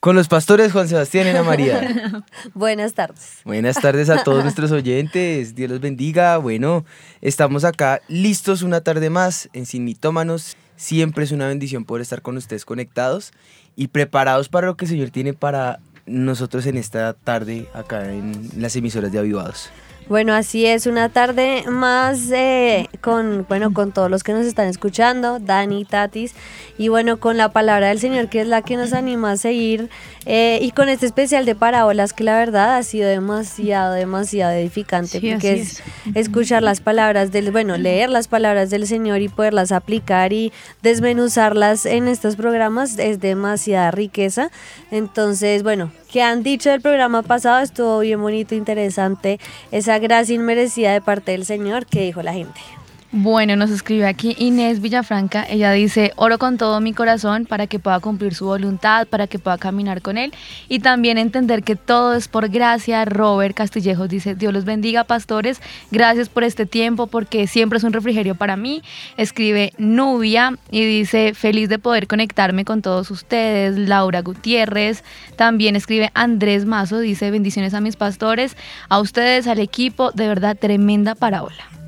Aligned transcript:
Con 0.00 0.16
los 0.16 0.28
pastores 0.28 0.72
Juan 0.72 0.88
Sebastián 0.88 1.26
y 1.26 1.30
Ana 1.30 1.42
María. 1.42 2.24
Buenas 2.54 2.94
tardes. 2.94 3.40
Buenas 3.44 3.76
tardes 3.76 4.08
a 4.08 4.24
todos 4.24 4.42
nuestros 4.44 4.72
oyentes. 4.72 5.54
Dios 5.54 5.70
los 5.70 5.80
bendiga. 5.80 6.38
Bueno, 6.38 6.86
estamos 7.20 7.64
acá 7.64 8.00
listos 8.08 8.62
una 8.62 8.80
tarde 8.80 9.10
más 9.10 9.50
en 9.52 9.66
Sin 9.66 9.84
Mitómanos. 9.84 10.56
Siempre 10.76 11.24
es 11.24 11.32
una 11.32 11.48
bendición 11.48 11.84
poder 11.84 12.00
estar 12.00 12.22
con 12.22 12.38
ustedes 12.38 12.64
conectados 12.64 13.32
y 13.76 13.88
preparados 13.88 14.48
para 14.48 14.68
lo 14.68 14.76
que 14.78 14.86
el 14.86 14.90
Señor 14.90 15.10
tiene 15.10 15.34
para 15.34 15.80
nosotros 16.06 16.64
en 16.64 16.78
esta 16.78 17.12
tarde 17.12 17.68
acá 17.74 18.10
en 18.10 18.48
las 18.56 18.74
emisoras 18.76 19.12
de 19.12 19.18
Avivados. 19.18 19.68
Bueno, 20.10 20.34
así 20.34 20.66
es, 20.66 20.88
una 20.88 21.08
tarde 21.08 21.62
más 21.68 22.32
eh, 22.32 22.88
con, 23.00 23.46
bueno, 23.48 23.72
con 23.72 23.92
todos 23.92 24.10
los 24.10 24.24
que 24.24 24.32
nos 24.32 24.44
están 24.44 24.66
escuchando, 24.66 25.38
Dani, 25.38 25.84
Tatis, 25.84 26.34
y 26.78 26.88
bueno, 26.88 27.20
con 27.20 27.36
la 27.36 27.52
palabra 27.52 27.90
del 27.90 28.00
Señor, 28.00 28.28
que 28.28 28.40
es 28.40 28.48
la 28.48 28.62
que 28.62 28.76
nos 28.76 28.92
anima 28.92 29.30
a 29.30 29.36
seguir, 29.36 29.88
eh, 30.26 30.58
y 30.62 30.72
con 30.72 30.88
este 30.88 31.06
especial 31.06 31.44
de 31.44 31.54
parábolas, 31.54 32.12
que 32.12 32.24
la 32.24 32.36
verdad 32.36 32.76
ha 32.76 32.82
sido 32.82 33.08
demasiado, 33.08 33.94
demasiado 33.94 34.52
edificante, 34.52 35.20
porque 35.20 35.60
es, 35.60 35.80
escuchar 36.16 36.64
las 36.64 36.80
palabras 36.80 37.30
del, 37.30 37.52
bueno, 37.52 37.76
leer 37.76 38.10
las 38.10 38.26
palabras 38.26 38.68
del 38.70 38.88
Señor 38.88 39.20
y 39.20 39.28
poderlas 39.28 39.70
aplicar 39.70 40.32
y 40.32 40.52
desmenuzarlas 40.82 41.86
en 41.86 42.08
estos 42.08 42.34
programas 42.34 42.98
es 42.98 43.20
demasiada 43.20 43.92
riqueza. 43.92 44.50
Entonces, 44.90 45.62
bueno, 45.62 45.92
¿qué 46.10 46.20
han 46.20 46.42
dicho 46.42 46.68
del 46.68 46.80
programa 46.80 47.22
pasado? 47.22 47.60
Estuvo 47.60 48.00
bien 48.00 48.20
bonito, 48.20 48.56
interesante, 48.56 49.38
esa 49.70 49.99
gracia 50.00 50.34
inmerecida 50.34 50.92
de 50.92 51.00
parte 51.00 51.32
del 51.32 51.44
Señor 51.44 51.86
que 51.86 52.02
dijo 52.02 52.22
la 52.22 52.32
gente. 52.32 52.60
Bueno, 53.12 53.56
nos 53.56 53.70
escribe 53.70 54.06
aquí 54.06 54.36
Inés 54.38 54.80
Villafranca. 54.80 55.44
Ella 55.50 55.72
dice, 55.72 56.12
oro 56.14 56.38
con 56.38 56.58
todo 56.58 56.80
mi 56.80 56.92
corazón 56.92 57.44
para 57.44 57.66
que 57.66 57.80
pueda 57.80 57.98
cumplir 57.98 58.36
su 58.36 58.44
voluntad, 58.44 59.08
para 59.08 59.26
que 59.26 59.40
pueda 59.40 59.58
caminar 59.58 60.00
con 60.00 60.16
él 60.16 60.32
y 60.68 60.78
también 60.78 61.18
entender 61.18 61.64
que 61.64 61.74
todo 61.74 62.14
es 62.14 62.28
por 62.28 62.48
gracia. 62.50 63.04
Robert 63.04 63.56
Castillejos 63.56 64.08
dice, 64.08 64.36
Dios 64.36 64.52
los 64.52 64.64
bendiga, 64.64 65.02
pastores. 65.02 65.60
Gracias 65.90 66.28
por 66.28 66.44
este 66.44 66.66
tiempo 66.66 67.08
porque 67.08 67.48
siempre 67.48 67.78
es 67.78 67.84
un 67.84 67.92
refrigerio 67.92 68.36
para 68.36 68.54
mí. 68.54 68.80
Escribe 69.16 69.72
Nubia 69.76 70.56
y 70.70 70.84
dice, 70.84 71.34
feliz 71.34 71.68
de 71.68 71.80
poder 71.80 72.06
conectarme 72.06 72.64
con 72.64 72.80
todos 72.80 73.10
ustedes. 73.10 73.76
Laura 73.76 74.22
Gutiérrez. 74.22 75.02
También 75.34 75.74
escribe 75.74 76.12
Andrés 76.14 76.64
Mazo, 76.64 77.00
dice, 77.00 77.32
bendiciones 77.32 77.74
a 77.74 77.80
mis 77.80 77.96
pastores, 77.96 78.56
a 78.88 79.00
ustedes, 79.00 79.48
al 79.48 79.58
equipo. 79.58 80.12
De 80.12 80.28
verdad, 80.28 80.56
tremenda 80.56 81.16
parábola. 81.16 81.79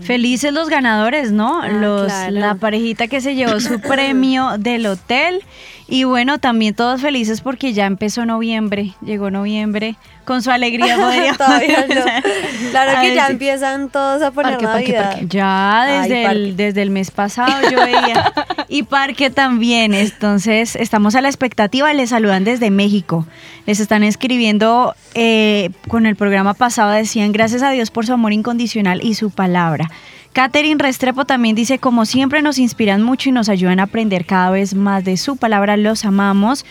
Felices 0.00 0.52
los 0.52 0.68
ganadores, 0.68 1.32
¿no? 1.32 1.62
Ah, 1.62 1.68
los, 1.68 2.06
claro. 2.06 2.32
La 2.32 2.54
parejita 2.54 3.08
que 3.08 3.20
se 3.20 3.34
llevó 3.34 3.60
su 3.60 3.80
premio 3.80 4.50
del 4.58 4.86
hotel. 4.86 5.42
Y 5.90 6.04
bueno, 6.04 6.38
también 6.38 6.74
todos 6.74 7.00
felices 7.00 7.40
porque 7.40 7.72
ya 7.72 7.84
empezó 7.86 8.24
noviembre, 8.24 8.94
llegó 9.02 9.30
noviembre. 9.30 9.96
Con 10.24 10.42
su 10.42 10.52
alegría 10.52 10.96
podríamos 11.00 11.38
Todavía 11.38 11.86
no. 11.88 12.70
Claro 12.70 12.98
a 12.98 13.00
que 13.00 13.14
ya 13.16 13.26
empiezan 13.26 13.90
todos 13.90 14.22
a 14.22 14.30
poner 14.30 14.58
Parque, 14.58 14.64
Navidad. 14.64 15.10
parque. 15.10 15.26
Ya 15.28 15.86
desde, 15.88 16.24
el, 16.26 16.56
desde 16.56 16.82
el 16.82 16.90
mes 16.90 17.10
pasado 17.10 17.68
yo 17.68 17.78
veía. 17.84 18.32
y 18.68 18.84
Parque 18.84 19.30
también. 19.30 19.92
Entonces 19.92 20.76
estamos 20.76 21.16
a 21.16 21.20
la 21.20 21.28
expectativa. 21.28 21.92
Les 21.92 22.10
saludan 22.10 22.44
desde 22.44 22.70
México. 22.70 23.26
Les 23.66 23.80
están 23.80 24.04
escribiendo 24.04 24.94
eh, 25.14 25.70
con 25.88 26.06
el 26.06 26.14
programa 26.14 26.54
pasado. 26.54 26.92
Decían 26.92 27.32
gracias 27.32 27.62
a 27.62 27.70
Dios 27.70 27.90
por 27.90 28.06
su 28.06 28.12
amor 28.12 28.32
incondicional 28.32 29.02
y 29.02 29.14
su 29.14 29.30
palabra. 29.30 29.69
Catherine 30.32 30.82
Restrepo 30.82 31.24
también 31.24 31.56
dice, 31.56 31.78
como 31.78 32.06
siempre 32.06 32.42
nos 32.42 32.58
inspiran 32.58 33.02
mucho 33.02 33.28
y 33.28 33.32
nos 33.32 33.48
ayudan 33.48 33.80
a 33.80 33.84
aprender 33.84 34.24
cada 34.26 34.50
vez 34.50 34.74
más 34.74 35.04
de 35.04 35.16
su 35.16 35.36
palabra, 35.36 35.76
los 35.76 36.04
amamos. 36.04 36.64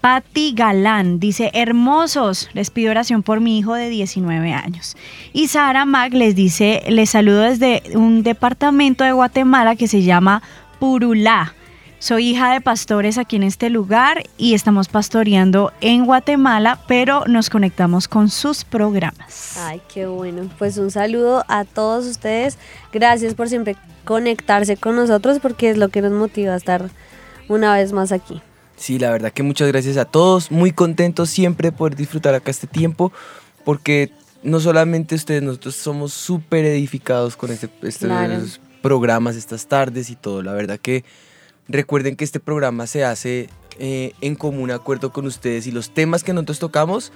Patti 0.00 0.52
Galán 0.54 1.18
dice, 1.18 1.50
hermosos, 1.54 2.50
les 2.52 2.70
pido 2.70 2.90
oración 2.90 3.22
por 3.22 3.40
mi 3.40 3.58
hijo 3.58 3.74
de 3.74 3.88
19 3.88 4.52
años. 4.52 4.96
Y 5.32 5.48
Sara 5.48 5.86
Mac 5.86 6.12
les 6.12 6.34
dice, 6.34 6.82
les 6.88 7.10
saludo 7.10 7.40
desde 7.40 7.82
un 7.94 8.22
departamento 8.22 9.04
de 9.04 9.12
Guatemala 9.12 9.76
que 9.76 9.88
se 9.88 10.02
llama 10.02 10.42
Purulá. 10.78 11.54
Soy 12.04 12.32
hija 12.32 12.52
de 12.52 12.60
pastores 12.60 13.16
aquí 13.16 13.36
en 13.36 13.44
este 13.44 13.70
lugar 13.70 14.24
y 14.36 14.52
estamos 14.52 14.88
pastoreando 14.88 15.72
en 15.80 16.04
Guatemala, 16.04 16.78
pero 16.86 17.24
nos 17.26 17.48
conectamos 17.48 18.08
con 18.08 18.28
sus 18.28 18.62
programas. 18.62 19.56
Ay, 19.56 19.80
qué 19.88 20.04
bueno. 20.04 20.50
Pues 20.58 20.76
un 20.76 20.90
saludo 20.90 21.46
a 21.48 21.64
todos 21.64 22.04
ustedes. 22.04 22.58
Gracias 22.92 23.32
por 23.32 23.48
siempre 23.48 23.74
conectarse 24.04 24.76
con 24.76 24.96
nosotros 24.96 25.38
porque 25.40 25.70
es 25.70 25.78
lo 25.78 25.88
que 25.88 26.02
nos 26.02 26.12
motiva 26.12 26.52
a 26.52 26.56
estar 26.58 26.90
una 27.48 27.72
vez 27.74 27.94
más 27.94 28.12
aquí. 28.12 28.42
Sí, 28.76 28.98
la 28.98 29.10
verdad 29.10 29.32
que 29.32 29.42
muchas 29.42 29.68
gracias 29.68 29.96
a 29.96 30.04
todos. 30.04 30.50
Muy 30.50 30.72
contentos 30.72 31.30
siempre 31.30 31.72
poder 31.72 31.96
disfrutar 31.96 32.34
acá 32.34 32.50
este 32.50 32.66
tiempo, 32.66 33.12
porque 33.64 34.12
no 34.42 34.60
solamente 34.60 35.14
ustedes, 35.14 35.42
nosotros 35.42 35.74
somos 35.74 36.12
súper 36.12 36.66
edificados 36.66 37.34
con 37.34 37.50
este, 37.50 37.70
estos 37.80 38.08
Claro. 38.08 38.42
programas, 38.82 39.36
estas 39.36 39.66
tardes 39.68 40.10
y 40.10 40.16
todo. 40.16 40.42
La 40.42 40.52
verdad 40.52 40.78
que 40.78 41.02
recuerden 41.68 42.16
que 42.16 42.24
este 42.24 42.40
programa 42.40 42.86
se 42.86 43.04
hace 43.04 43.48
eh, 43.78 44.12
en 44.20 44.34
común 44.36 44.70
acuerdo 44.70 45.12
con 45.12 45.26
ustedes 45.26 45.66
y 45.66 45.72
los 45.72 45.90
temas 45.90 46.22
que 46.22 46.32
nosotros 46.32 46.58
tocamos 46.58 47.12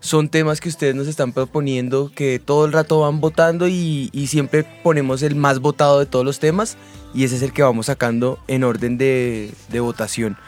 son 0.00 0.28
temas 0.30 0.60
que 0.60 0.70
ustedes 0.70 0.94
nos 0.94 1.06
están 1.06 1.32
proponiendo, 1.32 2.10
que 2.14 2.38
todo 2.38 2.64
el 2.64 2.72
rato 2.72 3.00
van 3.00 3.20
votando 3.20 3.68
y, 3.68 4.10
siempre 4.26 4.64
ponemos 4.82 5.22
el 5.22 5.34
más 5.34 5.60
votado 5.60 5.98
de 5.98 6.06
todos 6.06 6.24
los 6.24 6.38
temas 6.38 6.78
y 7.14 7.24
ese 7.24 7.36
es 7.36 7.42
el 7.42 7.52
que 7.52 7.62
vamos 7.62 7.86
sacando 7.86 8.38
en 8.48 8.64
orden 8.64 8.96
de, 8.96 9.52
de 9.68 9.80
votación. 9.80 10.38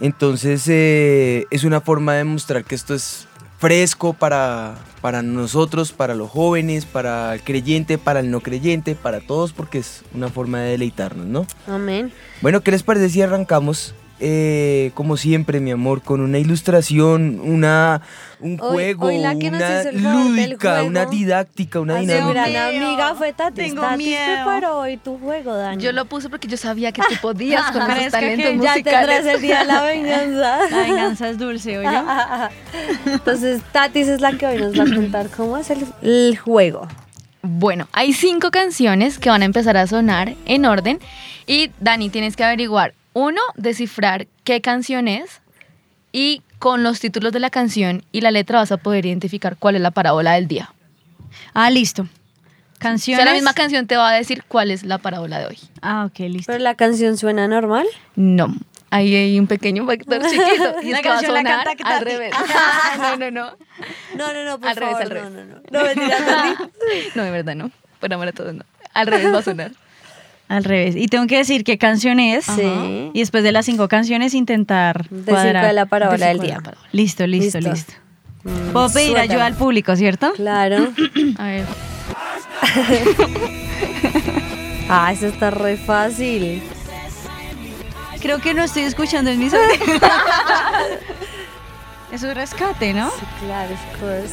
Entonces 0.00 0.66
eh, 0.68 1.46
es 1.50 1.64
una 1.64 1.80
forma 1.80 2.14
de 2.14 2.24
mostrar 2.24 2.64
que 2.64 2.74
esto 2.74 2.94
es 2.94 3.26
fresco 3.60 4.14
para, 4.14 4.78
para 5.02 5.22
nosotros, 5.22 5.92
para 5.92 6.14
los 6.14 6.30
jóvenes, 6.30 6.86
para 6.86 7.34
el 7.34 7.42
creyente, 7.42 7.98
para 7.98 8.20
el 8.20 8.30
no 8.30 8.40
creyente, 8.40 8.94
para 8.94 9.20
todos, 9.20 9.52
porque 9.52 9.78
es 9.78 10.02
una 10.14 10.30
forma 10.30 10.60
de 10.60 10.70
deleitarnos, 10.70 11.26
¿no? 11.26 11.46
Amén. 11.66 12.10
Bueno, 12.40 12.62
¿qué 12.62 12.70
les 12.70 12.82
parece 12.82 13.10
si 13.10 13.20
arrancamos, 13.20 13.94
eh, 14.20 14.90
como 14.94 15.16
siempre, 15.16 15.60
mi 15.60 15.70
amor, 15.70 16.02
con 16.02 16.20
una 16.20 16.38
ilustración, 16.38 17.40
una, 17.42 18.02
un 18.40 18.58
Hoy- 18.60 18.70
juego, 18.94 19.06
hoy 19.06 19.18
la 19.18 19.34
que 19.38 19.50
nos 19.50 19.60
una 19.60 19.92
lúdica, 19.92 20.70
juego 20.72 20.86
una 20.88 21.06
didáctica, 21.06 21.80
una 21.80 21.96
dinámica? 21.96 22.48
gran 22.48 22.56
amiga 22.74 23.14
fue 23.14 23.32
Tati. 23.32 23.56
Tengo 23.62 23.82
Tati 23.82 24.04
miedo. 24.04 24.24
preparó 24.34 24.78
hoy 24.80 24.96
tu 24.98 25.18
juego, 25.18 25.54
Dani. 25.54 25.82
Yo 25.82 25.92
lo 25.92 26.04
puse 26.04 26.28
porque 26.28 26.48
yo 26.48 26.56
sabía 26.56 26.92
que 26.92 27.02
tú 27.08 27.14
podías 27.22 27.70
con 27.72 27.82
esos 27.90 27.96
es 27.98 28.04
que 28.04 28.10
talentos 28.10 28.46
que 28.50 28.58
ya 28.60 28.74
tendrás 28.74 29.26
el 29.26 29.40
día 29.40 29.58
de 29.60 29.64
la 29.66 29.82
venganza. 29.82 30.58
La 30.70 30.82
venganza 30.82 31.28
es 31.30 31.38
dulce, 31.38 31.78
oye. 31.78 31.88
Entonces, 33.06 33.60
Tatis 33.72 34.08
es 34.08 34.20
la 34.20 34.32
que 34.32 34.46
hoy 34.46 34.58
nos 34.58 34.78
va 34.78 34.84
a 34.84 34.94
contar 34.94 35.28
cómo 35.30 35.56
es 35.56 35.70
el, 35.70 35.84
el 36.02 36.36
juego. 36.38 36.86
Bueno, 37.42 37.88
hay 37.92 38.12
cinco 38.12 38.50
canciones 38.50 39.18
que 39.18 39.30
van 39.30 39.42
a 39.42 39.46
empezar 39.46 39.76
a 39.76 39.86
sonar 39.86 40.34
en 40.44 40.66
orden 40.66 40.98
y 41.46 41.70
Dani 41.80 42.10
tienes 42.10 42.36
que 42.36 42.44
averiguar, 42.44 42.92
uno, 43.12 43.40
descifrar 43.56 44.26
qué 44.44 44.60
canción 44.60 45.08
es 45.08 45.40
y 46.12 46.42
con 46.58 46.82
los 46.82 47.00
títulos 47.00 47.32
de 47.32 47.40
la 47.40 47.50
canción 47.50 48.04
y 48.12 48.20
la 48.20 48.30
letra 48.30 48.58
vas 48.58 48.72
a 48.72 48.76
poder 48.76 49.06
identificar 49.06 49.56
cuál 49.56 49.76
es 49.76 49.80
la 49.80 49.90
parábola 49.90 50.32
del 50.32 50.46
día. 50.48 50.72
Ah, 51.54 51.70
listo. 51.70 52.02
O 52.02 52.78
Canciones. 52.78 53.18
sea, 53.22 53.30
la 53.30 53.34
misma 53.34 53.52
canción 53.54 53.86
te 53.86 53.96
va 53.96 54.08
a 54.10 54.14
decir 54.14 54.42
cuál 54.48 54.70
es 54.70 54.84
la 54.84 54.98
parábola 54.98 55.38
de 55.38 55.46
hoy. 55.46 55.58
Ah, 55.82 56.06
ok, 56.06 56.18
listo. 56.20 56.50
Pero 56.52 56.62
la 56.64 56.74
canción 56.74 57.16
suena 57.18 57.46
normal. 57.46 57.86
No, 58.16 58.54
ahí 58.90 59.14
hay 59.14 59.38
un 59.38 59.46
pequeño 59.46 59.84
factor 59.86 60.22
chiquito 60.22 60.76
y 60.82 60.90
La 60.90 60.96
es 60.98 61.02
que 61.02 61.08
va 61.08 61.14
a 61.18 61.20
canción 61.20 61.34
la 61.34 61.40
sonar 61.40 61.64
canta 61.66 61.96
al 61.96 62.04
revés. 62.04 62.32
no, 62.98 63.16
no, 63.18 63.30
no. 63.30 63.56
No, 64.16 64.32
no, 64.32 64.44
no, 64.44 64.58
por 64.58 64.68
Al 64.70 64.76
revés, 64.76 64.92
favor, 64.98 65.02
al 65.02 65.10
revés. 65.10 65.30
no, 65.32 65.44
no, 65.44 65.54
no. 65.56 65.62
No, 65.70 65.84
mentira. 65.84 66.70
No, 67.14 67.22
de 67.24 67.30
verdad 67.30 67.54
no. 67.54 67.70
Por 68.00 68.12
amor 68.14 68.28
a 68.28 68.32
todos 68.32 68.54
no. 68.54 68.64
Al 68.94 69.06
revés 69.06 69.32
va 69.32 69.38
a 69.38 69.42
sonar. 69.42 69.72
Al 70.50 70.64
revez. 70.64 70.96
Y 70.96 71.06
tengo 71.06 71.26
que 71.26 71.38
decir 71.38 71.64
qué 71.64 71.78
canción 71.78 72.20
es. 72.20 72.44
Sí. 72.44 73.10
Y 73.14 73.20
después 73.20 73.42
de 73.44 73.52
las 73.52 73.64
cinco 73.64 73.88
canciones 73.88 74.34
intentar 74.34 75.08
Decir 75.08 75.24
cuadrar. 75.32 75.62
cuál 75.62 75.66
es 75.70 75.74
la 75.74 75.86
parábola 75.86 76.26
del 76.26 76.40
día. 76.40 76.58
Listo, 76.92 77.26
listo, 77.26 77.58
Listo. 77.60 77.70
listo. 77.72 77.92
Puedo 78.72 78.90
pedir 78.92 79.16
ayuda 79.18 79.46
al 79.46 79.54
público, 79.54 79.94
¿cierto? 79.96 80.32
Claro. 80.34 80.88
A 81.38 81.44
ver. 81.46 81.64
Ah, 84.92 85.12
eso 85.12 85.28
está 85.28 85.50
re 85.52 85.76
fácil. 85.76 86.60
Creo 88.20 88.40
que 88.40 88.54
no 88.54 88.64
estoy 88.64 88.82
escuchando 88.82 89.30
en 89.30 89.38
mis. 89.38 89.52
Eso 89.52 89.62
es 92.28 92.34
rescate, 92.34 92.92
¿no? 92.92 93.08
Sí, 93.10 93.22
claro, 93.46 93.72
es 93.72 93.78
pues. 94.00 94.32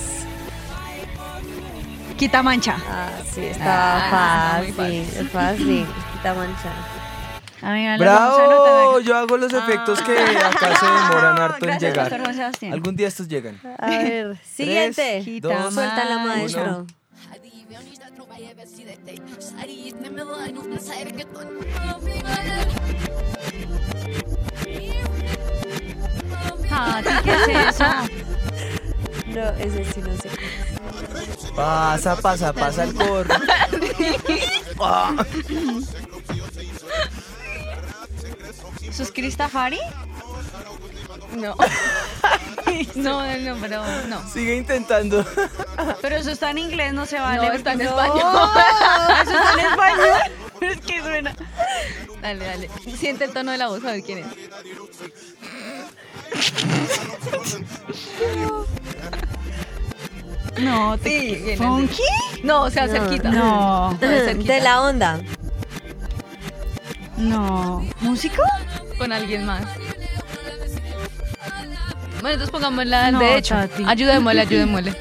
Quita 2.17 2.41
mancha. 2.41 2.75
Ah, 2.89 3.09
sí, 3.31 3.41
estaba 3.41 3.99
Ah, 4.11 4.61
muy 4.63 4.71
fácil. 4.71 5.03
Es 5.15 5.29
fácil. 5.29 5.85
Quita 6.17 6.33
mancha. 6.33 6.71
Amiga, 7.61 7.97
¡Bravo! 7.97 8.99
Yo 9.01 9.15
hago 9.15 9.37
los 9.37 9.53
efectos 9.53 10.01
que 10.01 10.17
acá 10.17 10.79
se 10.79 10.85
demoran 10.85 11.37
harto 11.41 11.65
en 11.65 11.69
Gracias, 11.69 11.81
llegar. 11.81 12.05
Pastor 12.09 12.21
Juan 12.21 12.35
Sebastián. 12.35 12.73
Algún 12.73 12.95
día 12.95 13.07
estos 13.07 13.27
llegan. 13.27 13.59
A 13.77 13.87
ver, 13.87 14.37
siguiente. 14.43 15.21
Quita 15.23 15.61
dos, 15.63 15.73
Suelta 15.75 16.05
la 16.05 16.17
maestro. 16.19 16.87
Ah, 26.71 27.01
¿ti 27.03 27.09
¿qué 27.23 27.33
es 27.33 27.75
eso? 27.75 27.85
No, 29.27 29.49
ese 29.59 29.83
sí 29.83 30.01
no 30.01 30.15
sé. 30.17 30.29
Pasa, 31.53 32.15
pasa, 32.15 32.53
pasa 32.53 32.83
el 32.85 32.95
corro. 32.95 33.35
¿Eso 38.81 39.03
es 39.03 39.11
Cristafari? 39.11 39.79
No. 41.35 41.55
no, 42.95 43.37
no, 43.37 43.55
pero 43.61 43.83
no. 44.07 44.29
Sigue 44.29 44.55
intentando. 44.55 45.25
Pero 46.01 46.15
eso 46.15 46.31
está 46.31 46.51
en 46.51 46.57
inglés, 46.59 46.93
no 46.93 47.05
se 47.05 47.19
vale. 47.19 47.47
No, 47.47 47.53
está 47.53 47.73
en 47.73 47.81
español. 47.81 48.17
Eso 49.23 49.31
está 49.31 49.53
en 49.53 49.59
español. 49.59 50.17
Pero 50.59 50.71
es 50.73 50.81
que 50.81 51.01
suena. 51.01 51.35
Dale, 52.21 52.45
dale. 52.45 52.69
Siente 52.97 53.25
el 53.25 53.33
tono 53.33 53.51
de 53.51 53.57
la 53.57 53.67
voz, 53.67 53.83
a 53.83 53.91
ver 53.91 54.03
quién 54.03 54.19
es. 54.19 54.25
No, 60.59 60.97
te... 60.97 61.09
Sí, 61.09 61.55
¿Funky? 61.57 62.01
No, 62.43 62.63
o 62.63 62.69
sea, 62.71 62.87
No. 62.87 62.93
cerquita. 62.93 63.29
No, 63.29 63.97
cerquita. 63.99 64.53
De 64.53 64.61
la 64.61 64.81
onda. 64.81 65.19
No. 67.17 67.85
¿Músico? 68.01 68.41
Con 68.97 69.11
alguien 69.11 69.45
más. 69.45 69.63
Bueno, 72.21 72.29
entonces 72.33 72.49
pongámosla 72.49 73.05
al 73.07 73.13
No, 73.13 73.19
derecho. 73.19 73.55
Tati. 73.55 73.83
Ayudémosle, 73.87 74.41
ayudémosle. 74.41 74.95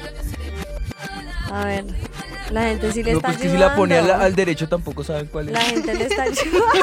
A 1.51 1.65
ver. 1.65 1.85
La 2.51 2.61
gente 2.63 2.91
sí 2.93 3.03
le 3.03 3.11
No, 3.11 3.17
está 3.17 3.27
pues 3.29 3.41
que 3.41 3.49
si 3.49 3.57
la 3.57 3.75
pone 3.75 3.97
al, 3.97 4.09
al 4.09 4.33
derecho 4.35 4.69
tampoco 4.69 5.03
saben 5.03 5.25
cuál 5.27 5.51
La 5.51 5.59
es. 5.59 5.67
gente 5.69 5.93
le 5.95 6.05
está 6.05 6.23
ayudando. 6.23 6.73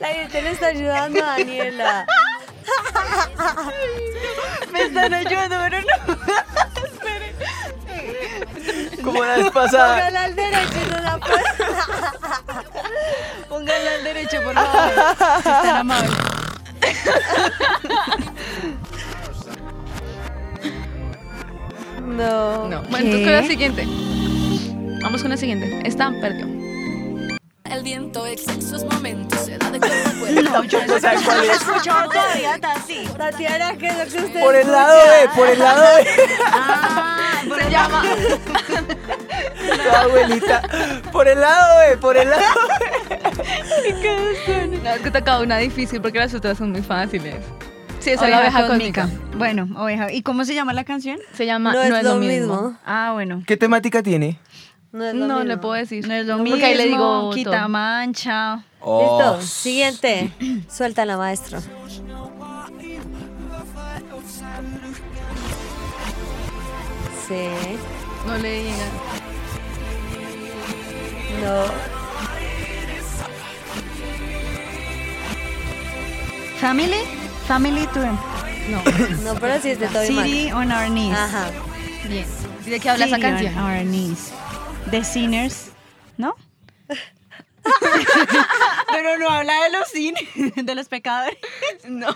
La 0.00 0.08
gente 0.08 0.42
le 0.42 0.50
está 0.52 0.66
ayudando 0.68 1.22
a 1.24 1.26
Daniela. 1.38 2.06
Me 4.72 4.82
están 4.82 5.12
ayudando, 5.12 5.56
pero 5.68 5.80
no. 5.80 5.86
Como 9.02 9.24
la 9.24 9.36
vez 9.36 9.50
pasada. 9.50 9.96
Póngala 9.96 10.24
al 10.24 10.36
derecho 10.36 10.74
y 10.86 10.90
no 10.90 11.00
la 11.00 11.18
pone. 11.18 11.42
Pónganla 13.48 13.90
al 13.94 14.04
derecho, 14.04 14.42
por 14.42 14.54
favor. 14.54 14.92
Si 15.42 15.48
están 15.48 15.76
amables. 15.76 16.10
No. 22.02 22.68
No. 22.68 22.82
Bueno, 22.82 22.98
entonces 22.98 23.24
con 23.24 23.32
la 23.32 23.42
siguiente. 23.44 23.86
Vamos 25.02 25.22
con 25.22 25.30
la 25.30 25.36
siguiente. 25.36 25.80
Esta 25.84 26.10
perdió. 26.20 26.59
El 27.70 27.82
viento 27.84 28.26
exceso 28.26 28.76
esos 28.76 28.84
momentos 28.84 29.38
se 29.40 29.56
da 29.56 29.70
de 29.70 29.78
cuerpo 29.78 30.08
a 30.08 30.12
cuerpo. 30.20 30.42
No, 30.50 30.64
yo 30.64 30.86
no 30.86 30.98
saben 30.98 31.22
cuál 31.22 31.44
es. 31.44 31.50
escuchado 31.52 32.10
todavía, 32.10 32.58
Tati. 32.60 33.06
Tatiana, 33.16 33.76
¿qué 33.78 33.86
es 33.86 33.98
lo 33.98 34.04
que 34.04 34.26
usted 34.26 34.40
Por 34.40 34.54
el 34.54 34.60
escucha? 34.62 34.76
lado 34.76 34.98
B, 34.98 35.28
por 35.36 35.48
el 35.48 35.58
lado 35.58 35.82
B. 35.96 36.06
Ah, 36.52 37.42
Se 37.62 37.70
llama. 37.70 38.02
Tu 39.82 39.96
abuelita. 39.96 40.62
Por 41.12 41.28
el 41.28 41.40
lado 41.40 41.78
B, 41.90 41.96
por 41.98 42.16
el 42.16 42.28
lado 42.30 42.42
No, 44.82 44.90
es 44.94 45.00
que 45.00 45.10
tocaba 45.10 45.40
una 45.42 45.58
difícil 45.58 46.00
porque 46.00 46.18
las 46.18 46.34
otras 46.34 46.58
son 46.58 46.72
muy 46.72 46.82
fáciles. 46.82 47.36
Sí, 48.00 48.10
esa 48.10 48.24
es 48.24 48.30
la 48.30 48.40
oveja 48.40 48.66
cósmica. 48.66 49.02
cósmica. 49.02 49.36
Bueno, 49.36 49.68
oveja. 49.76 50.10
¿Y 50.10 50.22
cómo 50.22 50.44
se 50.44 50.54
llama 50.54 50.72
la 50.72 50.84
canción? 50.84 51.18
Se 51.34 51.44
llama 51.46 51.72
No 51.74 51.82
es 51.82 52.02
lo 52.02 52.16
mismo. 52.16 52.76
Ah, 52.84 53.10
bueno. 53.12 53.42
¿Qué 53.46 53.56
temática 53.58 54.02
tiene? 54.02 54.38
No 54.92 55.04
es 55.04 55.14
lo 55.14 55.26
No 55.26 55.34
mismo. 55.36 55.48
le 55.48 55.56
puedo 55.58 55.74
decir. 55.74 56.06
No 56.06 56.14
es 56.14 56.26
lo 56.26 56.36
No, 56.36 56.42
mismo. 56.42 56.56
Porque 56.56 56.66
ahí 56.66 56.76
le 56.76 56.86
digo 56.88 57.30
quita 57.32 57.50
todo. 57.60 57.68
mancha. 57.68 58.64
Oh, 58.80 59.18
Listo. 59.38 59.46
Siguiente. 59.46 60.32
Suéltala, 60.68 61.16
maestro. 61.16 61.60
Sí. 67.28 67.46
No 68.26 68.36
le 68.38 68.62
diga. 68.62 68.86
No. 71.42 71.64
Family? 76.60 77.02
Family 77.46 77.86
to 77.94 78.00
No. 78.70 78.82
No, 79.24 79.40
pero 79.40 79.60
sí 79.60 79.70
es 79.70 79.80
de 79.80 79.86
Toby 79.88 80.10
Mac. 80.10 80.26
City 80.26 80.52
on 80.52 80.70
our 80.72 80.88
knees. 80.88 81.16
Ajá. 81.16 81.50
Bien. 82.08 82.26
¿Y 82.66 82.70
de 82.70 82.80
qué 82.80 82.90
habla 82.90 83.06
esa 83.06 83.16
City 83.16 83.26
on 83.26 83.32
canción? 83.36 83.58
our 83.64 83.82
knees. 83.84 84.32
The 84.90 85.04
sinners. 85.04 85.70
¿No? 86.16 86.34
Pero 88.92 89.18
no 89.18 89.28
habla 89.28 89.52
de 89.64 89.70
los 89.78 89.88
sin, 89.88 90.14
de 90.66 90.74
los 90.74 90.88
pecadores. 90.88 91.38
No. 91.88 92.08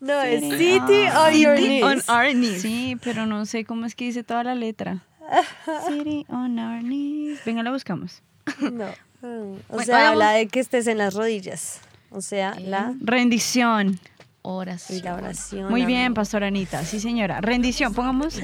No, 0.00 0.20
es 0.22 0.40
City 0.40 1.06
on 1.14 1.32
your 1.34 1.56
City 1.56 1.82
on 1.82 1.92
knees. 1.94 2.08
our 2.08 2.32
knees. 2.32 2.62
Sí, 2.62 2.96
pero 3.02 3.26
no 3.26 3.44
sé 3.46 3.64
cómo 3.64 3.86
es 3.86 3.94
que 3.94 4.06
dice 4.06 4.24
toda 4.24 4.42
la 4.42 4.54
letra. 4.54 5.04
City 5.86 6.24
on 6.28 6.58
our 6.58 6.80
knees. 6.82 7.38
Venga, 7.44 7.62
la 7.62 7.70
buscamos. 7.70 8.22
No. 8.60 8.86
Mm, 9.22 9.26
O 9.68 9.74
Bueno, 9.74 9.84
sea, 9.84 10.08
habla 10.08 10.30
de 10.30 10.48
que 10.48 10.60
estés 10.60 10.86
en 10.86 10.96
las 10.96 11.12
rodillas. 11.12 11.80
O 12.10 12.22
sea, 12.22 12.54
la, 12.58 12.94
Rendición. 13.02 14.00
Horas. 14.42 14.90
y 14.90 15.02
la 15.02 15.14
oración. 15.14 15.68
Muy 15.68 15.84
bien, 15.84 16.06
amigo. 16.06 16.14
Pastora 16.14 16.46
Anita. 16.46 16.82
Sí, 16.84 16.98
señora. 16.98 17.40
Rendición. 17.40 17.92
Pongamos. 17.92 18.40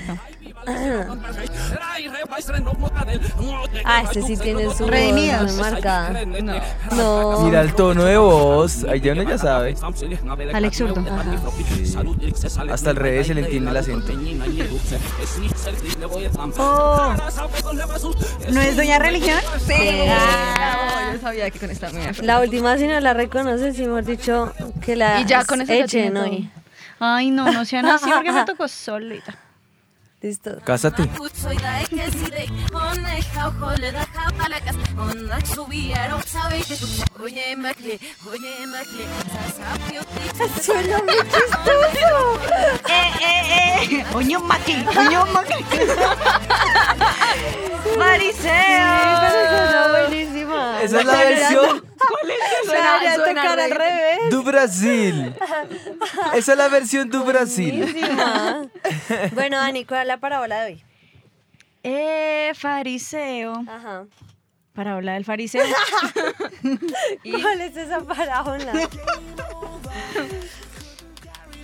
Ah, 3.85 4.03
este 4.03 4.23
sí 4.23 4.37
tiene 4.37 4.73
su 4.75 4.87
Redimidos. 4.87 5.55
marcada. 5.55 6.25
No. 6.27 6.61
No. 6.97 7.41
Mira 7.45 7.63
el 7.63 7.75
tono 7.75 8.05
de 8.05 8.19
voz. 8.19 8.85
Ahí 8.85 9.01
ya 9.01 9.13
uno 9.13 9.23
ya 9.23 9.39
sabe. 9.39 9.75
Alex 10.53 10.77
Zurdo. 10.77 11.05
Hasta 12.71 12.91
al 12.91 12.97
revés 12.97 13.29
se 13.29 13.35
le 13.35 13.41
entiende 13.43 13.71
el 13.71 13.77
acento. 13.77 14.13
Oh. 16.59 17.15
¿No 18.51 18.61
es 18.61 18.77
Doña 18.77 18.99
Religión? 18.99 19.39
Sí. 19.67 19.75
Ah. 20.09 21.11
yo 21.13 21.21
sabía 21.21 21.51
que 21.51 21.59
con 21.59 21.71
esta 21.71 21.91
me 21.91 21.99
iba 21.99 22.07
a 22.07 22.11
hacer. 22.11 22.25
La 22.25 22.41
última, 22.41 22.77
si 22.79 22.87
no 22.87 22.99
la 23.01 23.15
reconoces, 23.15 23.79
y 23.79 23.83
mejor 23.83 24.05
dicho, 24.05 24.53
que 24.85 24.97
la 24.97 25.21
Y 25.21 25.25
ya 25.25 25.45
con 25.45 25.61
eso 25.61 25.73
echen 25.73 26.17
hoy. 26.17 26.51
Ay, 26.99 27.31
no, 27.31 27.51
no 27.51 27.65
sean 27.65 27.87
así 27.87 28.11
porque 28.11 28.33
me 28.33 28.45
tocó 28.47 28.69
solita. 28.69 29.37
Listo. 30.27 30.59
Cásate. 30.65 31.09
Suena 40.61 40.99
muy 40.99 41.15
chistoso. 41.31 42.41
¡Eh, 42.89 43.13
eh, 43.21 43.89
eh! 43.93 44.05
¡Oño 44.15 44.41
maqui! 44.41 44.85
¡Oño 44.99 45.27
maqui! 45.27 45.65
¡Fariseo! 47.97 48.87
Suena 49.31 49.89
buenísima. 49.93 50.83
Esa 50.83 51.01
es 51.01 51.07
la 51.07 51.13
versión 51.15 51.96
Suena, 52.65 52.99
Suena- 53.01 53.15
suena 53.15 53.43
tocar 53.43 53.61
al 53.61 53.71
re- 53.71 53.77
revés. 53.79 54.31
do 54.31 54.43
Brasil. 54.43 55.35
Esa 56.35 56.53
es 56.53 56.59
la 56.59 56.69
versión 56.69 57.11
do 57.11 57.25
Brasil. 57.25 57.83
Buenísima. 57.83 58.67
Bueno, 59.33 59.57
Dani, 59.59 59.85
¿cuál 59.85 60.03
es 60.03 60.07
la 60.09 60.17
parábola 60.19 60.63
de 60.63 60.73
hoy? 60.75 60.85
¡Eh, 61.83 62.53
fariseo! 62.55 63.63
Ajá. 63.69 64.05
Parábola 64.75 65.13
del 65.15 65.25
fariseo. 65.25 65.65
¿Cuál 67.43 67.61
es 67.61 67.77
esa 67.77 68.01
parábola? 68.01 68.73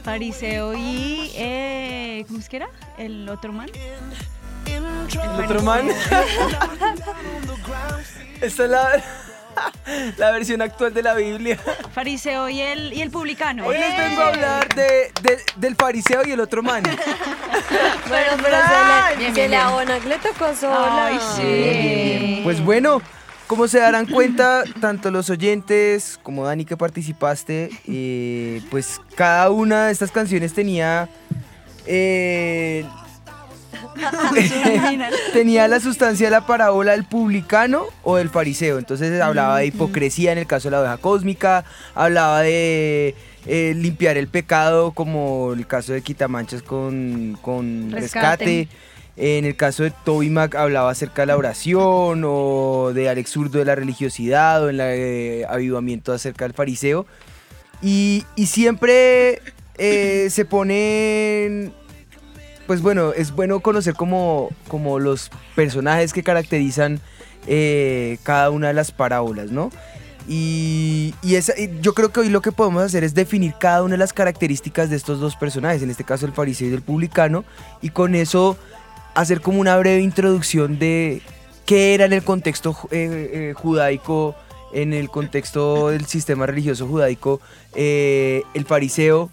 Fariseo 0.04 0.74
y. 0.74 1.30
Eh, 1.34 2.24
¿Cómo 2.26 2.38
es 2.40 2.48
que 2.48 2.56
era? 2.56 2.68
¿El 2.98 3.28
otro 3.28 3.52
man? 3.52 3.68
¿El 4.66 4.84
otro 5.44 5.62
man? 5.62 5.88
Esta 8.40 8.64
es 8.64 8.70
la, 8.70 9.02
la 10.16 10.30
versión 10.30 10.62
actual 10.62 10.92
de 10.94 11.02
la 11.02 11.14
Biblia. 11.14 11.58
Fariseo 11.94 12.48
y 12.48 12.60
el, 12.60 12.92
y 12.92 13.02
el 13.02 13.10
publicano. 13.10 13.66
Hoy 13.66 13.76
les 13.78 13.96
vengo 13.96 14.20
a 14.22 14.28
hablar 14.28 14.68
de, 14.74 15.12
de- 15.22 15.40
del 15.56 15.76
fariseo 15.76 16.26
y 16.26 16.32
el 16.32 16.40
otro 16.40 16.62
man. 16.62 16.82
Bueno, 16.82 16.96
pero 18.08 18.36
se 18.36 18.42
le, 18.42 19.16
Bien, 19.18 19.34
se 19.34 19.40
bien, 19.40 19.50
le 19.50 19.56
bien. 19.56 19.60
abona 19.60 19.98
que 20.00 20.08
le 20.08 20.18
tocó 20.18 20.54
sola. 20.54 21.06
Ay, 21.06 21.18
sí. 21.36 22.40
Pues 22.44 22.62
bueno, 22.64 23.00
como 23.46 23.68
se 23.68 23.78
darán 23.80 24.06
cuenta, 24.06 24.64
tanto 24.80 25.10
los 25.10 25.28
oyentes 25.30 26.18
como 26.22 26.44
Dani 26.46 26.64
que 26.64 26.76
participaste, 26.76 27.70
eh, 27.86 28.62
pues 28.70 29.00
cada 29.14 29.50
una 29.50 29.86
de 29.86 29.92
estas 29.92 30.10
canciones 30.10 30.54
tenía 30.54 31.08
eh, 31.86 32.84
tenía 35.32 35.68
la 35.68 35.80
sustancia 35.80 36.26
de 36.26 36.30
la 36.30 36.46
parábola 36.46 36.92
del 36.92 37.04
publicano 37.04 37.86
o 38.02 38.16
del 38.16 38.30
fariseo. 38.30 38.78
Entonces 38.78 39.20
hablaba 39.20 39.58
de 39.58 39.66
hipocresía 39.66 40.32
en 40.32 40.38
el 40.38 40.46
caso 40.46 40.68
de 40.68 40.72
la 40.72 40.80
oveja 40.80 40.96
cósmica, 40.98 41.64
hablaba 41.94 42.40
de 42.42 43.14
eh, 43.46 43.74
limpiar 43.76 44.16
el 44.16 44.28
pecado 44.28 44.92
como 44.92 45.52
el 45.52 45.66
caso 45.66 45.92
de 45.92 46.02
Quitamanchas 46.02 46.62
con, 46.62 47.38
con 47.42 47.90
rescate. 47.92 48.44
Rescate. 48.44 48.68
En 49.14 49.44
el 49.44 49.56
caso 49.56 49.82
de 49.82 49.92
Toby 50.04 50.30
Mac 50.30 50.54
hablaba 50.54 50.90
acerca 50.90 51.22
de 51.22 51.26
la 51.26 51.36
oración 51.36 52.22
o 52.24 52.92
de 52.94 53.10
Alex 53.10 53.30
Zurdo 53.30 53.58
de 53.58 53.66
la 53.66 53.74
religiosidad 53.74 54.64
o 54.64 54.70
en 54.70 54.80
el 54.80 55.44
avivamiento 55.44 56.14
acerca 56.14 56.46
del 56.46 56.54
fariseo. 56.54 57.04
Y, 57.82 58.24
y 58.36 58.46
siempre 58.46 59.42
eh, 59.76 60.28
se 60.30 60.44
ponen 60.44 61.74
pues 62.72 62.80
bueno, 62.80 63.12
es 63.12 63.32
bueno 63.32 63.60
conocer 63.60 63.92
como, 63.92 64.48
como 64.66 64.98
los 64.98 65.30
personajes 65.54 66.14
que 66.14 66.22
caracterizan 66.22 67.02
eh, 67.46 68.16
cada 68.22 68.48
una 68.48 68.68
de 68.68 68.72
las 68.72 68.92
parábolas, 68.92 69.50
¿no? 69.50 69.70
Y, 70.26 71.12
yo 71.82 71.92
creo 71.92 72.10
que 72.12 72.20
hoy 72.20 72.30
lo 72.30 72.40
que 72.40 72.50
podemos 72.50 72.82
hacer 72.82 73.04
es 73.04 73.12
definir 73.12 73.52
cada 73.60 73.82
una 73.82 73.92
de 73.92 73.98
las 73.98 74.14
características 74.14 74.88
de 74.88 74.96
estos 74.96 75.20
dos 75.20 75.36
personajes, 75.36 75.82
en 75.82 75.90
este 75.90 76.02
caso 76.02 76.24
el 76.24 76.32
fariseo 76.32 76.70
y 76.70 76.72
el 76.72 76.80
publicano, 76.80 77.44
y 77.82 77.90
con 77.90 78.14
eso 78.14 78.56
hacer 79.14 79.42
como 79.42 79.60
una 79.60 79.76
breve 79.76 80.00
introducción 80.00 80.78
de 80.78 81.20
qué 81.66 81.92
era 81.92 82.06
en 82.06 82.14
el 82.14 82.22
contexto 82.22 82.74
eh, 82.90 83.50
eh, 83.50 83.54
judaico, 83.54 84.34
en 84.72 84.94
el 84.94 85.10
contexto 85.10 85.90
del 85.90 86.06
sistema 86.06 86.46
religioso 86.46 86.88
judaico, 86.88 87.42
el 87.74 88.64
fariseo 88.66 89.30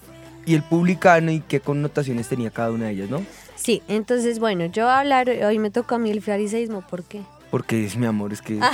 y 0.50 0.56
el 0.56 0.64
publicano 0.64 1.32
y 1.32 1.42
qué 1.42 1.60
connotaciones 1.60 2.28
tenía 2.28 2.50
cada 2.50 2.72
una 2.72 2.86
de 2.86 2.94
ellas, 2.94 3.10
¿no? 3.12 3.24
Sí, 3.56 3.84
entonces, 3.88 4.40
bueno, 4.40 4.66
yo 4.66 4.86
voy 4.86 4.94
a 4.94 5.00
hablar, 5.02 5.30
hoy 5.30 5.60
me 5.60 5.70
tocó 5.70 5.94
a 5.94 6.00
mí 6.00 6.10
el 6.10 6.24
fariseísmo, 6.24 6.82
¿por 6.82 7.04
qué? 7.04 7.22
Porque 7.52 7.86
es 7.86 7.96
mi 7.96 8.08
amor, 8.08 8.34
es 8.34 8.42
que... 8.42 8.60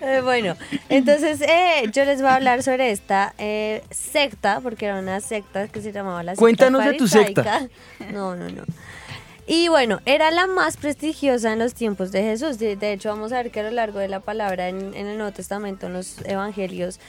Eh, 0.00 0.20
bueno, 0.22 0.54
entonces 0.88 1.40
eh, 1.40 1.90
yo 1.92 2.04
les 2.04 2.20
voy 2.20 2.30
a 2.30 2.36
hablar 2.36 2.62
sobre 2.62 2.92
esta 2.92 3.34
eh, 3.36 3.82
secta, 3.90 4.60
porque 4.60 4.86
era 4.86 5.00
una 5.00 5.20
secta 5.20 5.66
que 5.66 5.82
se 5.82 5.90
llamaba 5.90 6.22
la 6.22 6.32
secta 6.32 6.40
Cuéntanos 6.40 6.84
de 6.84 6.92
tu 6.94 7.08
secta. 7.08 7.68
No, 8.12 8.36
no, 8.36 8.48
no. 8.48 8.62
Y 9.46 9.66
bueno, 9.68 10.00
era 10.04 10.30
la 10.30 10.46
más 10.46 10.76
prestigiosa 10.76 11.52
en 11.52 11.58
los 11.58 11.74
tiempos 11.74 12.12
de 12.12 12.22
Jesús. 12.22 12.58
De, 12.58 12.76
de 12.76 12.92
hecho, 12.92 13.08
vamos 13.08 13.32
a 13.32 13.42
ver 13.42 13.50
que 13.50 13.60
a 13.60 13.64
lo 13.64 13.72
largo 13.72 13.98
de 13.98 14.06
la 14.06 14.20
palabra 14.20 14.68
en, 14.68 14.94
en 14.94 15.08
el 15.08 15.18
Nuevo 15.18 15.32
Testamento, 15.32 15.88
en 15.88 15.94
los 15.94 16.18
evangelios, 16.24 17.00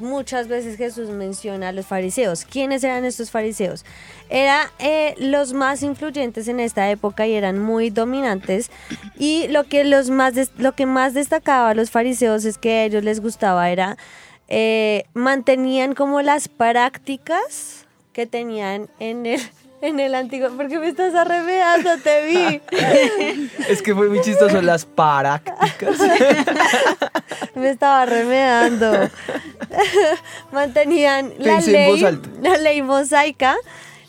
muchas 0.00 0.48
veces 0.48 0.76
Jesús 0.76 1.08
menciona 1.10 1.68
a 1.68 1.72
los 1.72 1.86
fariseos. 1.86 2.44
¿Quiénes 2.44 2.82
eran 2.84 3.04
estos 3.04 3.30
fariseos? 3.30 3.84
Eran 4.28 4.68
los 5.18 5.52
más 5.52 5.82
influyentes 5.82 6.48
en 6.48 6.60
esta 6.60 6.90
época 6.90 7.26
y 7.26 7.34
eran 7.34 7.58
muy 7.58 7.90
dominantes. 7.90 8.70
Y 9.18 9.48
lo 9.48 9.64
que, 9.64 9.84
los 9.84 10.10
más 10.10 10.34
lo 10.56 10.72
que 10.72 10.86
más 10.86 11.14
destacaba 11.14 11.70
a 11.70 11.74
los 11.74 11.90
fariseos 11.90 12.44
es 12.44 12.58
que 12.58 12.72
a 12.72 12.84
ellos 12.84 13.04
les 13.04 13.20
gustaba 13.20 13.70
era 13.70 13.96
eh, 14.52 15.04
mantenían 15.14 15.94
como 15.94 16.22
las 16.22 16.48
prácticas 16.48 17.86
que 18.12 18.26
tenían 18.26 18.88
en 18.98 19.24
el 19.24 19.40
en 19.82 20.00
el 20.00 20.14
antiguo. 20.14 20.50
¿Por 20.50 20.68
qué 20.68 20.78
me 20.78 20.88
estás 20.88 21.14
arremeando? 21.14 21.90
Te 21.98 22.26
vi. 22.26 22.60
Es 23.68 23.82
que 23.82 23.94
fue 23.94 24.08
muy 24.08 24.20
chistoso 24.20 24.60
las 24.62 24.84
prácticas. 24.84 25.96
Me 27.54 27.70
estaba 27.70 28.06
remedando. 28.06 28.92
Mantenían 30.52 31.32
la 31.38 31.60
ley, 31.60 32.02
la 32.42 32.56
ley 32.58 32.82
mosaica. 32.82 33.56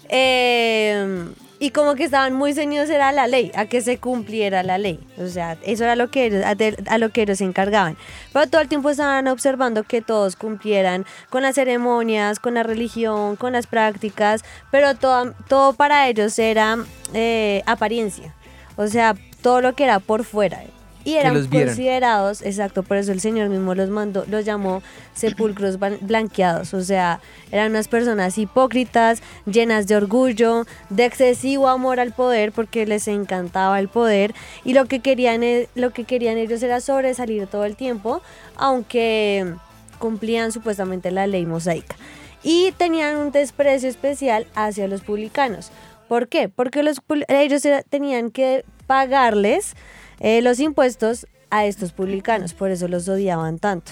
eh, 0.09 1.25
y 1.61 1.69
como 1.69 1.93
que 1.93 2.05
estaban 2.05 2.33
muy 2.33 2.55
ceñidos 2.55 2.89
era 2.89 3.11
la 3.11 3.27
ley, 3.27 3.51
a 3.55 3.67
que 3.67 3.81
se 3.81 3.99
cumpliera 3.99 4.63
la 4.63 4.79
ley. 4.79 4.99
O 5.19 5.27
sea, 5.27 5.59
eso 5.61 5.83
era 5.83 5.95
lo 5.95 6.09
que 6.09 6.25
ellos, 6.25 6.43
a, 6.43 6.97
lo 6.97 7.09
que 7.09 7.21
ellos 7.21 7.37
se 7.37 7.43
encargaban. 7.43 7.97
Pero 8.33 8.47
todo 8.47 8.61
el 8.61 8.67
tiempo 8.67 8.89
estaban 8.89 9.27
observando 9.27 9.83
que 9.83 10.01
todos 10.01 10.35
cumplieran 10.35 11.05
con 11.29 11.43
las 11.43 11.53
ceremonias, 11.53 12.39
con 12.39 12.55
la 12.55 12.63
religión, 12.63 13.35
con 13.35 13.53
las 13.53 13.67
prácticas, 13.67 14.43
pero 14.71 14.95
todo, 14.95 15.35
todo 15.47 15.73
para 15.73 16.09
ellos 16.09 16.39
era 16.39 16.77
eh, 17.13 17.61
apariencia. 17.67 18.33
O 18.75 18.87
sea, 18.87 19.13
todo 19.43 19.61
lo 19.61 19.75
que 19.75 19.83
era 19.83 19.99
por 19.99 20.23
fuera. 20.23 20.63
Y 21.03 21.15
eran 21.15 21.47
considerados, 21.47 22.43
exacto, 22.43 22.83
por 22.83 22.97
eso 22.97 23.11
el 23.11 23.19
Señor 23.19 23.49
mismo 23.49 23.73
los 23.73 23.89
mandó, 23.89 24.23
los 24.29 24.45
llamó 24.45 24.83
sepulcros 25.15 25.79
blanqueados, 26.01 26.75
o 26.75 26.81
sea, 26.81 27.19
eran 27.51 27.71
unas 27.71 27.87
personas 27.87 28.37
hipócritas, 28.37 29.23
llenas 29.45 29.87
de 29.87 29.95
orgullo, 29.95 30.65
de 30.89 31.05
excesivo 31.05 31.69
amor 31.69 31.99
al 31.99 32.11
poder, 32.11 32.51
porque 32.51 32.85
les 32.85 33.07
encantaba 33.07 33.79
el 33.79 33.87
poder, 33.87 34.35
y 34.63 34.73
lo 34.73 34.85
que 34.85 34.99
querían, 34.99 35.41
e- 35.41 35.69
lo 35.73 35.91
que 35.91 36.03
querían 36.03 36.37
ellos 36.37 36.61
era 36.61 36.79
sobresalir 36.81 37.47
todo 37.47 37.65
el 37.65 37.75
tiempo, 37.75 38.21
aunque 38.55 39.55
cumplían 39.97 40.51
supuestamente 40.51 41.09
la 41.09 41.25
ley 41.25 41.45
mosaica. 41.45 41.95
Y 42.43 42.73
tenían 42.73 43.17
un 43.17 43.31
desprecio 43.31 43.89
especial 43.89 44.47
hacia 44.55 44.87
los 44.87 45.01
publicanos. 45.01 45.71
¿Por 46.07 46.27
qué? 46.27 46.49
Porque 46.49 46.83
los, 46.83 47.01
ellos 47.27 47.63
tenían 47.89 48.31
que 48.31 48.65
pagarles 48.87 49.75
eh, 50.21 50.41
los 50.41 50.59
impuestos 50.59 51.27
a 51.49 51.65
estos 51.65 51.91
publicanos, 51.91 52.53
por 52.53 52.71
eso 52.71 52.87
los 52.87 53.07
odiaban 53.09 53.59
tanto. 53.59 53.91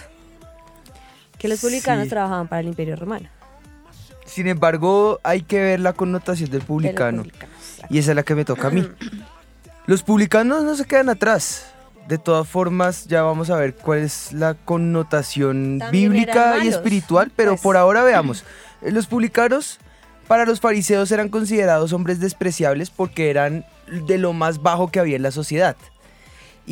Que 1.37 1.47
los 1.47 1.59
publicanos 1.59 2.05
Sí. 2.05 2.09
trabajaban 2.09 2.47
para 2.47 2.61
el 2.61 2.67
Imperio 2.67 2.95
Romano. 2.95 3.27
Sin 4.25 4.47
embargo, 4.47 5.19
hay 5.23 5.41
que 5.41 5.59
ver 5.59 5.79
la 5.79 5.93
connotación 5.93 6.49
del 6.51 6.61
publicano. 6.61 7.23
Y 7.89 7.97
esa 7.97 8.11
es 8.11 8.15
la 8.15 8.23
que 8.23 8.35
me 8.35 8.45
toca 8.45 8.67
a 8.67 8.71
mí. 8.71 8.87
Los 9.87 10.03
publicanos 10.03 10.63
no 10.63 10.75
se 10.75 10.85
quedan 10.85 11.09
atrás. 11.09 11.65
De 12.07 12.17
todas 12.19 12.47
formas, 12.47 13.05
ya 13.05 13.23
vamos 13.23 13.49
a 13.49 13.55
ver 13.55 13.75
cuál 13.75 13.99
es 13.99 14.31
la 14.33 14.53
connotación 14.55 15.79
También 15.79 16.11
bíblica 16.11 16.63
y 16.63 16.67
espiritual, 16.67 17.31
pero 17.35 17.51
pues. 17.51 17.61
por 17.61 17.77
ahora 17.77 18.03
veamos. 18.03 18.43
Eh, 18.81 18.91
Los 18.91 19.07
publicanos 19.07 19.79
para 20.27 20.45
los 20.45 20.59
fariseos 20.59 21.11
eran 21.11 21.29
considerados 21.29 21.91
hombres 21.93 22.19
despreciables 22.19 22.91
porque 22.91 23.29
eran 23.31 23.65
de 24.07 24.17
lo 24.19 24.33
más 24.33 24.61
bajo 24.61 24.89
que 24.91 24.99
había 24.99 25.15
en 25.15 25.23
la 25.23 25.31
sociedad. 25.31 25.75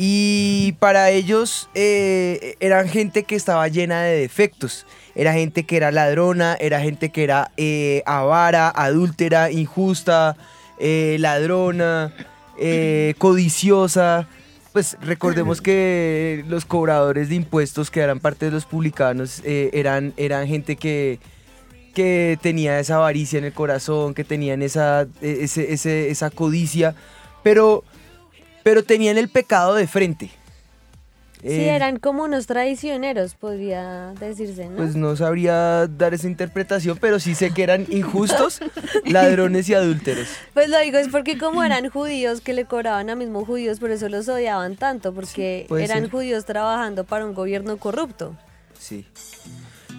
Y 0.00 0.76
para 0.78 1.10
ellos 1.10 1.68
eh, 1.74 2.54
eran 2.60 2.88
gente 2.88 3.24
que 3.24 3.34
estaba 3.34 3.66
llena 3.66 4.02
de 4.02 4.20
defectos. 4.20 4.86
Era 5.16 5.32
gente 5.32 5.64
que 5.64 5.76
era 5.76 5.90
ladrona, 5.90 6.56
era 6.60 6.80
gente 6.80 7.08
que 7.08 7.24
era 7.24 7.50
eh, 7.56 8.04
avara, 8.06 8.68
adúltera, 8.70 9.50
injusta, 9.50 10.36
eh, 10.78 11.16
ladrona, 11.18 12.14
codiciosa. 13.18 14.28
Pues 14.72 14.96
recordemos 15.00 15.60
que 15.60 16.44
los 16.46 16.64
cobradores 16.64 17.28
de 17.30 17.34
impuestos 17.34 17.90
que 17.90 17.98
eran 17.98 18.20
parte 18.20 18.46
de 18.46 18.52
los 18.52 18.66
publicanos 18.66 19.42
eran, 19.44 20.12
eran 20.16 20.46
gente 20.46 20.76
que, 20.76 21.18
que 21.92 22.38
tenía 22.40 22.78
esa 22.78 22.96
avaricia 22.96 23.38
en 23.40 23.46
el 23.46 23.52
corazón, 23.52 24.14
que 24.14 24.22
tenían 24.22 24.62
esa, 24.62 25.08
e- 25.20 25.38
ese- 25.42 26.10
esa 26.10 26.30
codicia, 26.30 26.94
pero, 27.42 27.82
pero 28.62 28.82
tenían 28.82 29.18
el 29.18 29.28
pecado 29.28 29.74
de 29.74 29.86
frente. 29.86 30.30
Sí, 31.40 31.50
Eh, 31.50 31.74
eran 31.76 31.98
como 32.00 32.24
unos 32.24 32.48
traicioneros, 32.48 33.34
podría 33.36 34.12
decirse, 34.18 34.68
¿no? 34.68 34.76
Pues 34.76 34.96
no 34.96 35.14
sabría 35.14 35.86
dar 35.86 36.12
esa 36.12 36.26
interpretación, 36.26 36.98
pero 37.00 37.20
sí 37.20 37.36
sé 37.36 37.52
que 37.52 37.62
eran 37.62 37.86
injustos, 37.90 38.58
ladrones 39.06 39.68
y 39.68 39.74
adúlteros. 39.74 40.26
Pues 40.52 40.68
lo 40.68 40.80
digo 40.80 40.98
es 40.98 41.06
porque 41.08 41.38
como 41.38 41.62
eran 41.62 41.88
judíos 41.90 42.40
que 42.40 42.54
le 42.54 42.64
cobraban 42.64 43.08
a 43.08 43.14
mismos 43.14 43.46
judíos, 43.46 43.78
por 43.78 43.92
eso 43.92 44.08
los 44.08 44.28
odiaban 44.28 44.74
tanto, 44.74 45.14
porque 45.14 45.68
eran 45.70 46.00
ser. 46.02 46.10
judíos 46.10 46.44
trabajando 46.44 47.04
para 47.04 47.24
un 47.24 47.34
gobierno 47.34 47.76
corrupto. 47.76 48.36
Sí. 48.76 49.06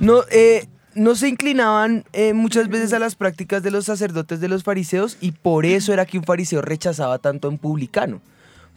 No, 0.01 0.24
eh, 0.32 0.68
no 0.94 1.16
se 1.16 1.30
inclinaban 1.30 2.04
eh, 2.12 2.34
muchas 2.34 2.68
veces 2.68 2.92
a 2.92 3.00
las 3.00 3.16
prácticas 3.16 3.63
de 3.63 3.72
los 3.72 3.86
sacerdotes 3.86 4.42
de 4.42 4.50
los 4.50 4.63
fariseos 4.63 5.18
y 5.22 5.32
por 5.32 5.66
eso 5.66 5.94
era 5.94 6.06
que 6.06 6.18
un 6.18 6.25
fariseo 6.25 6.62
rechazaba 6.62 7.18
tanto 7.20 7.48
a 7.48 7.51
un 7.51 7.58
publicano. 7.58 8.22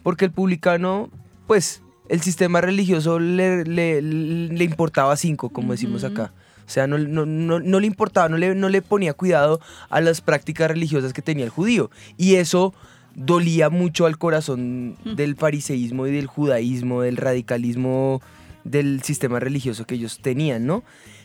Porque 0.02 0.24
el 0.24 0.30
publicano, 0.32 1.10
pues, 1.46 1.82
el 2.08 2.20
sistema 2.20 2.60
religioso 2.60 3.18
le, 3.18 3.64
le- 3.64 4.02
le 4.02 4.64
importaba 4.64 5.16
cinco, 5.16 5.48
como 5.50 5.72
decimos 5.72 6.04
acá. 6.04 6.32
O 6.66 6.70
sea, 6.72 6.86
no, 6.86 6.98
no- 6.98 7.26
no- 7.26 7.60
no 7.60 7.80
le 7.80 7.86
importaba, 7.86 8.28
no 8.28 8.36
le, 8.36 8.54
no 8.54 8.68
le 8.68 8.82
ponía 8.82 9.14
cuidado 9.14 9.60
a 9.90 10.00
las 10.00 10.20
prácticas 10.20 10.68
religiosas 10.68 11.12
que 11.12 11.22
tenía 11.22 11.44
el 11.44 11.50
judío. 11.50 11.90
Y 12.16 12.36
eso 12.36 12.74
dolía 13.14 13.68
mucho 13.70 14.06
al 14.06 14.16
corazón 14.18 14.96
del 15.04 15.36
fariseísmo 15.36 16.06
y 16.06 16.12
del 16.12 16.26
judaísmo, 16.26 17.02
del 17.02 17.16
radicalismo 17.18 18.22
del 18.64 19.02
sistema 19.02 19.38
religioso 19.40 19.86
que 19.86 19.96
ellos 19.96 20.20
tenían, 20.22 20.66
¿no? 20.66 20.82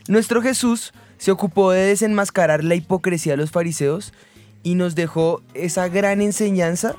Nuestro 0.08 0.42
Jesús 0.42 0.92
se 1.18 1.30
ocupó 1.30 1.70
de 1.70 1.80
desenmascarar 1.82 2.64
la 2.64 2.74
hipocresía 2.74 3.34
de 3.34 3.36
los 3.38 3.50
fariseos 3.52 4.12
y 4.64 4.74
nos 4.74 4.94
dejó 4.96 5.42
esa 5.54 5.88
gran 5.88 6.20
enseñanza 6.20 6.96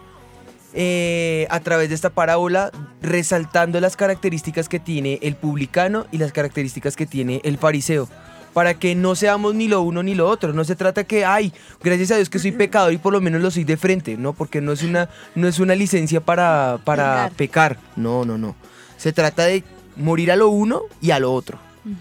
eh, 0.73 1.47
a 1.49 1.59
través 1.61 1.89
de 1.89 1.95
esta 1.95 2.09
parábola, 2.09 2.71
resaltando 3.01 3.79
las 3.81 3.95
características 3.95 4.69
que 4.69 4.79
tiene 4.79 5.19
el 5.21 5.35
publicano 5.35 6.05
y 6.11 6.17
las 6.17 6.31
características 6.31 6.95
que 6.95 7.05
tiene 7.05 7.41
el 7.43 7.57
fariseo. 7.57 8.07
para 8.53 8.73
que 8.73 8.95
no 8.95 9.13
seamos 9.15 9.53
ni 9.53 9.67
lo 9.67 9.81
uno 9.83 10.01
ni 10.01 10.15
lo 10.15 10.27
otro. 10.27 10.53
No 10.53 10.63
se 10.63 10.75
trata 10.75 11.03
que, 11.03 11.23
ay, 11.23 11.53
gracias 11.83 12.09
a 12.11 12.15
Dios 12.15 12.29
que 12.31 12.39
soy 12.39 12.51
pecador 12.51 12.91
y 12.91 12.97
por 12.97 13.13
lo 13.13 13.21
menos 13.21 13.41
lo 13.43 13.51
soy 13.51 13.63
de 13.63 13.77
frente, 13.77 14.17
¿no? 14.17 14.33
Porque 14.33 14.59
no 14.59 14.71
es 14.71 14.81
una, 14.81 15.07
no 15.35 15.47
es 15.47 15.59
una 15.59 15.75
licencia 15.75 16.19
para, 16.19 16.79
para 16.83 17.29
pecar. 17.37 17.77
No, 17.95 18.25
no, 18.25 18.39
no. 18.39 18.55
Se 18.97 19.13
trata 19.13 19.45
de 19.45 19.63
morir 19.95 20.31
a 20.31 20.35
lo 20.35 20.49
uno 20.49 20.81
y 20.99 21.11
a 21.11 21.19
lo 21.19 21.31
otro. 21.31 21.59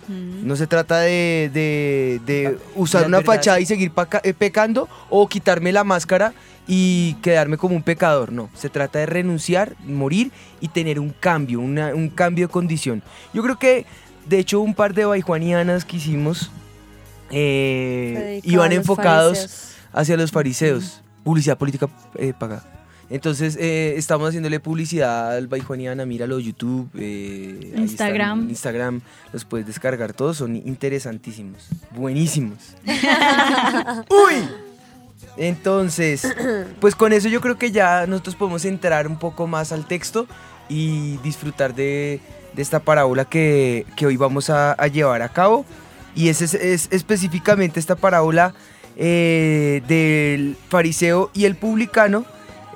No 0.09 0.57
se 0.57 0.67
trata 0.67 1.01
de, 1.01 1.51
de- 1.53 2.21
de 2.27 2.59
usar 2.75 3.07
una 3.07 3.19
verdad. 3.19 3.35
fachada 3.35 3.61
y 3.61 3.67
seguir 3.67 3.93
eh, 4.23 4.33
pecando 4.35 4.89
o 5.11 5.29
quitarme 5.29 5.71
la 5.71 5.85
máscara 5.85 6.33
y 6.69 7.15
quedarme 7.23 7.57
como 7.57 7.75
un 7.75 7.83
pecador. 7.83 8.31
No, 8.31 8.51
se 8.55 8.69
trata 8.69 8.99
de 9.01 9.07
renunciar, 9.07 9.75
morir 9.87 10.31
y 10.61 10.69
tener 10.69 11.01
un 11.01 11.11
cambio, 11.11 11.59
una- 11.61 11.95
un 11.95 12.09
cambio 12.11 12.47
de 12.47 12.53
condición. 12.53 13.03
Yo 13.35 13.43
creo 13.43 13.59
que, 13.59 13.87
de 14.29 14.39
hecho, 14.39 14.61
un 14.61 14.75
par 14.75 14.93
de 14.95 15.05
baijuanianas 15.07 15.85
que 15.85 15.97
hicimos 15.97 16.51
eh, 17.31 18.41
iban 18.45 18.73
enfocados 18.73 19.39
fariseos. 19.39 19.75
hacia 19.93 20.17
los 20.17 20.31
fariseos. 20.31 21.03
Publicidad 21.25 21.59
política 21.59 21.89
eh, 22.17 22.33
pagada. 22.39 22.65
Entonces, 23.11 23.57
eh, 23.59 23.95
estamos 23.97 24.29
haciéndole 24.29 24.61
publicidad 24.61 25.35
al 25.35 25.47
Baijuaniana, 25.47 26.05
míralo, 26.05 26.39
YouTube, 26.39 26.91
eh, 26.95 27.59
ahí 27.63 27.69
están, 27.69 27.81
Instagram. 27.83 28.51
Instagram, 28.51 29.01
los 29.33 29.47
puedes 29.47 29.67
descargar 29.67 30.13
todos, 30.13 30.37
son 30.37 30.57
interesantísimos, 30.57 31.69
buenísimos. 31.97 32.59
¡Uy! 34.11 34.68
Entonces, 35.39 36.27
pues 36.81 36.95
con 36.95 37.13
eso 37.13 37.29
yo 37.29 37.41
creo 37.41 37.57
que 37.57 37.71
ya 37.71 38.07
nosotros 38.07 38.35
podemos 38.37 38.65
entrar 38.65 39.07
un 39.07 39.19
poco 39.19 39.47
más 39.47 39.73
al 39.73 39.87
texto 39.87 40.27
y 40.69 41.17
disfrutar 41.19 41.75
de, 41.75 42.21
de 42.55 42.63
esta 42.63 42.81
parábola 42.81 43.25
que, 43.25 43.87
que 43.97 44.05
hoy 44.07 44.17
vamos 44.17 44.51
a, 44.51 44.73
a 44.73 44.87
llevar 44.89 45.23
a 45.23 45.29
cabo. 45.31 45.65
Y 46.15 46.29
es, 46.29 46.43
es- 46.43 46.55
es 46.55 46.89
específicamente 46.91 47.79
esta 47.81 47.95
parábola 47.97 48.53
eh, 48.97 49.81
del 49.87 50.57
fariseo 50.69 51.31
y 51.33 51.45
el 51.45 51.55
publicano 51.55 52.25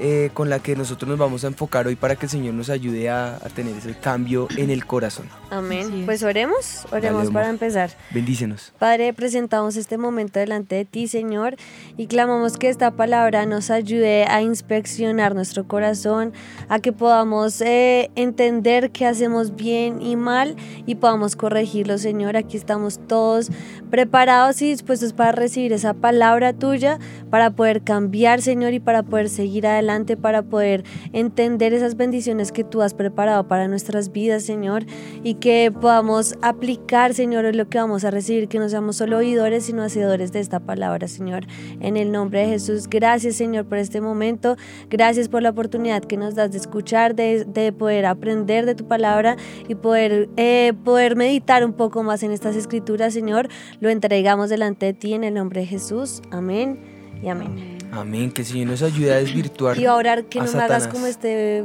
eh, 0.01 0.31
con 0.33 0.49
la 0.49 0.59
que 0.61 0.75
nosotros 0.75 1.09
nos 1.09 1.19
vamos 1.19 1.45
a 1.45 1.49
enfocar 1.49 1.87
hoy 1.87 1.97
para 1.97 2.17
que 2.17 2.27
el 2.27 2.31
Señor 2.31 2.55
nos 2.55 2.71
ayude 2.71 3.11
a, 3.11 3.37
a 3.37 3.49
tener 3.55 3.77
ese 3.77 3.95
cambio 3.95 4.49
en 4.57 4.71
el 4.71 4.87
corazón. 4.87 5.29
Amén. 5.51 6.01
Es. 6.01 6.05
Pues 6.07 6.23
oremos, 6.23 6.87
oremos 6.91 7.25
Dale, 7.25 7.33
para 7.33 7.49
empezar. 7.51 7.91
Bendícenos. 8.11 8.73
Padre, 8.79 9.13
presentamos 9.13 9.77
este 9.77 9.99
momento 9.99 10.41
delante 10.41 10.77
de 10.77 10.85
ti, 10.87 11.09
Señor, 11.09 11.57
y 11.99 12.07
clamamos 12.07 12.57
que 12.57 12.71
esta 12.71 12.93
palabra 12.93 13.45
nos 13.45 13.71
ayude 13.71 14.25
a 14.25 14.41
inspeccionar 14.41 15.35
nuestro 15.35 15.69
corazón, 15.69 16.33
a 16.69 16.79
que 16.79 16.93
podamos 16.93 17.61
eh, 17.61 18.11
entender 18.17 18.93
qué 18.93 19.07
hacemos 19.07 19.55
bien 19.57 20.01
y 20.01 20.17
mal 20.17 20.57
y 20.87 20.95
podamos 20.95 21.37
corregirlo, 21.37 21.99
Señor. 21.99 22.37
Aquí 22.37 22.57
estamos 22.57 22.99
todos 23.07 23.51
preparados 23.91 24.63
y 24.63 24.71
dispuestos 24.71 25.13
para 25.13 25.33
recibir 25.33 25.75
esa 25.75 25.93
palabra 25.93 26.55
tuya, 26.55 26.99
para 27.31 27.51
poder 27.51 27.83
cambiar, 27.83 28.41
Señor, 28.41 28.73
y 28.73 28.81
para 28.81 29.03
poder 29.03 29.29
seguir 29.29 29.67
adelante, 29.67 29.82
para 30.21 30.43
poder 30.43 30.85
entender 31.13 31.75
esas 31.75 31.97
bendiciones 31.97 32.53
que 32.53 32.65
tú 32.65 32.83
has 32.83 32.95
preparado 32.95 33.47
para 33.49 33.69
nuestras 33.69 34.13
vidas, 34.13 34.45
Señor, 34.45 34.85
y 35.23 35.35
que 35.35 35.73
podamos 35.73 36.37
aplicar, 36.41 37.15
Señor, 37.15 37.55
lo 37.55 37.69
que 37.69 37.79
vamos 37.79 38.05
a 38.05 38.11
recibir, 38.11 38.49
que 38.49 38.59
no 38.59 38.69
seamos 38.69 38.97
solo 38.97 39.19
oidores, 39.19 39.65
sino 39.65 39.83
hacedores 39.83 40.33
de 40.33 40.41
esta 40.41 40.61
palabra, 40.61 41.09
Señor. 41.09 41.47
En 41.81 41.97
el 41.97 42.13
nombre 42.13 42.41
de 42.41 42.47
Jesús, 42.47 42.89
gracias, 42.89 43.37
Señor, 43.37 43.67
por 43.67 43.79
este 43.79 44.01
momento. 44.01 44.57
Gracias 44.89 45.29
por 45.29 45.43
la 45.43 45.51
oportunidad 45.51 46.03
que 46.03 46.17
nos 46.17 46.35
das 46.35 46.53
de 46.53 46.59
escuchar, 46.59 47.15
de, 47.15 47.45
de 47.45 47.73
poder 47.73 48.07
aprender 48.07 48.67
de 48.67 48.75
tu 48.75 48.87
palabra 48.87 49.37
y 49.69 49.75
poder, 49.75 50.29
eh, 50.37 50.73
poder 50.85 51.17
meditar 51.17 51.65
un 51.65 51.73
poco 51.73 52.03
más 52.03 52.23
en 52.23 52.31
estas 52.31 52.57
escrituras, 52.57 53.13
Señor. 53.13 53.49
Lo 53.81 53.91
entregamos 53.91 54.49
delante 54.49 54.87
de 54.87 54.93
ti 54.95 55.15
en 55.15 55.25
el 55.25 55.35
nombre 55.35 55.63
de 55.63 55.67
Jesús. 55.67 56.23
Amén 56.31 56.81
y 57.23 57.29
amén. 57.29 57.82
Amén, 57.93 58.33
que 58.33 58.43
el 58.43 58.49
Señor 58.49 58.69
nos 58.69 58.83
ayude 58.83 59.13
a 59.13 59.17
desvirtuar. 59.17 59.79
Y 59.79 59.85
a 59.87 59.95
orar 59.95 60.25
que 60.25 60.41
a 60.41 60.45
no 60.45 60.53
me 60.53 60.59
hagas 60.59 60.85
Satanás. 60.85 60.89
como 60.95 61.07
este 61.07 61.63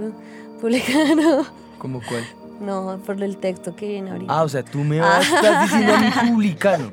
publicano. 0.61 1.45
¿Cómo 1.79 2.01
cuál? 2.07 2.23
No, 2.59 2.99
por 3.05 3.21
el 3.23 3.37
texto 3.37 3.75
que 3.75 3.87
viene 3.87 4.11
ahorita. 4.11 4.33
Ah, 4.33 4.43
o 4.43 4.49
sea, 4.49 4.63
tú 4.63 4.79
me 4.79 4.99
vas, 4.99 5.25
estás 5.25 5.69
diciendo 5.69 5.93
a 5.93 5.99
mi 6.25 6.31
publicano. 6.31 6.91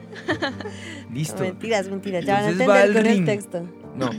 Listo. 1.12 1.42
Mentiras, 1.42 1.88
mentiras. 1.88 2.24
Ya 2.24 2.34
van 2.34 2.44
a 2.44 2.48
Entonces 2.50 2.68
entender 2.68 2.92
con 2.96 3.06
el 3.06 3.14
ring. 3.16 3.26
texto. 3.26 3.62
No. 3.96 4.10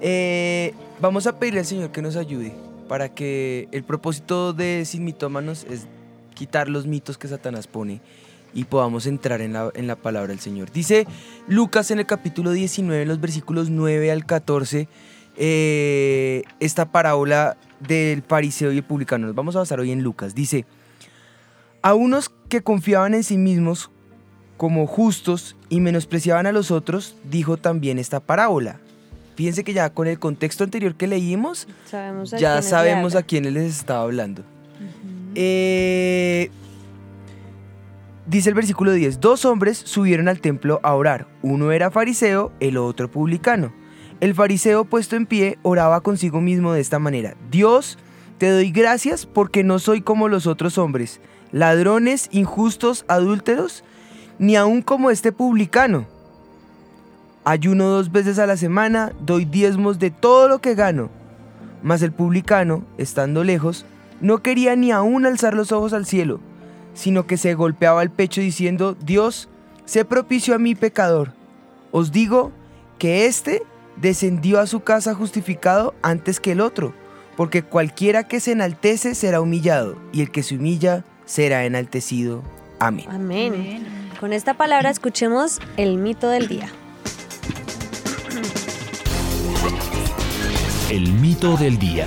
Eh, 0.00 0.74
vamos 1.00 1.26
a 1.26 1.38
pedirle 1.38 1.60
al 1.60 1.66
Señor 1.66 1.90
que 1.92 2.02
nos 2.02 2.16
ayude 2.16 2.52
para 2.88 3.08
que 3.08 3.68
el 3.72 3.84
propósito 3.84 4.52
de 4.52 4.84
Sin 4.84 5.04
Mitómanos 5.04 5.64
es 5.70 5.86
quitar 6.34 6.68
los 6.68 6.86
mitos 6.86 7.18
que 7.18 7.28
Satanás 7.28 7.66
pone 7.66 8.00
y 8.54 8.64
podamos 8.64 9.06
entrar 9.06 9.40
en 9.40 9.52
la, 9.52 9.70
en 9.74 9.86
la 9.86 9.96
palabra 9.96 10.28
del 10.28 10.40
Señor. 10.40 10.70
Dice 10.72 11.06
Lucas 11.48 11.90
en 11.90 11.98
el 11.98 12.06
capítulo 12.06 12.52
19, 12.52 13.02
en 13.02 13.08
los 13.08 13.20
versículos 13.20 13.70
9 13.70 14.10
al 14.10 14.26
14, 14.26 14.88
eh, 15.36 16.42
esta 16.60 16.92
parábola 16.92 17.56
del 17.80 18.22
fariseo 18.22 18.72
y 18.72 18.78
el 18.78 18.84
publicano. 18.84 19.26
Nos 19.26 19.34
vamos 19.34 19.56
a 19.56 19.60
basar 19.60 19.80
hoy 19.80 19.90
en 19.90 20.02
Lucas. 20.02 20.34
Dice, 20.34 20.66
a 21.80 21.94
unos 21.94 22.30
que 22.48 22.62
confiaban 22.62 23.14
en 23.14 23.24
sí 23.24 23.36
mismos 23.36 23.90
como 24.56 24.86
justos 24.86 25.56
y 25.68 25.80
menospreciaban 25.80 26.46
a 26.46 26.52
los 26.52 26.70
otros, 26.70 27.16
dijo 27.24 27.56
también 27.56 27.98
esta 27.98 28.20
parábola. 28.20 28.78
Fíjense 29.34 29.64
que 29.64 29.72
ya 29.72 29.90
con 29.90 30.06
el 30.06 30.18
contexto 30.18 30.62
anterior 30.62 30.94
que 30.94 31.06
leímos, 31.06 31.66
Sabemos 31.90 32.30
ya 32.30 32.60
sabemos 32.62 33.14
a 33.14 33.22
quiénes 33.22 33.54
les 33.54 33.78
estaba 33.78 34.02
hablando. 34.02 34.44
Eh, 35.34 36.50
dice 38.26 38.48
el 38.48 38.54
versículo 38.54 38.92
10, 38.92 39.20
dos 39.20 39.44
hombres 39.44 39.78
subieron 39.78 40.28
al 40.28 40.40
templo 40.40 40.80
a 40.82 40.94
orar. 40.94 41.26
Uno 41.42 41.72
era 41.72 41.90
fariseo, 41.90 42.52
el 42.60 42.76
otro 42.76 43.10
publicano. 43.10 43.72
El 44.20 44.34
fariseo 44.34 44.84
puesto 44.84 45.16
en 45.16 45.26
pie 45.26 45.58
oraba 45.62 46.00
consigo 46.00 46.40
mismo 46.40 46.72
de 46.72 46.80
esta 46.80 46.98
manera. 46.98 47.34
Dios, 47.50 47.98
te 48.38 48.50
doy 48.50 48.70
gracias 48.70 49.26
porque 49.26 49.64
no 49.64 49.78
soy 49.78 50.00
como 50.00 50.28
los 50.28 50.46
otros 50.46 50.78
hombres, 50.78 51.20
ladrones, 51.50 52.28
injustos, 52.32 53.04
adúlteros, 53.08 53.84
ni 54.38 54.56
aun 54.56 54.82
como 54.82 55.10
este 55.10 55.32
publicano. 55.32 56.06
Ayuno 57.44 57.86
dos 57.86 58.12
veces 58.12 58.38
a 58.38 58.46
la 58.46 58.56
semana, 58.56 59.12
doy 59.20 59.44
diezmos 59.44 59.98
de 59.98 60.10
todo 60.10 60.48
lo 60.48 60.60
que 60.60 60.74
gano. 60.74 61.10
Mas 61.82 62.02
el 62.02 62.12
publicano, 62.12 62.84
estando 62.98 63.42
lejos, 63.42 63.84
no 64.20 64.42
quería 64.42 64.76
ni 64.76 64.92
aún 64.92 65.26
alzar 65.26 65.54
los 65.54 65.72
ojos 65.72 65.92
al 65.92 66.06
cielo, 66.06 66.40
sino 66.94 67.26
que 67.26 67.36
se 67.36 67.54
golpeaba 67.54 68.02
el 68.02 68.10
pecho 68.10 68.40
diciendo, 68.40 68.94
Dios, 68.94 69.48
sé 69.84 70.04
propicio 70.04 70.54
a 70.54 70.58
mi 70.58 70.74
pecador. 70.74 71.32
Os 71.90 72.12
digo 72.12 72.52
que 72.98 73.26
éste 73.26 73.62
descendió 73.96 74.60
a 74.60 74.66
su 74.66 74.80
casa 74.80 75.14
justificado 75.14 75.94
antes 76.02 76.40
que 76.40 76.52
el 76.52 76.60
otro, 76.60 76.94
porque 77.36 77.62
cualquiera 77.62 78.24
que 78.24 78.40
se 78.40 78.52
enaltece 78.52 79.14
será 79.14 79.40
humillado, 79.40 79.96
y 80.12 80.22
el 80.22 80.30
que 80.30 80.42
se 80.42 80.56
humilla 80.56 81.04
será 81.24 81.64
enaltecido. 81.64 82.42
Amén. 82.78 83.06
Amén. 83.08 83.86
Con 84.20 84.32
esta 84.32 84.54
palabra 84.54 84.90
escuchemos 84.90 85.58
el 85.76 85.98
mito 85.98 86.28
del 86.28 86.48
día. 86.48 86.70
El 90.90 91.12
mito 91.12 91.56
del 91.56 91.78
día. 91.78 92.06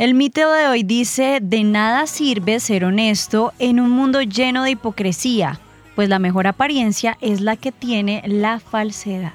El 0.00 0.14
mito 0.14 0.50
de 0.50 0.66
hoy 0.66 0.82
dice, 0.82 1.40
de 1.42 1.62
nada 1.62 2.06
sirve 2.06 2.58
ser 2.58 2.86
honesto 2.86 3.52
en 3.58 3.80
un 3.80 3.90
mundo 3.90 4.22
lleno 4.22 4.64
de 4.64 4.70
hipocresía, 4.70 5.60
pues 5.94 6.08
la 6.08 6.18
mejor 6.18 6.46
apariencia 6.46 7.18
es 7.20 7.42
la 7.42 7.56
que 7.56 7.70
tiene 7.70 8.22
la 8.26 8.60
falsedad. 8.60 9.34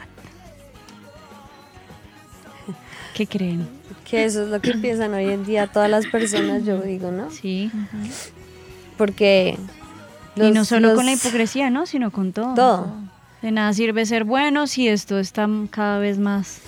¿Qué 3.13 3.27
creen? 3.27 3.69
Que 4.09 4.25
eso 4.25 4.41
es 4.41 4.49
lo 4.49 4.59
que 4.59 4.73
piensan 4.73 5.13
hoy 5.13 5.25
en 5.29 5.45
día 5.45 5.67
todas 5.67 5.87
las 5.87 6.07
personas, 6.07 6.65
yo 6.65 6.81
digo, 6.81 7.11
¿no? 7.11 7.29
Sí. 7.29 7.69
Porque... 8.97 9.59
y 10.35 10.39
no 10.39 10.49
los- 10.49 10.67
solo 10.67 10.95
con 10.95 11.05
la 11.05 11.11
hipocresía, 11.13 11.69
¿no? 11.69 11.85
Sino 11.85 12.09
con 12.09 12.33
todo. 12.33 12.55
Todo. 12.55 12.91
De 13.43 13.51
nada 13.51 13.71
sirve 13.73 14.03
ser 14.07 14.23
bueno 14.23 14.65
si 14.65 14.87
esto 14.87 15.19
está 15.19 15.47
cada 15.69 15.99
vez 15.99 16.17
más... 16.17 16.59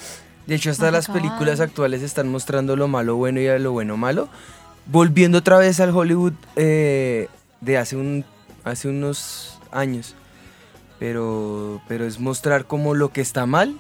De 0.48 0.56
hecho, 0.56 0.72
hasta 0.72 0.86
Más 0.86 0.94
las 0.94 1.08
películas 1.10 1.60
actuales 1.60 2.02
están 2.02 2.30
mostrando 2.30 2.76
lo 2.76 2.88
malo 2.88 3.16
bueno 3.18 3.40
y 3.42 3.48
a 3.48 3.60
lo 3.60 3.74
bueno 3.74 3.98
malo. 3.98 4.30
Volviendo 4.86 5.40
otra 5.40 5.58
vez 5.58 5.80
al 5.82 5.96
Hollywood 5.96 6.34
eh, 6.56 7.28
de 7.60 7.78
hace, 7.78 7.98
un, 7.98 8.24
hace 8.64 8.88
unos 8.88 9.60
años. 9.72 10.16
Pero, 11.00 11.82
pero 11.88 12.06
es 12.06 12.20
mostrar 12.20 12.66
como 12.66 12.96
lo 12.96 13.10
que 13.10 13.22
está 13.22 13.46
mal 13.46 13.78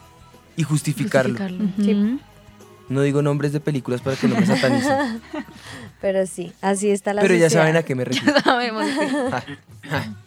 y 0.57 0.63
justificarlo. 0.63 1.37
Justificarlo. 1.37 1.83
Sí. 1.83 2.19
No 2.89 3.01
digo 3.01 3.21
nombres 3.21 3.53
de 3.53 3.59
películas 3.59 4.01
para 4.01 4.17
que 4.17 4.27
no 4.27 4.35
me 4.35 4.45
satanicen. 4.45 5.21
Pero 6.01 6.27
sí, 6.27 6.53
así 6.61 6.91
está 6.91 7.11
la 7.13 7.23
pero 7.23 7.33
ya 7.33 7.49
saben 7.49 7.75
a 7.75 7.81
qué 7.81 7.95
me 7.95 8.05
refiero. 8.05 8.39
Sabemos. 8.41 8.85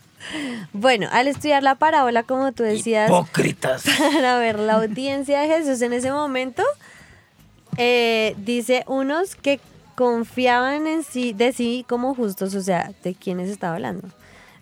Bueno, 0.73 1.09
al 1.11 1.29
estudiar 1.29 1.63
la 1.63 1.75
parábola, 1.75 2.23
como 2.23 2.53
tú 2.53 2.63
decías, 2.63 3.09
Hipócritas. 3.09 3.85
para 4.15 4.39
ver 4.39 4.59
la 4.59 4.75
audiencia 4.75 5.41
de 5.41 5.49
Jesús 5.49 5.83
en 5.83 5.93
ese 5.93 6.13
momento, 6.13 6.63
eh, 7.77 8.35
dice 8.39 8.85
unos 8.87 9.35
que 9.35 9.61
confiaban 9.95 10.87
en 10.87 11.03
sí, 11.03 11.33
de 11.33 11.53
sí 11.53 11.85
como 11.89 12.15
justos, 12.15 12.55
o 12.55 12.63
sea, 12.63 12.93
¿de 13.03 13.15
quiénes 13.15 13.51
estaba 13.51 13.75
hablando? 13.75 14.09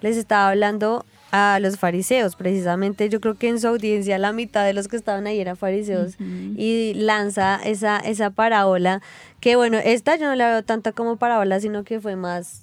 Les 0.01 0.17
estaba 0.17 0.49
hablando 0.51 1.05
a 1.31 1.59
los 1.61 1.79
fariseos, 1.79 2.37
precisamente 2.37 3.09
yo 3.09 3.21
creo 3.21 3.35
que 3.35 3.49
en 3.49 3.61
su 3.61 3.69
audiencia 3.69 4.19
la 4.19 4.33
mitad 4.33 4.65
de 4.65 4.73
los 4.73 4.89
que 4.89 4.97
estaban 4.97 5.27
ahí 5.27 5.41
eran 5.41 5.57
fariseos 5.57 6.17
y 6.19 6.95
lanza 6.95 7.61
esa, 7.65 7.99
esa 7.99 8.31
parábola, 8.31 9.03
que 9.41 9.57
bueno, 9.57 9.79
esta 9.79 10.17
yo 10.17 10.27
no 10.27 10.35
la 10.35 10.49
veo 10.49 10.65
tanta 10.65 10.93
como 10.93 11.17
parábola, 11.17 11.61
sino 11.61 11.85
que 11.85 12.01
fue 12.01 12.17
más 12.17 12.63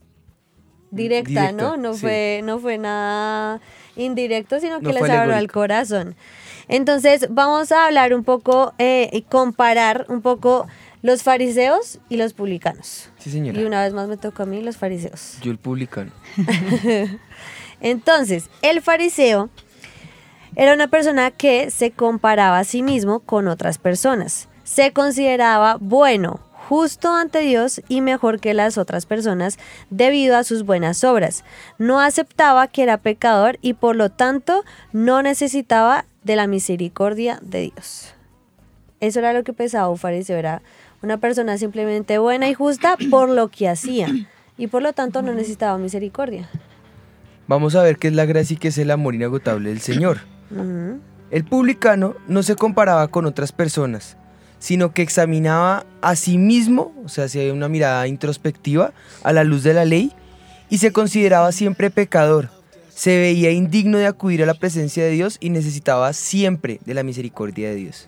directa, 0.92 1.52
¿no? 1.52 1.72
Directa, 1.74 1.78
No 1.78 1.94
sí. 1.94 2.00
fue, 2.02 2.42
no 2.44 2.60
fue 2.60 2.78
nada 2.78 3.62
indirecto, 3.96 4.60
sino 4.60 4.80
que 4.80 4.88
No 4.88 4.92
les 4.94 5.10
habló 5.10 5.36
al 5.36 5.52
corazón. 5.52 6.16
Entonces, 6.68 7.28
vamos 7.30 7.72
a 7.72 7.86
hablar 7.86 8.14
un 8.14 8.24
poco 8.24 8.74
eh, 8.80 9.10
y 9.14 9.22
comparar 9.22 10.06
un 10.10 10.22
poco 10.22 10.68
los 11.02 11.22
fariseos 11.22 12.00
y 12.10 12.18
los 12.18 12.34
publicanos. 12.34 13.10
Sí, 13.20 13.30
señora. 13.30 13.60
Y 13.60 13.64
una 13.66 13.84
vez 13.84 13.94
más 13.94 14.08
me 14.08 14.18
tocó 14.18 14.44
a 14.44 14.46
mí 14.48 14.62
los 14.62 14.78
fariseos. 14.78 15.38
Yo 15.42 15.52
el 15.52 15.60
publicano. 15.60 16.12
Entonces, 17.82 18.50
el 18.62 18.82
fariseo 18.82 19.50
era 20.56 20.74
una 20.74 20.88
persona 20.88 21.32
que 21.32 21.70
se 21.70 21.92
comparaba 21.92 22.60
a 22.60 22.64
sí 22.64 22.82
mismo 22.82 23.20
con 23.20 23.48
otras 23.48 23.78
personas. 23.78 24.48
Se 24.64 24.94
consideraba 24.94 25.78
bueno, 25.80 26.40
justo 26.68 27.14
ante 27.14 27.40
Dios 27.40 27.82
y 27.88 28.02
mejor 28.02 28.40
que 28.40 28.56
las 28.56 28.78
otras 28.78 29.06
personas 29.06 29.60
debido 29.92 30.36
a 30.36 30.44
sus 30.44 30.64
buenas 30.64 31.04
obras. 31.04 31.44
No 31.78 32.00
aceptaba 32.00 32.68
que 32.68 32.84
era 32.84 32.98
pecador 32.98 33.60
y 33.62 33.74
por 33.74 33.96
lo 33.96 34.10
tanto 34.10 34.64
no 34.92 35.22
necesitaba 35.22 36.06
de 36.24 36.36
la 36.36 36.48
misericordia 36.48 37.40
de 37.44 37.72
Dios. 37.74 38.14
Eso 39.00 39.20
era 39.20 39.34
lo 39.34 39.44
que 39.44 39.54
pensaba 39.54 39.90
un 39.90 39.98
fariseo, 39.98 40.38
era 40.38 40.64
una 41.04 41.18
persona 41.18 41.58
simplemente 41.60 42.18
buena 42.18 42.50
y 42.50 42.56
justa 42.56 42.98
por 43.12 43.30
lo 43.30 43.50
que 43.50 43.70
hacía 43.70 44.08
y 44.58 44.68
por 44.68 44.82
lo 44.82 44.94
tanto 44.94 45.22
no 45.22 45.34
necesitaba 45.34 45.78
misericordia. 45.78 46.50
Vamos 47.48 47.76
a 47.76 47.84
ver 47.84 47.98
qué 47.98 48.08
es 48.08 48.16
la 48.16 48.26
gracia 48.26 48.56
y 48.56 48.58
qué 48.58 48.70
es 48.70 48.78
el 48.80 48.90
amor 48.90 49.14
inagotable 49.14 49.70
del 49.70 49.82
Señor. 49.82 50.22
El 51.30 51.44
publicano 51.44 52.16
no 52.28 52.42
se 52.42 52.56
comparaba 52.56 53.08
con 53.10 53.28
otras 53.28 53.52
personas, 53.52 54.18
sino 54.60 54.94
que 54.94 55.02
examinaba 55.02 55.86
a 56.02 56.16
sí 56.16 56.38
mismo, 56.38 56.94
o 57.04 57.10
sea, 57.10 57.26
hacía 57.26 57.52
una 57.54 57.70
mirada 57.70 58.08
introspectiva 58.08 58.94
a 59.24 59.34
la 59.34 59.44
luz 59.44 59.64
de 59.64 59.74
la 59.74 59.86
ley 59.86 60.12
y 60.70 60.78
se 60.80 60.92
consideraba 60.92 61.52
siempre 61.52 61.90
pecador. 61.92 62.50
Se 62.90 63.18
veía 63.18 63.52
indigno 63.52 63.98
de 63.98 64.06
acudir 64.08 64.42
a 64.42 64.46
la 64.46 64.54
presencia 64.54 65.04
de 65.04 65.12
Dios 65.12 65.38
y 65.42 65.50
necesitaba 65.50 66.14
siempre 66.14 66.80
de 66.86 66.94
la 66.94 67.04
misericordia 67.04 67.70
de 67.70 67.76
Dios. 67.76 68.08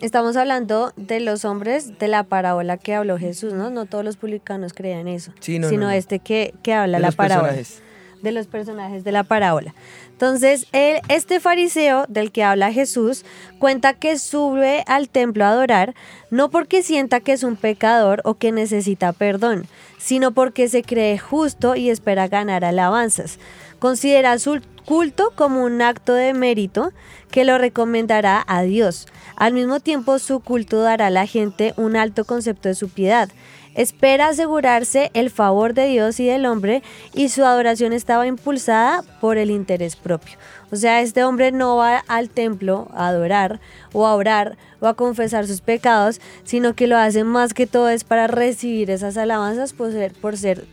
Estamos 0.00 0.36
hablando 0.36 0.92
de 0.96 1.20
los 1.20 1.44
hombres 1.44 1.98
de 1.98 2.08
la 2.08 2.22
parábola 2.22 2.78
que 2.78 2.94
habló 2.94 3.18
Jesús, 3.18 3.52
¿no? 3.52 3.68
No 3.68 3.84
todos 3.84 4.02
los 4.04 4.16
publicanos 4.16 4.72
creían 4.72 5.08
eso, 5.08 5.32
Sí, 5.40 5.58
no, 5.58 5.68
sino 5.68 5.82
no, 5.82 5.86
no. 5.88 5.92
este 5.92 6.20
que, 6.20 6.54
que 6.62 6.72
habla 6.72 6.98
De 6.98 7.02
la 7.02 7.12
parábola. 7.12 7.48
personajes. 7.52 7.82
De 8.22 8.32
los 8.32 8.46
personajes 8.46 9.04
de 9.04 9.12
la 9.12 9.24
parábola. 9.24 9.74
Entonces, 10.12 10.66
él, 10.72 11.00
este 11.08 11.40
fariseo 11.40 12.04
del 12.08 12.30
que 12.30 12.44
habla 12.44 12.72
Jesús 12.72 13.24
cuenta 13.58 13.94
que 13.94 14.18
sube 14.18 14.84
al 14.86 15.08
templo 15.08 15.44
a 15.44 15.50
adorar 15.50 15.94
no 16.30 16.50
porque 16.50 16.82
sienta 16.82 17.20
que 17.20 17.32
es 17.32 17.42
un 17.42 17.56
pecador 17.56 18.20
o 18.24 18.34
que 18.34 18.52
necesita 18.52 19.12
perdón, 19.12 19.66
sino 19.98 20.32
porque 20.32 20.68
se 20.68 20.82
cree 20.82 21.18
justo 21.18 21.74
y 21.74 21.88
espera 21.88 22.28
ganar 22.28 22.64
alabanzas. 22.64 23.38
Considera 23.78 24.38
su 24.38 24.60
culto 24.84 25.32
como 25.34 25.64
un 25.64 25.80
acto 25.80 26.12
de 26.12 26.34
mérito 26.34 26.92
que 27.30 27.44
lo 27.44 27.56
recomendará 27.56 28.44
a 28.46 28.62
Dios. 28.62 29.06
Al 29.36 29.54
mismo 29.54 29.80
tiempo, 29.80 30.18
su 30.18 30.40
culto 30.40 30.82
dará 30.82 31.06
a 31.06 31.10
la 31.10 31.26
gente 31.26 31.72
un 31.76 31.96
alto 31.96 32.24
concepto 32.24 32.68
de 32.68 32.74
su 32.74 32.88
piedad. 32.88 33.30
Espera 33.74 34.28
asegurarse 34.28 35.10
el 35.14 35.30
favor 35.30 35.74
de 35.74 35.86
Dios 35.86 36.18
y 36.18 36.26
del 36.26 36.46
hombre 36.46 36.82
y 37.14 37.28
su 37.28 37.44
adoración 37.44 37.92
estaba 37.92 38.26
impulsada 38.26 39.04
por 39.20 39.38
el 39.38 39.50
interés 39.50 39.94
propio. 39.94 40.36
O 40.72 40.76
sea, 40.76 41.00
este 41.00 41.24
hombre 41.24 41.52
no 41.52 41.76
va 41.76 41.98
al 42.08 42.30
templo 42.30 42.88
a 42.94 43.08
adorar 43.08 43.60
o 43.92 44.06
a 44.06 44.14
orar 44.14 44.56
o 44.80 44.88
a 44.88 44.94
confesar 44.94 45.46
sus 45.46 45.60
pecados, 45.60 46.20
sino 46.44 46.74
que 46.74 46.86
lo 46.86 46.96
hace 46.96 47.22
más 47.22 47.54
que 47.54 47.66
todo 47.66 47.88
es 47.88 48.04
para 48.04 48.26
recibir 48.26 48.90
esas 48.90 49.16
alabanzas 49.16 49.72
por 49.72 49.92
ser, 49.92 50.12
por 50.14 50.36
ser 50.36 50.66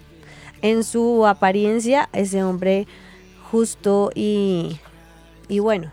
en 0.61 0.83
su 0.83 1.25
apariencia 1.27 2.09
ese 2.13 2.43
hombre 2.43 2.87
justo 3.51 4.11
y, 4.15 4.79
y 5.47 5.59
bueno. 5.59 5.91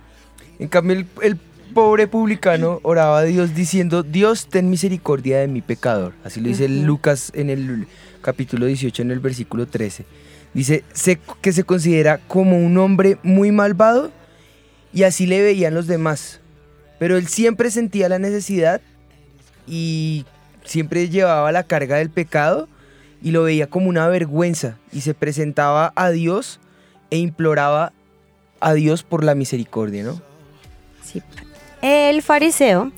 En 0.59 0.69
cambio, 0.69 1.05
el, 1.23 1.39
pobre 1.75 2.07
publicano 2.07 2.81
oraba 2.83 3.19
a 3.19 3.23
Dios 3.25 3.55
diciendo, 3.55 4.03
Dios, 4.03 4.47
ten 4.47 4.71
misericordia 4.71 5.41
de 5.41 5.49
mi 5.49 5.61
pecador. 5.61 6.15
Así 6.25 6.41
lo 6.41 6.49
dice. 6.49 6.69
Lucas 6.69 7.31
en 7.35 7.51
el 7.51 7.87
capítulo 8.23 8.67
18, 8.67 9.03
en 9.03 9.11
el 9.11 9.21
versículo 9.21 9.67
13. 9.67 10.05
Dice 10.55 10.85
se- 10.93 11.19
que 11.41 11.53
se 11.53 11.65
considera 11.65 12.19
como 12.29 12.57
un 12.59 12.79
hombre 12.79 13.19
muy 13.23 13.51
malvado 13.53 14.11
y 14.93 15.03
así 15.03 15.27
le 15.27 15.43
veían 15.43 15.75
los 15.75 15.87
demás. 15.87 16.41
Pero 16.99 17.17
él 17.19 17.27
siempre 17.27 17.71
sentía 17.71 18.09
la 18.09 18.19
necesidad 18.21 18.81
y 19.67 20.25
siempre 20.65 21.09
llevaba 21.09 21.51
la 21.53 21.65
carga 21.65 21.97
del 21.97 22.09
pecado 22.11 22.69
y 23.23 23.33
lo 23.33 23.43
veía 23.43 23.67
como 23.69 23.89
una 23.89 24.07
vergüenza 24.09 24.79
y 24.93 25.01
se 25.01 25.13
presentaba 25.15 25.93
a 25.97 26.11
Dios 26.11 26.61
e 27.11 27.19
imploraba 27.19 27.93
a 28.61 28.75
Dios 28.75 29.03
por 29.03 29.25
la 29.25 29.35
misericordia, 29.35 30.05
¿no? 30.05 30.23
Sí. 31.03 31.21
El 31.85 32.23
fariseo 32.23 32.93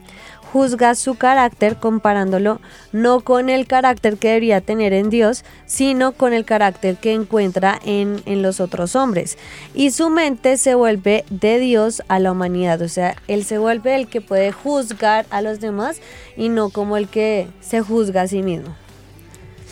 juzga 0.52 0.94
su 0.94 1.16
carácter 1.16 1.74
comparándolo 1.74 2.60
no 2.92 3.18
con 3.22 3.50
el 3.50 3.66
carácter 3.66 4.16
que 4.16 4.28
debería 4.28 4.60
tener 4.60 4.92
en 4.92 5.10
Dios, 5.10 5.44
sino 5.66 6.12
con 6.12 6.32
el 6.32 6.44
carácter 6.44 6.96
que 6.96 7.12
encuentra 7.12 7.80
en, 7.84 8.22
en 8.26 8.42
los 8.42 8.60
otros 8.60 8.94
hombres. 8.94 9.38
Y 9.74 9.90
su 9.90 10.08
mente 10.08 10.56
se 10.56 10.76
vuelve 10.76 11.24
de 11.30 11.58
Dios 11.58 12.00
a 12.06 12.20
la 12.20 12.30
humanidad, 12.30 12.80
o 12.80 12.88
sea, 12.88 13.16
él 13.26 13.44
se 13.44 13.58
vuelve 13.58 13.96
el 13.96 14.06
que 14.06 14.20
puede 14.20 14.52
juzgar 14.52 15.26
a 15.30 15.42
los 15.42 15.58
demás 15.58 16.00
y 16.36 16.48
no 16.48 16.70
como 16.70 16.96
el 16.96 17.08
que 17.08 17.48
se 17.60 17.80
juzga 17.80 18.22
a 18.22 18.28
sí 18.28 18.44
mismo. 18.44 18.72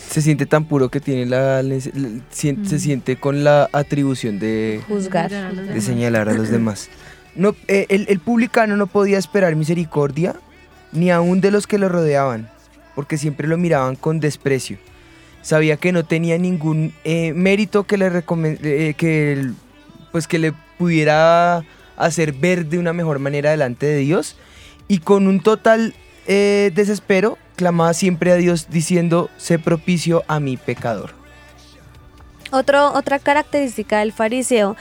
se 0.09 0.21
siente 0.21 0.45
tan 0.45 0.65
puro 0.65 0.89
que 0.89 0.99
tiene 0.99 1.25
la, 1.25 1.63
se 2.31 2.79
siente 2.79 3.15
con 3.15 3.45
la 3.45 3.69
atribución 3.71 4.39
de, 4.39 4.81
Juzgar. 4.89 5.31
de 5.31 5.79
señalar 5.79 6.27
a 6.27 6.33
los 6.33 6.49
demás. 6.49 6.89
No, 7.35 7.55
eh, 7.67 7.85
el, 7.89 8.19
publicano 8.19 8.77
no 8.77 8.87
podía 8.87 9.17
esperar 9.17 9.55
misericordia 9.55 10.35
ni 10.91 11.11
aún 11.11 11.41
de 11.41 11.51
los 11.51 11.67
que 11.67 11.77
lo 11.77 11.89
rodeaban, 11.89 12.49
porque 12.95 13.17
siempre 13.17 13.47
lo 13.47 13.57
miraban 13.57 13.95
con 13.95 14.19
desprecio. 14.19 14.77
Sabía 15.41 15.77
que 15.77 15.91
no 15.91 16.05
tenía 16.05 16.37
ningún 16.37 16.93
eh, 17.03 17.33
mérito 17.33 17.83
que 17.83 17.97
le 17.97 18.07
eh, 18.07 18.93
que, 18.97 19.51
pues 20.11 20.27
que 20.27 20.39
le 20.39 20.53
pudiera 20.77 21.63
hacer 21.97 22.33
ver 22.33 22.65
de 22.65 22.79
una 22.79 22.93
mejor 22.93 23.19
manera 23.19 23.51
delante 23.51 23.85
de 23.85 23.97
Dios 23.97 24.35
y 24.87 24.99
con 24.99 25.27
un 25.27 25.41
total 25.41 25.93
eh, 26.27 26.71
desespero 26.73 27.37
clamaba 27.55 27.93
siempre 27.93 28.31
a 28.31 28.35
Dios 28.35 28.67
diciendo, 28.69 29.29
sé 29.37 29.59
propicio 29.59 30.23
a 30.27 30.39
mi 30.39 30.57
pecador. 30.57 31.11
Otro, 32.51 32.93
otra 32.93 33.19
característica 33.19 33.99
del 33.99 34.11
fariseo 34.11 34.75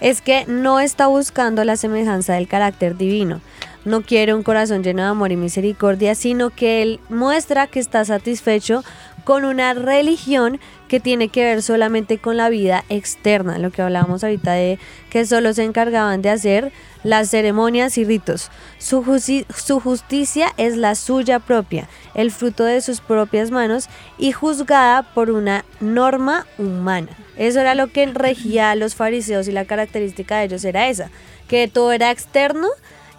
es 0.00 0.20
que 0.20 0.44
no 0.46 0.80
está 0.80 1.06
buscando 1.06 1.64
la 1.64 1.76
semejanza 1.76 2.34
del 2.34 2.48
carácter 2.48 2.96
divino. 2.96 3.40
No 3.84 4.02
quiere 4.02 4.34
un 4.34 4.42
corazón 4.42 4.82
lleno 4.82 5.02
de 5.02 5.08
amor 5.08 5.30
y 5.30 5.36
misericordia, 5.36 6.14
sino 6.14 6.50
que 6.50 6.82
él 6.82 7.00
muestra 7.08 7.68
que 7.68 7.78
está 7.78 8.04
satisfecho 8.04 8.82
con 9.26 9.44
una 9.44 9.74
religión 9.74 10.60
que 10.86 11.00
tiene 11.00 11.30
que 11.30 11.42
ver 11.42 11.60
solamente 11.60 12.18
con 12.18 12.36
la 12.36 12.48
vida 12.48 12.84
externa, 12.88 13.58
lo 13.58 13.72
que 13.72 13.82
hablábamos 13.82 14.22
ahorita 14.22 14.52
de 14.52 14.78
que 15.10 15.26
solo 15.26 15.52
se 15.52 15.64
encargaban 15.64 16.22
de 16.22 16.30
hacer 16.30 16.70
las 17.02 17.28
ceremonias 17.28 17.98
y 17.98 18.04
ritos. 18.04 18.52
Su, 18.78 19.02
su 19.48 19.80
justicia 19.80 20.52
es 20.58 20.76
la 20.76 20.94
suya 20.94 21.40
propia, 21.40 21.88
el 22.14 22.30
fruto 22.30 22.62
de 22.62 22.80
sus 22.80 23.00
propias 23.00 23.50
manos 23.50 23.88
y 24.16 24.30
juzgada 24.30 25.02
por 25.02 25.32
una 25.32 25.64
norma 25.80 26.46
humana. 26.56 27.08
Eso 27.36 27.58
era 27.58 27.74
lo 27.74 27.88
que 27.88 28.06
regía 28.06 28.70
a 28.70 28.76
los 28.76 28.94
fariseos 28.94 29.48
y 29.48 29.52
la 29.52 29.64
característica 29.64 30.38
de 30.38 30.44
ellos 30.44 30.64
era 30.64 30.88
esa, 30.88 31.10
que 31.48 31.66
todo 31.66 31.90
era 31.90 32.12
externo 32.12 32.68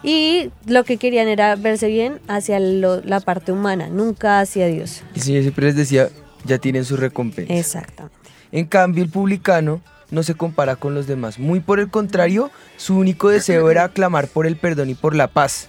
y 0.02 0.50
lo 0.66 0.84
que 0.84 0.96
querían 0.96 1.28
era 1.28 1.56
verse 1.56 1.88
bien 1.88 2.18
hacia 2.28 2.60
lo- 2.60 3.00
la 3.02 3.20
parte 3.20 3.52
humana, 3.52 3.88
nunca 3.88 4.40
hacia 4.40 4.66
Dios. 4.66 5.02
El 5.14 5.22
Señor 5.22 5.42
siempre 5.42 5.66
les 5.66 5.76
decía, 5.76 6.08
ya 6.44 6.58
tienen 6.58 6.84
su 6.84 6.96
recompensa. 6.96 7.52
Exactamente. 7.52 8.16
En 8.52 8.64
cambio, 8.66 9.02
el 9.04 9.10
publicano 9.10 9.80
no 10.10 10.22
se 10.22 10.34
compara 10.34 10.76
con 10.76 10.94
los 10.94 11.06
demás. 11.06 11.38
Muy 11.38 11.60
por 11.60 11.80
el 11.80 11.90
contrario, 11.90 12.50
su 12.76 12.96
único 12.96 13.28
deseo 13.28 13.70
era 13.70 13.88
clamar 13.90 14.28
por 14.28 14.46
el 14.46 14.56
perdón 14.56 14.88
y 14.90 14.94
por 14.94 15.14
la 15.14 15.28
paz. 15.28 15.68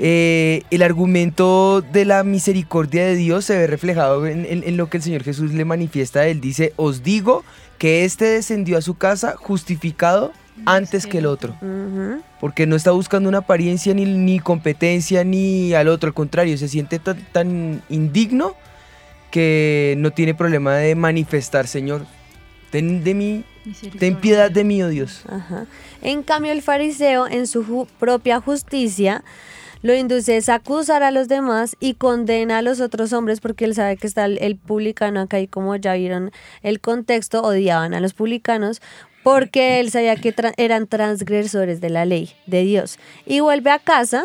Eh, 0.00 0.62
el 0.72 0.82
argumento 0.82 1.82
de 1.92 2.04
la 2.04 2.24
misericordia 2.24 3.06
de 3.06 3.14
Dios 3.14 3.44
se 3.44 3.56
ve 3.56 3.68
reflejado 3.68 4.26
en, 4.26 4.44
en- 4.44 4.64
en 4.64 4.76
lo 4.76 4.90
que 4.90 4.96
el 4.96 5.02
Señor 5.04 5.22
Jesús 5.22 5.52
le 5.52 5.64
manifiesta. 5.64 6.26
Él 6.26 6.40
dice, 6.40 6.72
os 6.76 7.02
digo 7.04 7.44
que 7.78 8.04
éste 8.04 8.24
descendió 8.24 8.76
a 8.76 8.82
su 8.82 8.94
casa 8.94 9.34
justificado 9.38 10.32
antes 10.66 11.06
que 11.06 11.18
el 11.18 11.26
otro. 11.26 11.54
Porque 12.40 12.66
no 12.66 12.76
está 12.76 12.90
buscando 12.90 13.28
una 13.28 13.38
apariencia 13.38 13.94
ni, 13.94 14.04
ni 14.04 14.38
competencia 14.40 15.24
ni 15.24 15.74
al 15.74 15.88
otro. 15.88 16.08
Al 16.08 16.14
contrario, 16.14 16.56
se 16.58 16.68
siente 16.68 16.98
tan, 16.98 17.16
tan 17.32 17.82
indigno 17.88 18.54
que 19.30 19.94
no 19.98 20.10
tiene 20.10 20.34
problema 20.34 20.74
de 20.76 20.94
manifestar, 20.94 21.66
Señor, 21.66 22.04
ten 22.70 23.02
de 23.04 23.14
mí, 23.14 23.44
ten 23.98 24.16
piedad 24.16 24.50
de 24.50 24.64
mí, 24.64 24.82
oh 24.82 24.88
Dios. 24.88 25.22
Ajá. 25.28 25.66
En 26.02 26.22
cambio, 26.22 26.52
el 26.52 26.62
fariseo, 26.62 27.26
en 27.26 27.46
su 27.46 27.64
ju- 27.64 27.86
propia 27.98 28.40
justicia, 28.40 29.24
lo 29.82 29.94
induce 29.94 30.40
a 30.48 30.54
acusar 30.54 31.02
a 31.02 31.10
los 31.10 31.28
demás 31.28 31.76
y 31.80 31.94
condena 31.94 32.58
a 32.58 32.62
los 32.62 32.80
otros 32.80 33.12
hombres 33.12 33.40
porque 33.40 33.64
él 33.64 33.74
sabe 33.74 33.96
que 33.96 34.06
está 34.06 34.26
el, 34.26 34.38
el 34.40 34.56
publicano 34.56 35.20
acá 35.20 35.40
y 35.40 35.48
como 35.48 35.74
ya 35.76 35.94
vieron 35.94 36.30
el 36.62 36.80
contexto, 36.80 37.42
odiaban 37.42 37.92
a 37.94 38.00
los 38.00 38.14
publicanos 38.14 38.80
porque 39.22 39.80
él 39.80 39.90
sabía 39.90 40.16
que 40.16 40.34
tra- 40.34 40.54
eran 40.56 40.86
transgresores 40.86 41.80
de 41.80 41.90
la 41.90 42.04
ley 42.04 42.30
de 42.46 42.62
Dios. 42.62 42.98
Y 43.26 43.40
vuelve 43.40 43.70
a 43.70 43.78
casa, 43.78 44.24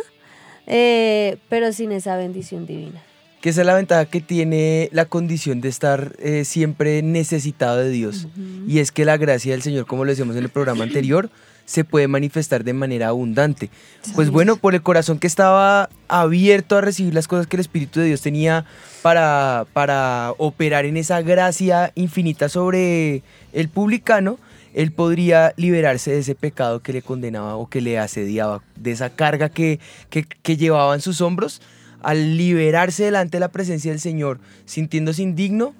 eh, 0.65 1.37
pero 1.49 1.71
sin 1.73 1.91
esa 1.91 2.17
bendición 2.17 2.65
divina. 2.65 3.01
Que 3.41 3.49
esa 3.49 3.61
es 3.61 3.67
la 3.67 3.75
ventaja 3.75 4.05
que 4.05 4.19
tiene 4.19 4.89
la 4.91 5.05
condición 5.05 5.61
de 5.61 5.69
estar 5.69 6.13
eh, 6.19 6.43
siempre 6.43 7.03
necesitado 7.03 7.77
de 7.77 7.89
Dios. 7.89 8.27
Y 8.67 8.79
es 8.79 8.91
que 8.91 9.05
la 9.05 9.15
gracia 9.17 9.51
del 9.51 9.61
Señor, 9.61 9.85
como 9.85 10.03
lo 10.05 10.09
decíamos 10.09 10.35
en 10.35 10.43
el 10.43 10.49
programa 10.49 10.83
anterior, 10.83 11.29
se 11.63 11.83
puede 11.83 12.07
manifestar 12.07 12.63
de 12.63 12.73
manera 12.73 13.09
abundante. 13.09 13.69
Pues 14.15 14.31
bueno, 14.31 14.55
por 14.55 14.73
el 14.73 14.81
corazón 14.81 15.19
que 15.19 15.27
estaba 15.27 15.89
abierto 16.07 16.77
a 16.77 16.81
recibir 16.81 17.13
las 17.13 17.27
cosas 17.27 17.45
que 17.45 17.57
el 17.57 17.59
Espíritu 17.59 17.99
de 17.99 18.07
Dios 18.07 18.21
tenía 18.21 18.65
para, 19.03 19.67
para 19.73 20.33
operar 20.37 20.85
en 20.85 20.97
esa 20.97 21.21
gracia 21.21 21.91
infinita 21.93 22.49
sobre 22.49 23.21
el 23.53 23.69
publicano, 23.69 24.39
él 24.77 24.91
podría 24.91 25.53
liberarse 25.57 26.11
de 26.11 26.19
ese 26.19 26.35
pecado 26.35 26.81
que 26.83 26.93
le 26.93 27.01
condenaba 27.01 27.55
o 27.55 27.67
que 27.67 27.81
le 27.81 27.97
asediaba, 27.97 28.61
de 28.75 28.91
esa 28.91 29.09
carga 29.09 29.49
que, 29.49 29.79
que, 30.11 30.23
que 30.23 30.55
llevaba 30.55 30.93
en 30.93 31.01
sus 31.01 31.19
hombros. 31.19 31.63
Al 32.03 32.37
liberarse 32.37 33.05
delante 33.05 33.37
de 33.37 33.39
la 33.39 33.51
presencia 33.51 33.89
del 33.89 33.99
Señor, 33.99 34.39
sintiéndose 34.65 35.23
indigno, 35.23 35.73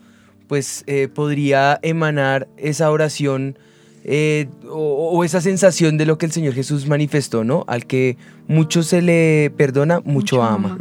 pues 0.48 0.84
eh, 0.88 1.10
podría 1.10 1.80
emanar 1.84 2.48
esa 2.58 2.90
oración 2.90 3.60
eh, 4.04 4.48
o, 4.68 5.12
o 5.12 5.24
esa 5.24 5.42
sensación 5.42 5.98
de 5.98 6.08
lo 6.08 6.18
que 6.18 6.26
el 6.26 6.32
Señor 6.32 6.56
Jesús 6.56 6.88
manifestó, 6.88 7.44
¿no? 7.44 7.66
Al 7.68 7.86
que 7.86 8.18
mucho 8.48 8.82
se 8.82 9.04
le 9.04 9.52
perdona, 9.56 10.00
mucho, 10.00 10.38
Mucho 10.38 10.44
ama. 10.44 10.76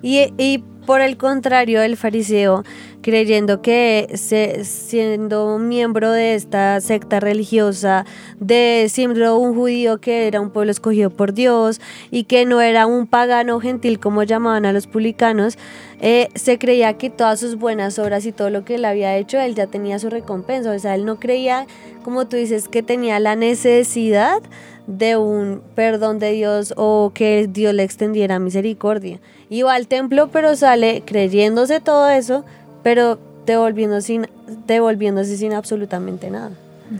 Y 0.00 0.62
por 0.86 1.00
el 1.00 1.16
contrario, 1.16 1.82
el 1.82 1.96
fariseo, 1.96 2.62
creyendo 3.02 3.60
que 3.60 4.08
se- 4.14 4.64
siendo 4.64 5.58
miembro 5.58 6.10
de 6.12 6.34
esta 6.34 6.80
secta 6.80 7.20
religiosa, 7.20 8.06
de 8.40 8.86
siendo 8.88 9.36
un 9.38 9.54
judío 9.54 9.98
que 10.00 10.26
era 10.26 10.40
un 10.40 10.50
pueblo 10.50 10.70
escogido 10.70 11.10
por 11.10 11.32
Dios 11.34 11.80
y 12.10 12.24
que 12.24 12.44
no 12.46 12.60
era 12.60 12.86
un 12.86 13.06
pagano 13.06 13.60
gentil 13.60 13.98
como 14.00 14.22
llamaban 14.22 14.64
a 14.64 14.72
los 14.72 14.86
publicanos, 14.86 15.58
eh, 16.00 16.28
se 16.34 16.58
creía 16.58 16.94
que 16.98 17.10
todas 17.10 17.40
sus 17.40 17.56
buenas 17.56 17.98
obras 17.98 18.26
y 18.26 18.32
todo 18.32 18.50
lo 18.50 18.64
que 18.64 18.76
él 18.76 18.84
había 18.84 19.16
hecho, 19.16 19.38
él 19.40 19.54
ya 19.54 19.66
tenía 19.66 19.98
su 19.98 20.10
recompensa. 20.10 20.70
O 20.72 20.78
sea, 20.78 20.94
él 20.94 21.04
no 21.04 21.18
creía, 21.18 21.66
como 22.04 22.26
tú 22.26 22.36
dices, 22.36 22.68
que 22.68 22.82
tenía 22.82 23.18
la 23.20 23.34
necesidad 23.36 24.42
de 24.86 25.16
un 25.16 25.62
perdón 25.74 26.18
de 26.18 26.32
Dios 26.32 26.72
o 26.76 27.12
que 27.14 27.48
Dios 27.50 27.74
le 27.74 27.82
extendiera 27.82 28.38
misericordia. 28.38 29.20
Iba 29.48 29.74
al 29.74 29.88
templo, 29.88 30.28
pero 30.28 30.56
sale 30.56 31.02
creyéndose 31.04 31.80
todo 31.80 32.08
eso, 32.08 32.44
pero 32.82 33.18
devolviendo 33.46 34.00
sin, 34.00 34.26
devolviéndose 34.66 35.36
sin 35.36 35.52
absolutamente 35.52 36.30
nada. 36.30 36.52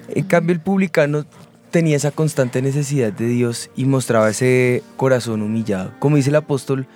En 0.09 0.25
cambio, 0.25 0.53
el 0.53 0.61
publicano 0.61 1.25
tenía 1.71 1.97
esa 1.97 2.11
constante 2.11 2.63
necesidad 2.63 3.13
de 3.13 3.27
Dios 3.27 3.71
y 3.77 3.85
mostraba 3.85 4.31
ese 4.31 4.83
corazón 4.97 5.43
humillado. 5.43 5.93
Como 5.99 6.17
dice 6.17 6.31
el 6.31 6.37
apóstol, 6.37 6.87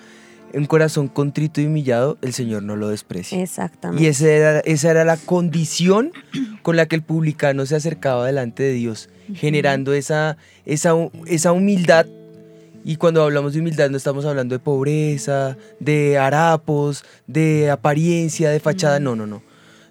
un 0.55 0.67
corazón 0.67 1.09
contrito 1.09 1.61
y 1.61 1.67
humillado, 1.67 2.19
el 2.23 2.33
Señor 2.33 2.63
no 2.63 2.77
lo 2.77 2.89
desprecia. 2.89 3.43
Exactamente. 3.43 4.03
Y 4.03 4.07
esa 4.07 4.29
era, 4.29 4.61
esa 4.61 4.91
era 4.91 5.05
la 5.05 5.17
condición 5.17 6.13
con 6.63 6.77
la 6.77 6.87
que 6.87 6.97
el 6.97 7.03
publicano 7.03 7.67
se 7.67 7.77
acercaba 7.77 8.27
delante 8.27 8.63
de 8.63 8.73
Dios, 8.73 9.09
generando 9.35 9.93
esa, 9.93 10.37
esa, 10.67 10.95
esa 11.27 11.53
humildad. 11.53 12.07
Y 12.85 12.97
cuando 12.97 13.23
hablamos 13.23 13.53
de 13.53 13.61
humildad 13.61 13.91
no 13.91 13.97
estamos 13.97 14.25
hablando 14.25 14.55
de 14.55 14.59
pobreza, 14.59 15.57
de 15.81 16.19
harapos, 16.19 17.05
de 17.27 17.71
apariencia, 17.71 18.51
de 18.51 18.61
fachada. 18.61 19.01
No, 19.01 19.15
no, 19.17 19.27
no. 19.27 19.43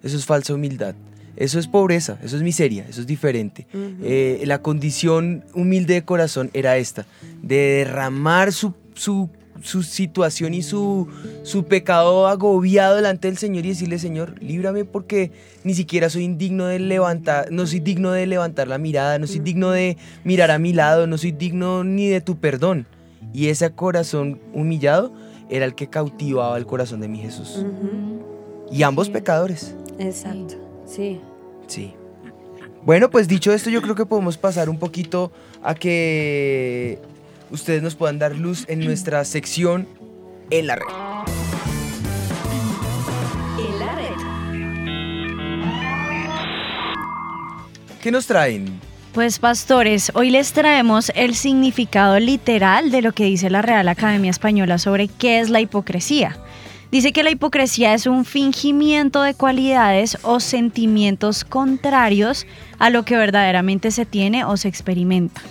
Eso 0.03 0.17
es 0.17 0.25
falsa 0.25 0.53
humildad. 0.53 0.95
Eso 1.39 1.57
es 1.57 1.67
pobreza, 1.67 2.19
eso 2.21 2.35
es 2.35 2.43
miseria, 2.43 2.85
eso 2.89 2.99
es 2.99 3.07
diferente. 3.07 3.65
Eh, 3.73 4.43
la 4.45 4.61
condición 4.61 5.45
humilde 5.53 5.93
de 5.93 6.03
corazón 6.03 6.49
era 6.53 6.75
esta, 6.75 7.05
de 7.41 7.55
derramar 7.55 8.51
su, 8.51 8.73
su, 8.93 9.29
su 9.61 9.83
situación 9.83 10.53
y 10.53 10.61
su, 10.61 11.07
su 11.43 11.65
pecado 11.65 12.27
agobiado 12.27 12.95
delante 12.95 13.27
del 13.27 13.37
Señor 13.37 13.65
y 13.65 13.69
decirle, 13.69 13.99
Señor, 13.99 14.41
líbrame 14.41 14.85
porque 14.85 15.31
ni 15.63 15.73
siquiera 15.73 16.09
soy 16.09 16.23
indigno 16.23 16.65
de 16.65 16.79
levantar, 16.79 17.51
no 17.51 17.65
soy 17.67 17.79
digno 17.79 18.11
de 18.11 18.27
levantar 18.27 18.67
la 18.67 18.77
mirada, 18.77 19.19
no 19.19 19.27
soy 19.27 19.39
digno 19.39 19.71
de 19.71 19.97
mirar 20.23 20.51
a 20.51 20.59
mi 20.59 20.73
lado, 20.73 21.07
no 21.07 21.17
soy 21.17 21.31
digno 21.31 21.83
ni 21.83 22.07
de 22.07 22.21
tu 22.21 22.37
perdón. 22.37 22.85
Y 23.33 23.47
ese 23.47 23.69
corazón 23.71 24.39
humillado 24.53 25.13
era 25.49 25.65
el 25.65 25.75
que 25.75 25.87
cautivaba 25.87 26.57
el 26.57 26.65
corazón 26.65 27.01
de 27.01 27.07
mi 27.07 27.19
Jesús. 27.19 27.65
Y 28.71 28.83
ambos 28.83 29.09
pecadores. 29.09 29.75
Exacto. 29.97 30.55
Sí. 30.85 31.19
Sí. 31.67 31.93
Bueno, 32.85 33.09
pues 33.09 33.27
dicho 33.27 33.51
esto, 33.51 33.69
yo 33.69 33.81
creo 33.81 33.95
que 33.95 34.05
podemos 34.05 34.37
pasar 34.37 34.69
un 34.69 34.79
poquito 34.79 35.31
a 35.61 35.75
que 35.75 36.99
ustedes 37.51 37.81
nos 37.81 37.95
puedan 37.95 38.19
dar 38.19 38.35
luz 38.35 38.65
en 38.67 38.79
nuestra 38.79 39.23
sección 39.25 39.88
en 40.49 40.67
la 40.67 40.75
red. 40.75 40.85
¿Qué 48.01 48.12
nos 48.12 48.27
traen? 48.27 48.79
Pues 49.13 49.39
pastores, 49.39 50.12
hoy 50.15 50.29
les 50.29 50.53
traemos 50.53 51.12
el 51.15 51.35
significado 51.35 52.17
literal 52.19 52.91
de 52.91 53.01
lo 53.01 53.12
que 53.12 53.25
dice 53.25 53.49
la 53.49 53.62
Real 53.62 53.89
Academia 53.89 54.31
Española 54.31 54.77
sobre 54.77 55.09
qué 55.09 55.39
es 55.39 55.49
la 55.49 55.59
hipocresía. 55.59 56.38
Dice 56.91 57.12
que 57.12 57.23
la 57.23 57.29
hipocresía 57.29 57.93
es 57.93 58.07
un 58.07 58.23
fingimiento 58.23 59.21
de 59.21 59.33
cualidades 59.33 60.17
o 60.21 60.39
sentimientos 60.39 61.43
contrarios 61.43 62.47
a 62.79 62.89
lo 62.89 63.03
que 63.03 63.17
verdaderamente 63.17 63.91
se 63.91 64.05
tiene 64.05 64.45
o 64.45 64.55
se 64.57 64.69
experimenta. 64.69 65.41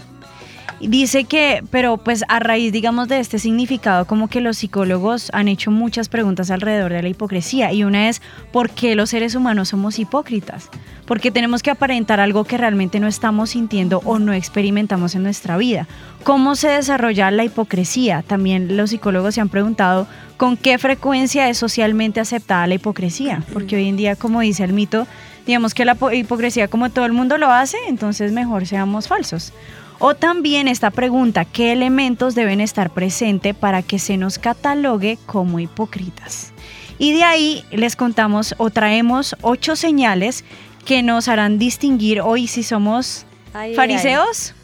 Dice 0.81 1.25
que, 1.25 1.65
pero 1.73 1.97
pues 1.97 2.25
a 2.29 2.39
raíz, 2.39 2.73
digamos, 2.73 3.09
de 3.09 3.19
este 3.19 3.41
significado, 3.41 4.07
como 4.07 4.29
que 4.29 4.41
los 4.41 4.59
psicólogos 4.59 5.29
han 5.33 5.49
hecho 5.49 5.73
muchas 5.73 6.09
preguntas 6.09 6.53
alrededor 6.53 6.93
de 6.93 7.03
la 7.03 7.09
hipocresía. 7.09 7.73
Y 7.73 7.83
una 7.83 8.09
es, 8.09 8.23
¿por 8.53 8.71
qué 8.71 8.95
los 8.95 9.11
seres 9.11 9.35
humanos 9.35 9.71
somos 9.71 9.99
hipócritas? 9.99 10.69
Porque 11.05 11.33
tenemos 11.33 11.65
que 11.65 11.71
aparentar 11.73 12.21
algo 12.21 12.45
que 12.45 12.59
realmente 12.59 13.01
no 13.01 13.09
estamos 13.09 13.51
sintiendo 13.51 14.03
o 14.05 14.21
no 14.21 14.33
experimentamos 14.33 15.17
en 15.17 15.25
nuestra 15.25 15.57
vida. 15.57 15.89
¿Cómo 16.23 16.55
se 16.55 16.69
desarrolla 16.69 17.31
la 17.33 17.45
hipocresía? 17.45 18.23
También 18.23 18.77
los 18.77 18.91
psicólogos 18.91 19.35
se 19.35 19.41
han 19.41 19.49
preguntado 19.49 20.07
con 20.37 20.57
qué 20.57 20.79
frecuencia 20.79 21.49
es 21.49 21.59
socialmente 21.59 22.21
aceptada 22.21 22.69
la 22.69 22.75
hipocresía. 22.75 23.43
Porque 23.53 23.75
hoy 23.75 23.89
en 23.89 23.97
día, 23.97 24.15
como 24.15 24.41
dice 24.43 24.63
el 24.63 24.75
mito, 24.75 25.09
digamos 25.45 25.75
que 25.75 25.85
la 25.85 25.97
po- 25.97 26.13
hipocresía 26.13 26.69
como 26.69 26.91
todo 26.91 27.07
el 27.07 27.13
mundo 27.13 27.37
lo 27.39 27.51
hace, 27.51 27.79
entonces 27.89 28.31
mejor 28.31 28.67
seamos 28.67 29.09
falsos. 29.09 29.53
O 30.01 30.15
también 30.15 30.69
esta 30.69 30.91
pregunta, 30.91 31.45
¿qué 31.45 31.73
elementos 31.73 32.37
deben 32.37 32.61
estar 32.61 32.91
presentes 32.91 33.55
para 33.55 33.83
que 33.83 33.99
se 33.99 34.17
nos 34.17 34.39
catalogue 34.39 35.19
como 35.27 35.59
hipócritas? 35.59 36.53
Y 36.99 37.13
de 37.13 37.25
ahí 37.25 37.65
les 37.73 37.97
contamos 37.97 38.55
o 38.59 38.71
traemos 38.71 39.37
ocho 39.43 39.75
señales 39.75 40.45
que 40.85 41.03
nos 41.03 41.27
harán 41.27 41.59
distinguir 41.59 42.21
hoy 42.21 42.47
si 42.47 42.63
somos 42.63 43.27
Ay, 43.53 43.71
ay, 43.71 43.75
fariseos 43.75 44.55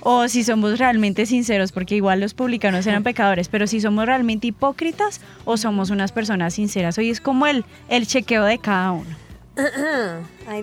o 0.00 0.28
si 0.28 0.44
somos 0.44 0.78
realmente 0.78 1.24
sinceros, 1.24 1.72
porque 1.72 1.96
igual 1.96 2.20
los 2.20 2.34
publicanos 2.34 2.86
eran 2.86 3.02
pecadores, 3.02 3.48
pero 3.48 3.66
si 3.66 3.80
somos 3.80 4.04
realmente 4.04 4.48
hipócritas 4.48 5.22
o 5.46 5.56
somos 5.56 5.88
unas 5.88 6.12
personas 6.12 6.54
sinceras. 6.54 6.98
Hoy 6.98 7.08
es 7.08 7.22
como 7.22 7.46
el, 7.46 7.64
el 7.88 8.06
chequeo 8.06 8.44
de 8.44 8.58
cada 8.58 8.92
uno. 8.92 9.16
ay. 10.46 10.62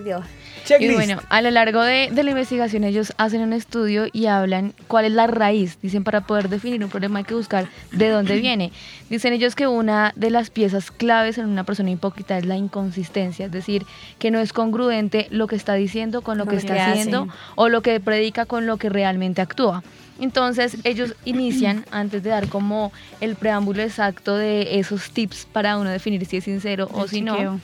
Dios. 0.68 0.80
Y 0.80 0.84
Checklist. 0.84 0.94
bueno, 0.94 1.22
a 1.28 1.42
lo 1.42 1.50
largo 1.50 1.82
de, 1.82 2.10
de 2.12 2.22
la 2.22 2.30
investigación 2.30 2.84
ellos 2.84 3.12
hacen 3.18 3.42
un 3.42 3.52
estudio 3.52 4.06
y 4.12 4.26
hablan 4.26 4.74
cuál 4.88 5.04
es 5.04 5.12
la 5.12 5.26
raíz. 5.26 5.78
Dicen 5.82 6.04
para 6.04 6.22
poder 6.22 6.48
definir 6.48 6.82
un 6.82 6.90
problema 6.90 7.20
hay 7.20 7.24
que 7.24 7.34
buscar 7.34 7.68
de 7.90 8.08
dónde 8.08 8.36
viene. 8.40 8.72
Dicen 9.10 9.32
ellos 9.32 9.54
que 9.54 9.66
una 9.66 10.12
de 10.16 10.30
las 10.30 10.50
piezas 10.50 10.90
claves 10.90 11.38
en 11.38 11.46
una 11.46 11.64
persona 11.64 11.90
hipócrita 11.90 12.38
es 12.38 12.46
la 12.46 12.56
inconsistencia, 12.56 13.46
es 13.46 13.52
decir, 13.52 13.84
que 14.18 14.30
no 14.30 14.40
es 14.40 14.52
congruente 14.52 15.26
lo 15.30 15.46
que 15.46 15.56
está 15.56 15.74
diciendo 15.74 16.22
con 16.22 16.38
lo 16.38 16.46
que 16.46 16.52
Lo 16.52 16.58
está 16.58 16.90
haciendo 16.90 17.28
o 17.54 17.68
lo 17.68 17.82
que 17.82 17.98
predica 18.00 18.46
con 18.46 18.66
lo 18.66 18.76
que 18.76 18.88
realmente 18.88 19.42
actúa. 19.42 19.82
Entonces 20.20 20.76
ellos 20.84 21.14
inician, 21.24 21.84
antes 21.90 22.22
de 22.22 22.30
dar 22.30 22.48
como 22.48 22.92
el 23.20 23.36
preámbulo 23.36 23.82
exacto 23.82 24.36
de 24.36 24.78
esos 24.78 25.10
tips 25.10 25.46
para 25.52 25.76
uno 25.76 25.90
definir 25.90 26.24
si 26.26 26.38
es 26.38 26.44
sincero 26.44 26.88
o 26.92 27.08
si 27.08 27.20
no. 27.20 27.60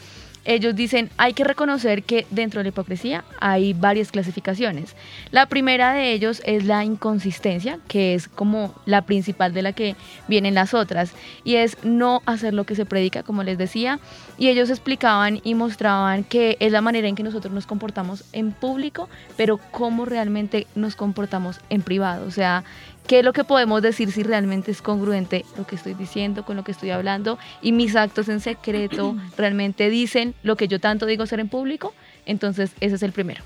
Ellos 0.49 0.75
dicen, 0.75 1.11
hay 1.19 1.35
que 1.35 1.45
reconocer 1.45 2.03
que 2.05 2.27
dentro 2.31 2.61
de 2.61 2.65
la 2.65 2.69
hipocresía 2.71 3.23
hay 3.39 3.75
varias 3.75 4.11
clasificaciones. 4.11 4.97
La 5.31 5.45
primera 5.45 5.93
de 5.93 6.13
ellos 6.13 6.41
es 6.47 6.65
la 6.65 6.85
inconsistencia, 6.85 7.79
que 7.87 8.15
es 8.15 8.29
como 8.29 8.75
la 8.87 9.03
principal 9.03 9.53
de 9.53 9.61
la 9.61 9.75
que 9.75 9.95
vienen 10.27 10.55
las 10.55 10.73
otras, 10.73 11.13
y 11.45 11.57
es 11.57 11.77
no 11.85 12.23
hacer 12.25 12.55
lo 12.55 12.65
que 12.65 12.75
se 12.75 12.87
predica, 12.87 13.23
como 13.23 13.43
les 13.43 13.59
decía, 13.59 14.01
y 14.39 14.49
ellos 14.49 14.71
explicaban 14.71 15.43
y 15.45 15.55
mostraban 15.55 16.25
que 16.25 16.57
es 16.61 16.73
la 16.73 16.81
manera 16.81 17.09
en 17.09 17.15
que 17.15 17.23
nosotros 17.23 17.53
nos 17.53 17.67
comportamos 17.67 18.25
en 18.33 18.53
público, 18.53 19.11
pero 19.37 19.61
cómo 19.71 20.07
realmente 20.07 20.67
nos 20.75 20.97
comportamos 20.97 21.61
en 21.69 21.83
privado, 21.83 22.27
o 22.27 22.31
sea, 22.31 22.65
qué 23.09 23.19
es 23.21 23.25
lo 23.25 23.33
que 23.33 23.43
podemos 23.43 23.83
decir 23.83 24.13
si 24.13 24.23
realmente 24.23 24.71
es 24.71 24.81
congruente 24.83 25.45
lo 25.57 25.67
que 25.67 25.75
estoy 25.75 25.95
diciendo 25.95 26.45
con 26.45 26.55
lo 26.57 26.63
que 26.63 26.71
estoy 26.73 26.91
hablando 26.91 27.39
y 27.63 27.73
mis 27.73 27.97
actos 27.97 28.29
en 28.29 28.39
secreto 28.41 29.17
realmente 29.37 29.91
dicen 29.91 30.35
lo 30.45 30.55
que 30.57 30.69
yo 30.69 30.79
tanto 30.79 31.07
digo 31.07 31.27
ser 31.27 31.41
en 31.41 31.49
público. 31.49 31.93
Entonces, 32.27 32.71
ese 32.81 32.95
es 32.97 33.03
el 33.03 33.13
primero. 33.13 33.43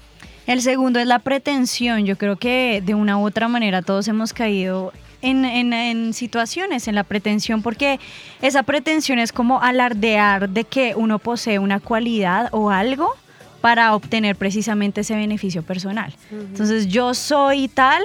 El 0.47 0.61
segundo 0.61 0.99
es 0.99 1.07
la 1.07 1.21
pretensión. 1.21 2.05
Yo 2.05 2.19
creo 2.19 2.35
que 2.37 2.83
de 2.85 2.95
una 2.97 3.17
u 3.17 3.25
otra 3.27 3.47
manera 3.49 3.81
todos 3.81 4.09
hemos 4.09 4.33
caído 4.33 4.93
en, 5.23 5.45
en- 5.45 5.73
en 5.73 6.13
situaciones, 6.15 6.89
en 6.89 6.97
la 6.97 7.05
pretensión, 7.05 7.63
porque 7.63 8.01
esa 8.43 8.65
pretensión 8.65 9.21
es 9.21 9.31
como 9.33 9.63
alardear 9.63 10.49
de 10.49 10.65
que 10.65 10.95
uno 10.97 11.21
posee 11.21 11.61
una 11.61 11.79
cualidad 11.79 12.49
o 12.51 12.71
algo 12.71 13.15
para 13.61 13.95
obtener 13.95 14.35
precisamente 14.35 15.03
ese 15.03 15.15
beneficio 15.15 15.63
personal. 15.63 16.13
Entonces 16.33 16.89
yo 16.89 17.15
soy 17.15 17.69
tal, 17.69 18.03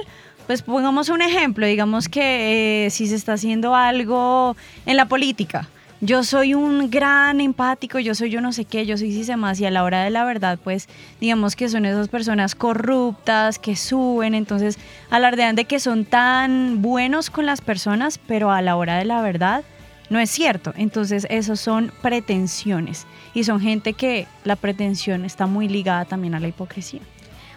pues 0.48 0.62
pongamos 0.62 1.10
un 1.10 1.20
ejemplo, 1.20 1.66
digamos 1.66 2.08
que 2.08 2.86
eh, 2.86 2.90
si 2.90 3.06
se 3.06 3.16
está 3.16 3.34
haciendo 3.34 3.74
algo 3.74 4.56
en 4.86 4.96
la 4.96 5.06
política, 5.06 5.68
yo 6.00 6.24
soy 6.24 6.54
un 6.54 6.88
gran 6.88 7.42
empático, 7.42 7.98
yo 7.98 8.14
soy 8.14 8.30
yo 8.30 8.40
no 8.40 8.54
sé 8.54 8.64
qué, 8.64 8.86
yo 8.86 8.96
soy 8.96 9.12
más 9.36 9.60
y 9.60 9.66
a 9.66 9.70
la 9.70 9.84
hora 9.84 10.04
de 10.04 10.08
la 10.08 10.24
verdad, 10.24 10.58
pues 10.64 10.88
digamos 11.20 11.54
que 11.54 11.68
son 11.68 11.84
esas 11.84 12.08
personas 12.08 12.54
corruptas 12.54 13.58
que 13.58 13.76
suben, 13.76 14.34
entonces 14.34 14.78
alardean 15.10 15.54
de 15.54 15.66
que 15.66 15.80
son 15.80 16.06
tan 16.06 16.80
buenos 16.80 17.28
con 17.28 17.44
las 17.44 17.60
personas, 17.60 18.18
pero 18.26 18.50
a 18.50 18.62
la 18.62 18.76
hora 18.76 18.96
de 18.96 19.04
la 19.04 19.20
verdad 19.20 19.64
no 20.08 20.18
es 20.18 20.30
cierto. 20.30 20.72
Entonces 20.78 21.26
esos 21.28 21.60
son 21.60 21.92
pretensiones 22.00 23.06
y 23.34 23.44
son 23.44 23.60
gente 23.60 23.92
que 23.92 24.26
la 24.44 24.56
pretensión 24.56 25.26
está 25.26 25.44
muy 25.44 25.68
ligada 25.68 26.06
también 26.06 26.34
a 26.34 26.40
la 26.40 26.48
hipocresía. 26.48 27.02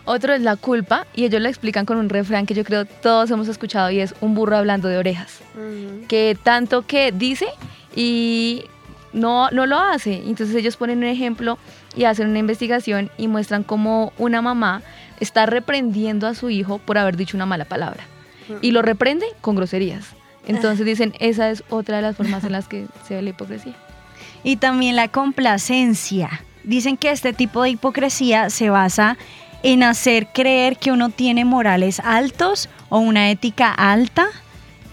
Otro 0.06 0.34
es 0.34 0.42
la 0.42 0.56
culpa 0.56 1.06
y 1.16 1.26
ellos 1.26 1.42
lo 1.42 1.48
explican 1.48 1.86
con 1.86 1.98
un 1.98 2.10
refrán 2.10 2.46
que 2.46 2.54
yo 2.54 2.64
creo 2.64 2.86
todos 2.86 3.30
hemos 3.32 3.48
escuchado 3.48 3.92
y 3.92 4.00
es 4.00 4.16
un 4.22 4.34
burro 4.34 4.58
hablando 4.58 4.88
de 4.88 4.98
orejas. 4.98 5.40
Que 6.08 6.38
tanto 6.42 6.86
que 6.88 7.12
dice 7.12 7.48
y 7.96 8.64
no, 9.14 9.50
no 9.52 9.66
lo 9.66 9.78
hace. 9.80 10.24
Entonces 10.26 10.56
ellos 10.56 10.78
ponen 10.78 11.00
un 11.00 11.04
ejemplo 11.06 11.58
y 11.96 12.06
hacen 12.06 12.30
una 12.30 12.40
investigación 12.40 13.12
y 13.18 13.28
muestran 13.28 13.64
cómo 13.64 14.14
una 14.18 14.42
mamá 14.42 14.82
está 15.20 15.46
reprendiendo 15.46 16.28
a 16.28 16.34
su 16.34 16.50
hijo 16.50 16.80
por 16.80 16.98
haber 16.98 17.16
dicho 17.16 17.38
una 17.38 17.46
mala 17.46 17.66
palabra. 17.66 18.04
Y 18.62 18.72
lo 18.72 18.82
reprende 18.82 19.26
con 19.40 19.56
groserías. 19.56 20.08
Entonces 20.48 20.86
dicen, 20.86 21.14
esa 21.20 21.50
es 21.50 21.64
otra 21.70 21.98
de 21.98 22.02
las 22.02 22.18
formas 22.18 22.44
en 22.44 22.52
las 22.52 22.68
que 22.68 22.88
se 23.08 23.16
ve 23.16 23.22
la 23.22 23.30
hipocresía. 23.30 23.76
Y 24.44 24.58
también 24.58 24.96
la 24.96 25.08
complacencia. 25.08 26.44
Dicen 26.64 26.98
que 26.98 27.12
este 27.12 27.34
tipo 27.34 27.64
de 27.64 27.70
hipocresía 27.70 28.50
se 28.50 28.70
basa 28.70 29.18
en 29.64 29.84
hacer 29.84 30.28
creer 30.34 30.78
que 30.78 30.92
uno 30.92 31.10
tiene 31.10 31.46
morales 31.46 32.00
altos 32.00 32.70
o 32.90 33.00
una 33.00 33.30
ética 33.30 33.72
alta 33.72 34.28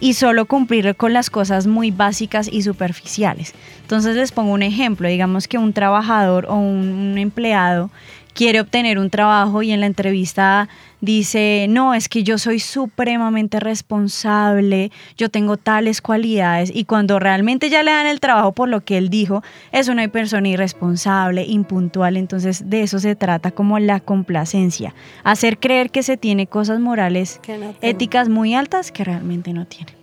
y 0.00 0.14
solo 0.14 0.46
cumplir 0.46 0.94
con 0.96 1.12
las 1.12 1.31
cosas 1.31 1.66
muy 1.66 1.90
básicas 1.90 2.48
y 2.50 2.62
superficiales. 2.62 3.54
Entonces 3.83 4.16
les 4.16 4.33
pongo 4.33 4.52
un 4.52 4.62
ejemplo, 4.62 5.09
digamos 5.09 5.48
que 5.48 5.59
un 5.59 5.72
trabajador 5.72 6.46
o 6.48 6.54
un, 6.54 7.16
empleado 7.18 7.90
quiere 8.38 8.61
obtener 8.61 9.01
un 9.01 9.11
trabajo 9.11 9.64
y 9.64 9.72
en 9.72 9.81
la 9.81 9.87
entrevista 9.87 10.68
dice, 11.01 11.66
no, 11.68 11.92
es 11.92 12.09
que 12.09 12.22
yo 12.22 12.38
soy 12.38 12.61
supremamente 12.61 13.59
responsable, 13.59 14.92
yo 15.16 15.29
tengo 15.29 15.57
tales 15.57 16.01
cualidades 16.01 16.70
y 16.72 16.85
cuando 16.85 17.18
realmente 17.18 17.68
ya 17.68 17.83
le 17.83 17.90
dan 17.90 18.07
el 18.07 18.20
trabajo 18.20 18.53
por 18.53 18.68
lo 18.68 18.85
que 18.85 18.96
él 18.96 19.09
dijo, 19.09 19.42
es 19.72 19.88
una 19.88 20.07
persona 20.07 20.46
irresponsable, 20.51 21.46
impuntual, 21.46 22.16
entonces 22.16 22.70
de 22.70 22.85
eso 22.85 23.01
se 23.01 23.16
trata 23.16 23.51
como 23.51 23.81
la 23.81 23.98
complacencia, 23.98 24.94
hacer 25.24 25.59
creer 25.59 25.90
que 25.90 26.05
se 26.05 26.16
tiene 26.16 26.46
cosas 26.46 26.79
morales, 26.79 27.40
no 27.48 27.74
éticas 27.83 28.29
muy 28.29 28.55
altas 28.55 28.92
que 28.92 29.03
realmente 29.03 29.53
no 29.53 29.66
tiene. 29.66 29.94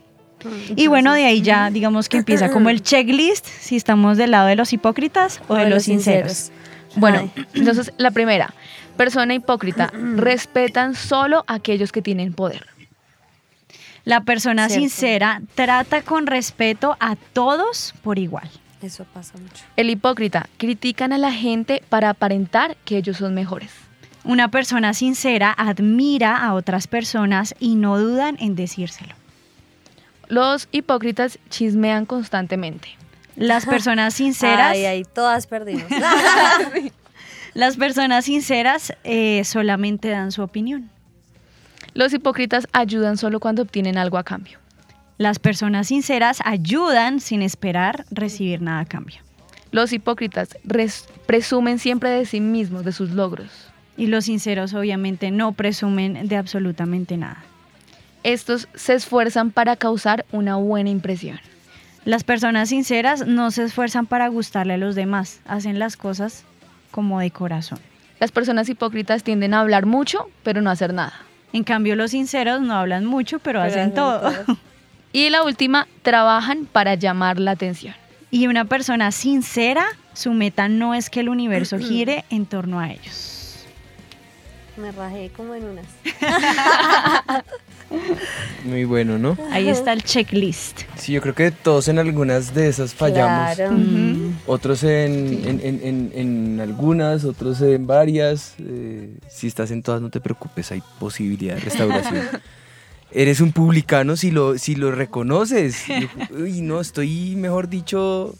Y 0.76 0.88
bueno, 0.88 1.14
de 1.14 1.24
ahí 1.24 1.42
ya 1.42 1.72
digamos 1.72 2.10
que 2.10 2.18
empieza 2.18 2.52
como 2.52 2.70
el 2.70 2.82
checklist, 2.84 3.46
si 3.48 3.78
estamos 3.78 4.18
del 4.18 4.32
lado 4.32 4.48
de 4.48 4.58
los 4.58 4.74
hipócritas 4.74 5.40
o 5.48 5.56
de 5.56 5.70
los 5.70 5.84
sinceros. 5.84 6.52
Bueno, 6.96 7.30
entonces 7.54 7.92
la 7.98 8.12
primera, 8.12 8.54
persona 8.98 9.34
hipócrita, 9.34 9.92
respetan 10.16 10.96
solo 10.96 11.44
a 11.48 11.56
aquellos 11.56 11.92
que 11.92 12.02
tienen 12.02 12.34
poder. 12.34 12.68
La 14.04 14.22
persona 14.22 14.68
Cierto. 14.68 14.82
sincera 14.82 15.42
trata 15.56 16.04
con 16.04 16.28
respeto 16.28 16.96
a 17.00 17.16
todos 17.16 17.94
por 18.04 18.20
igual. 18.20 18.50
Eso 18.82 19.04
pasa 19.06 19.34
mucho. 19.40 19.64
El 19.76 19.90
hipócrita, 19.90 20.48
critican 20.58 21.12
a 21.12 21.18
la 21.18 21.32
gente 21.32 21.82
para 21.90 22.12
aparentar 22.12 22.78
que 22.86 22.98
ellos 22.98 23.18
son 23.18 23.34
mejores. 23.34 23.72
Una 24.24 24.50
persona 24.50 24.94
sincera 24.94 25.54
admira 25.58 26.38
a 26.38 26.54
otras 26.54 26.88
personas 26.88 27.56
y 27.60 27.76
no 27.76 28.00
dudan 28.00 28.38
en 28.40 28.56
decírselo. 28.56 29.16
Los 30.28 30.68
hipócritas 30.72 31.40
chismean 31.50 32.06
constantemente. 32.06 32.90
Las 33.36 33.66
personas 33.68 34.14
sinceras, 34.16 34.72
Ay, 34.72 34.86
ay, 34.86 35.04
todas 35.04 35.48
perdimos. 35.48 35.84
las 37.54 37.78
personas 37.78 38.26
sinceras 38.26 38.94
eh, 39.04 39.44
solamente 39.44 40.10
dan 40.10 40.32
su 40.32 40.42
opinión. 40.42 40.90
Los 41.94 42.14
hipócritas 42.14 42.68
ayudan 42.74 43.18
solo 43.18 43.40
cuando 43.40 43.62
obtienen 43.62 43.98
algo 43.98 44.18
a 44.18 44.24
cambio. 44.24 44.60
Las 45.18 45.40
personas 45.40 45.88
sinceras 45.88 46.40
ayudan 46.44 47.22
sin 47.22 47.42
esperar 47.42 48.06
recibir 48.12 48.62
nada 48.62 48.82
a 48.82 48.86
cambio. 48.86 49.18
Los 49.72 49.94
hipócritas 49.94 50.58
res- 50.66 51.06
presumen 51.26 51.80
siempre 51.80 52.10
de 52.10 52.26
sí 52.26 52.42
mismos, 52.42 52.84
de 52.84 52.92
sus 52.92 53.12
logros. 53.12 53.50
Y 53.98 54.08
los 54.08 54.26
sinceros 54.26 54.74
obviamente 54.74 55.32
no 55.32 55.54
presumen 55.54 56.28
de 56.28 56.36
absolutamente 56.36 57.16
nada. 57.16 57.44
Estos 58.24 58.68
se 58.76 58.94
esfuerzan 58.94 59.52
para 59.52 59.78
causar 59.78 60.26
una 60.34 60.58
buena 60.58 60.90
impresión. 60.90 61.40
Las 62.06 62.24
personas 62.24 62.70
sinceras 62.70 63.26
no 63.26 63.50
se 63.50 63.64
esfuerzan 63.64 64.06
para 64.06 64.28
gustarle 64.28 64.76
a 64.76 64.78
los 64.78 64.94
demás, 64.94 65.42
hacen 65.48 65.80
las 65.80 65.98
cosas 65.98 66.44
como 66.92 67.20
de 67.20 67.32
corazón. 67.32 67.80
Las 68.20 68.32
personas 68.32 68.70
hipócritas 68.70 69.24
tienden 69.24 69.56
a 69.56 69.62
hablar 69.62 69.88
mucho, 69.88 70.30
pero 70.44 70.62
no 70.62 70.70
hacer 70.70 70.94
nada. 70.94 71.14
En 71.52 71.64
cambio, 71.64 71.96
los 71.96 72.12
sinceros 72.12 72.62
no 72.62 72.76
hablan 72.76 73.06
mucho, 73.06 73.40
pero, 73.40 73.60
hacen 73.62 73.94
todo. 73.94 74.32
Y 75.14 75.30
la 75.30 75.44
última, 75.44 75.88
trabajan 76.02 76.66
para 76.66 76.96
llamar 76.96 77.40
la 77.40 77.52
atención. 77.52 77.96
Y 78.32 78.48
una 78.48 78.66
persona 78.66 79.14
sincera, 79.14 79.86
su 80.12 80.34
meta 80.34 80.68
no 80.68 80.94
es 80.94 81.10
que 81.10 81.22
el 81.22 81.30
universo 81.30 81.80
gire 81.80 82.26
en 82.30 82.46
torno 82.46 82.82
a 82.82 82.92
ellos. 82.92 83.66
Me 84.76 84.92
rajé 84.92 85.32
como 85.36 85.56
en 85.56 85.64
unas. 85.64 85.86
Muy 88.66 88.84
bueno, 88.84 89.18
¿no? 89.18 89.38
Ahí 89.52 89.70
está 89.70 89.94
el 89.94 90.04
checklist. 90.04 90.82
Sí, 90.98 91.14
yo 91.14 91.22
creo 91.22 91.36
que 91.36 91.52
todos 91.52 91.88
en 91.88 92.00
algunas 92.00 92.54
de 92.56 92.68
esas 92.68 92.94
fallamos. 92.94 93.56
Claro. 93.56 93.76
Otros 94.48 94.84
en, 94.84 95.48
en- 95.48 95.60
en- 95.64 95.82
en- 95.84 96.12
en 96.16 96.60
algunas, 96.62 97.24
otros 97.26 97.62
en 97.62 97.86
varias. 97.88 98.56
Eh, 98.60 99.10
si 99.30 99.48
estás 99.48 99.72
en 99.72 99.84
todas, 99.84 100.02
no 100.02 100.10
te 100.10 100.20
preocupes, 100.20 100.72
hay 100.72 100.82
posibilidad 101.00 101.56
de 101.56 101.62
restauración. 101.62 102.26
Eres 103.12 103.40
un 103.40 103.52
publicano 103.54 104.18
si 104.18 104.32
lo, 104.32 104.58
si 104.58 104.76
lo 104.76 104.92
reconoces. 104.92 105.84
Uy, 106.32 106.62
no, 106.62 106.82
estoy, 106.82 107.36
mejor 107.38 107.70
dicho, 107.70 108.36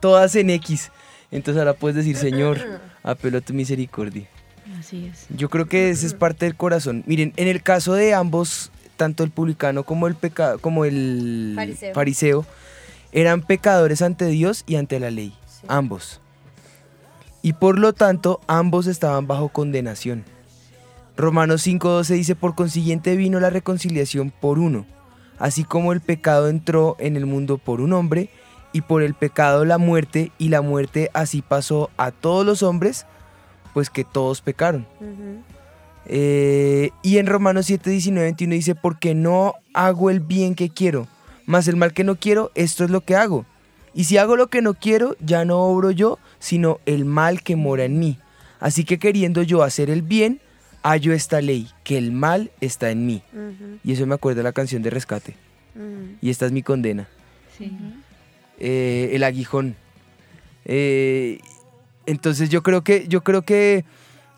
todas 0.00 0.34
en 0.36 0.50
X. 0.50 0.90
Entonces 1.30 1.58
ahora 1.60 1.74
puedes 1.74 1.96
decir, 1.96 2.16
Señor, 2.16 2.58
apelo 3.02 3.38
a 3.38 3.40
tu 3.40 3.54
misericordia. 3.54 4.26
Así 4.78 5.06
es. 5.06 5.26
Yo 5.30 5.48
creo 5.48 5.66
que 5.66 5.90
ese 5.90 6.06
es 6.06 6.14
parte 6.14 6.44
del 6.44 6.54
corazón. 6.56 7.02
Miren, 7.06 7.32
en 7.36 7.48
el 7.48 7.62
caso 7.62 7.94
de 7.94 8.12
ambos, 8.14 8.70
tanto 9.00 9.24
el 9.24 9.30
publicano 9.30 9.82
como 9.84 10.06
el 10.06 10.14
peca 10.14 10.58
como 10.58 10.84
el 10.84 11.54
Fariseo. 11.56 11.94
fariseo, 11.94 12.46
eran 13.12 13.40
pecadores 13.40 14.02
ante 14.02 14.26
Dios 14.26 14.62
y 14.66 14.76
ante 14.76 15.00
la 15.00 15.10
ley, 15.10 15.32
Sí. 15.46 15.66
ambos. 15.68 16.20
Y 17.40 17.54
por 17.54 17.78
lo 17.78 17.94
tanto, 17.94 18.40
ambos 18.46 18.86
estaban 18.86 19.26
bajo 19.26 19.48
condenación. 19.48 20.22
Romanos 21.16 21.62
5:12 21.66 22.12
dice, 22.14 22.34
por 22.36 22.54
consiguiente 22.54 23.16
vino 23.16 23.40
la 23.40 23.48
reconciliación 23.48 24.30
por 24.38 24.58
uno, 24.58 24.84
así 25.38 25.64
como 25.64 25.94
el 25.94 26.02
pecado 26.02 26.48
entró 26.48 26.96
en 26.98 27.16
el 27.16 27.24
mundo 27.24 27.56
por 27.56 27.80
un 27.80 27.94
hombre, 27.94 28.28
y 28.74 28.82
por 28.82 29.02
el 29.02 29.14
pecado 29.14 29.64
la 29.64 29.78
muerte, 29.78 30.30
y 30.36 30.50
la 30.50 30.60
muerte 30.60 31.10
así 31.14 31.40
pasó 31.40 31.88
a 31.96 32.10
todos 32.10 32.44
los 32.44 32.62
hombres, 32.62 33.06
pues 33.72 33.88
que 33.88 34.04
todos 34.04 34.42
pecaron. 34.42 34.86
Eh, 36.06 36.90
y 37.02 37.18
en 37.18 37.26
Romanos 37.26 37.66
7, 37.66 37.90
19, 37.90 38.24
21 38.26 38.54
dice, 38.54 38.74
porque 38.74 39.14
no 39.14 39.54
hago 39.74 40.10
el 40.10 40.20
bien 40.20 40.54
que 40.54 40.68
quiero, 40.70 41.06
mas 41.46 41.68
el 41.68 41.76
mal 41.76 41.92
que 41.92 42.04
no 42.04 42.16
quiero, 42.16 42.50
esto 42.54 42.84
es 42.84 42.90
lo 42.90 43.02
que 43.02 43.16
hago. 43.16 43.46
Y 43.94 44.04
si 44.04 44.18
hago 44.18 44.36
lo 44.36 44.48
que 44.48 44.62
no 44.62 44.74
quiero, 44.74 45.16
ya 45.20 45.44
no 45.44 45.58
obro 45.60 45.90
yo, 45.90 46.18
sino 46.38 46.78
el 46.86 47.04
mal 47.04 47.42
que 47.42 47.56
mora 47.56 47.84
en 47.84 47.98
mí. 47.98 48.18
Así 48.60 48.84
que 48.84 48.98
queriendo 48.98 49.42
yo 49.42 49.62
hacer 49.62 49.90
el 49.90 50.02
bien, 50.02 50.40
hallo 50.82 51.12
esta 51.12 51.40
ley, 51.40 51.68
que 51.84 51.98
el 51.98 52.12
mal 52.12 52.50
está 52.60 52.90
en 52.90 53.04
mí. 53.06 53.22
Y 53.84 53.92
eso 53.92 54.06
me 54.06 54.14
acuerda 54.14 54.38
de 54.38 54.44
la 54.44 54.52
canción 54.52 54.82
de 54.82 54.90
Rescate. 54.90 55.34
ujú. 55.74 56.16
Y 56.20 56.30
esta 56.30 56.46
es 56.46 56.52
mi 56.52 56.62
condena. 56.62 57.08
Sí. 57.58 57.70
eh, 58.58 59.10
el 59.12 59.22
aguijón. 59.24 59.74
Eh, 60.64 61.38
entonces 62.06 62.48
yo 62.48 62.62
creo 62.62 62.82
que 62.82 63.06
yo 63.08 63.22
creo 63.22 63.42
que 63.42 63.84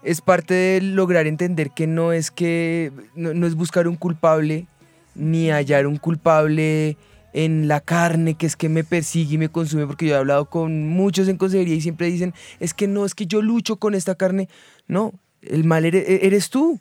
es 0.02 0.20
parte 0.20 0.54
de 0.54 0.80
lograr 0.82 1.26
entender 1.26 1.70
que 1.70 1.86
no 1.86 2.12
es 2.12 2.30
que 2.30 2.92
no, 3.14 3.34
no 3.34 3.46
es 3.46 3.54
buscar 3.54 3.88
un 3.88 3.96
culpable 3.96 4.66
ni 5.14 5.50
hallar 5.50 5.86
un 5.86 5.96
culpable 5.96 6.96
en 7.32 7.68
la 7.68 7.80
carne 7.80 8.34
que 8.34 8.46
es 8.46 8.56
que 8.56 8.68
me 8.68 8.84
persigue 8.84 9.34
y 9.34 9.38
me 9.38 9.48
consume 9.48 9.86
porque 9.86 10.06
yo 10.06 10.14
he 10.14 10.18
hablado 10.18 10.46
con 10.46 10.88
muchos 10.88 11.28
en 11.28 11.36
consejería 11.36 11.74
y 11.74 11.80
siempre 11.80 12.08
dicen 12.08 12.34
es 12.60 12.74
que 12.74 12.86
no 12.86 13.04
es 13.04 13.14
que 13.14 13.26
yo 13.26 13.42
lucho 13.42 13.76
con 13.76 13.94
esta 13.94 14.14
carne 14.14 14.48
no 14.86 15.14
el 15.42 15.64
mal 15.64 15.84
eres, 15.84 16.04
eres 16.08 16.50
tú. 16.50 16.80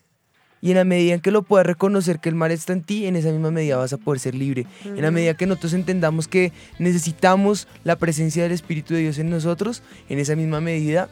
Y 0.64 0.70
en 0.70 0.78
la 0.78 0.84
medida 0.84 1.16
en 1.16 1.22
que 1.22 1.32
lo 1.32 1.42
puedas 1.42 1.66
reconocer 1.66 2.20
que 2.20 2.30
el 2.30 2.36
mal 2.36 2.52
está 2.52 2.72
en 2.74 2.84
ti, 2.84 3.08
en 3.08 3.16
esa 3.16 3.32
misma 3.32 3.50
medida 3.50 3.78
vas 3.78 3.94
a 3.94 3.98
poder 3.98 4.20
ser 4.20 4.36
libre. 4.36 4.68
En 4.86 5.02
la 5.02 5.10
medida 5.10 5.34
que 5.34 5.48
nosotros 5.48 5.74
entendamos 5.74 6.28
que 6.28 6.52
necesitamos 6.78 7.68
la 7.84 7.96
presencia 7.96 8.44
del 8.44 8.52
Espíritu 8.52 8.94
de 8.94 9.00
Dios 9.00 9.18
en 9.18 9.32
nosotros, 9.32 9.82
en 10.08 10.20
esa 10.20 10.36
misma 10.36 10.62
medida 10.62 11.10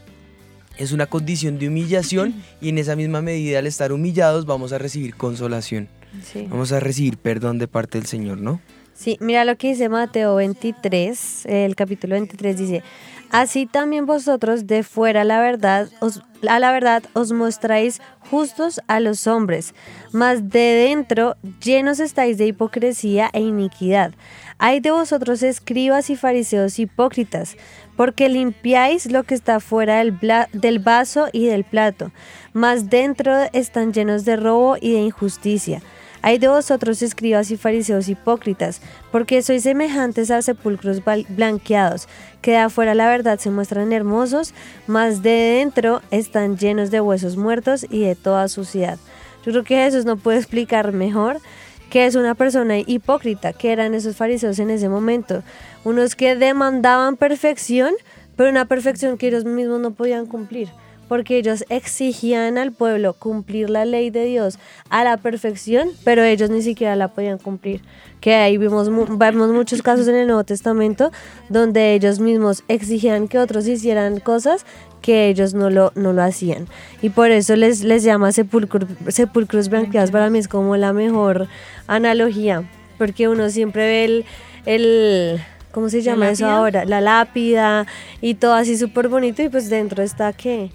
es 0.79 0.93
una 0.93 1.05
condición 1.05 1.59
de 1.59 1.67
humillación 1.67 2.33
y 2.61 2.69
en 2.69 2.77
esa 2.77 2.95
misma 2.95 3.21
medida 3.21 3.59
al 3.59 3.67
estar 3.67 3.91
humillados 3.91 4.45
vamos 4.45 4.71
a 4.71 4.77
recibir 4.77 5.13
consolación. 5.15 5.89
Sí. 6.23 6.47
Vamos 6.49 6.71
a 6.71 6.79
recibir 6.79 7.17
perdón 7.17 7.59
de 7.59 7.67
parte 7.67 7.99
del 7.99 8.07
Señor, 8.07 8.39
¿no? 8.39 8.61
Sí, 8.93 9.17
mira 9.21 9.45
lo 9.45 9.57
que 9.57 9.67
dice 9.69 9.87
Mateo 9.87 10.35
23, 10.35 11.45
el 11.45 11.75
capítulo 11.75 12.15
23 12.15 12.57
dice, 12.57 12.83
así 13.29 13.65
también 13.65 14.05
vosotros 14.05 14.67
de 14.67 14.83
fuera 14.83 15.23
la 15.23 15.39
verdad, 15.39 15.89
os, 16.01 16.21
a 16.47 16.59
la 16.59 16.71
verdad 16.73 17.03
os 17.13 17.31
mostráis 17.31 18.01
justos 18.29 18.81
a 18.87 18.99
los 18.99 19.25
hombres, 19.27 19.73
mas 20.11 20.49
de 20.49 20.87
dentro 20.89 21.37
llenos 21.63 22.01
estáis 22.01 22.37
de 22.37 22.47
hipocresía 22.47 23.29
e 23.31 23.39
iniquidad. 23.39 24.13
Hay 24.57 24.81
de 24.81 24.91
vosotros 24.91 25.43
escribas 25.43 26.09
y 26.09 26.17
fariseos 26.17 26.77
hipócritas, 26.79 27.55
porque 27.99 28.29
limpiáis 28.29 29.11
lo 29.11 29.23
que 29.23 29.35
está 29.35 29.59
fuera 29.59 29.97
del, 29.97 30.79
vaso 30.79 31.27
y 31.33 31.47
del 31.47 31.65
plato, 31.65 32.13
mas 32.53 32.89
dentro 32.89 33.33
están 33.51 33.91
llenos 33.91 34.23
de 34.23 34.37
robo 34.37 34.77
y 34.79 34.93
de 34.93 34.99
injusticia. 34.99 35.81
Hay 36.21 36.37
de 36.37 36.47
vosotros 36.47 37.01
escribas 37.01 37.51
y 37.51 37.57
fariseos 37.57 38.07
hipócritas, 38.07 38.81
porque 39.11 39.41
sois 39.41 39.63
semejantes 39.63 40.31
a 40.31 40.41
sepulcros 40.41 41.01
blanqueados, 41.27 42.07
que 42.41 42.51
de 42.51 42.57
afuera 42.59 42.95
la 42.95 43.09
verdad 43.09 43.37
se 43.37 43.49
muestran 43.49 43.91
hermosos, 43.91 44.53
mas 44.87 45.21
de 45.21 45.57
dentro 45.59 46.01
están 46.09 46.57
llenos 46.57 46.91
de 46.91 47.01
huesos 47.01 47.35
muertos 47.35 47.85
y 47.89 48.03
de 48.03 48.15
toda 48.15 48.47
suciedad. 48.47 48.97
Yo 49.45 49.51
creo 49.51 49.63
que 49.65 49.75
Jesús 49.75 50.05
no 50.05 50.15
puede 50.15 50.37
explicar 50.37 50.93
mejor 50.93 51.41
que 51.89 52.05
es 52.05 52.15
una 52.15 52.35
persona 52.35 52.79
hipócrita, 52.79 53.53
que 53.53 53.71
eran 53.71 53.93
esos 53.93 54.15
fariseos 54.15 54.59
en 54.59 54.69
ese 54.69 54.89
momento, 54.89 55.43
unos 55.83 56.15
que 56.15 56.35
demandaban 56.35 57.17
perfección, 57.17 57.93
pero 58.35 58.49
una 58.49 58.65
perfección 58.65 59.17
que 59.17 59.27
ellos 59.27 59.45
mismos 59.45 59.79
no 59.79 59.91
podían 59.91 60.25
cumplir 60.25 60.69
porque 61.09 61.37
ellos 61.37 61.65
exigían 61.67 62.57
al 62.57 62.71
pueblo 62.71 63.13
cumplir 63.13 63.69
la 63.69 63.83
ley 63.83 64.09
de 64.11 64.23
Dios 64.23 64.59
a 64.89 65.03
la 65.03 65.17
perfección, 65.17 65.89
pero 66.05 66.23
ellos 66.23 66.49
ni 66.49 66.61
siquiera 66.61 66.95
la 66.95 67.09
podían 67.09 67.37
cumplir. 67.39 67.81
Que 68.21 68.35
ahí 68.35 68.57
vimos, 68.57 68.89
vemos 69.17 69.51
muchos 69.51 69.81
casos 69.81 70.07
en 70.07 70.15
el 70.15 70.27
Nuevo 70.27 70.45
Testamento 70.45 71.11
donde 71.49 71.93
ellos 71.95 72.19
mismos 72.21 72.63
exigían 72.69 73.27
que 73.27 73.39
otros 73.39 73.67
hicieran 73.67 74.19
cosas 74.21 74.65
que 75.01 75.29
ellos 75.29 75.53
no 75.53 75.69
lo, 75.69 75.91
no 75.95 76.13
lo 76.13 76.21
hacían. 76.21 76.67
Y 77.01 77.09
por 77.09 77.31
eso 77.31 77.55
les, 77.55 77.83
les 77.83 78.03
llama 78.03 78.29
sepulcro- 78.29 78.87
sepulcros 79.09 79.69
blanqueados. 79.69 80.11
Para 80.11 80.29
mí 80.29 80.39
es 80.39 80.47
como 80.47 80.77
la 80.77 80.93
mejor 80.93 81.47
analogía, 81.87 82.63
porque 82.97 83.27
uno 83.27 83.49
siempre 83.49 83.83
ve 83.83 84.05
el... 84.05 84.25
el 84.65 85.41
¿Cómo 85.71 85.89
se 85.89 86.01
llama 86.01 86.31
eso 86.31 86.47
ahora? 86.47 86.83
La 86.83 86.99
lápida 86.99 87.85
y 88.21 88.33
todo 88.33 88.53
así 88.55 88.75
súper 88.75 89.07
bonito 89.07 89.43
y 89.43 89.49
pues 89.49 89.69
dentro 89.69 90.01
está 90.01 90.33
¿qué? 90.33 90.71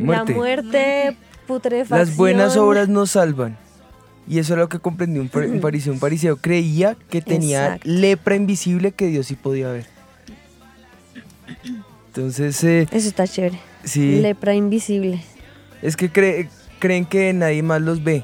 Muerte. 0.00 0.32
La 0.32 0.38
muerte, 0.38 1.16
putrefacción. 1.46 1.98
Las 1.98 2.16
buenas 2.16 2.56
obras 2.56 2.88
nos 2.88 3.10
salvan. 3.12 3.56
Y 4.28 4.38
eso 4.38 4.54
es 4.54 4.58
lo 4.60 4.68
que 4.68 4.78
comprendió 4.78 5.20
un, 5.22 5.30
un 5.34 5.60
fariseo. 5.60 5.92
Un 5.92 5.98
fariseo 5.98 6.36
creía 6.36 6.96
que 7.10 7.20
tenía 7.20 7.64
Exacto. 7.66 7.88
lepra 7.88 8.36
invisible 8.36 8.92
que 8.92 9.08
Dios 9.08 9.26
sí 9.26 9.34
podía 9.34 9.68
ver. 9.70 9.86
Entonces, 12.08 12.62
eh, 12.64 12.86
Eso 12.90 13.08
está 13.08 13.26
chévere. 13.26 13.58
sí. 13.84 14.20
Lepra 14.20 14.54
invisible. 14.54 15.22
Es 15.80 15.96
que 15.96 16.12
cre- 16.12 16.48
creen 16.78 17.04
que 17.04 17.32
nadie 17.32 17.62
más 17.62 17.80
los 17.82 18.04
ve 18.04 18.22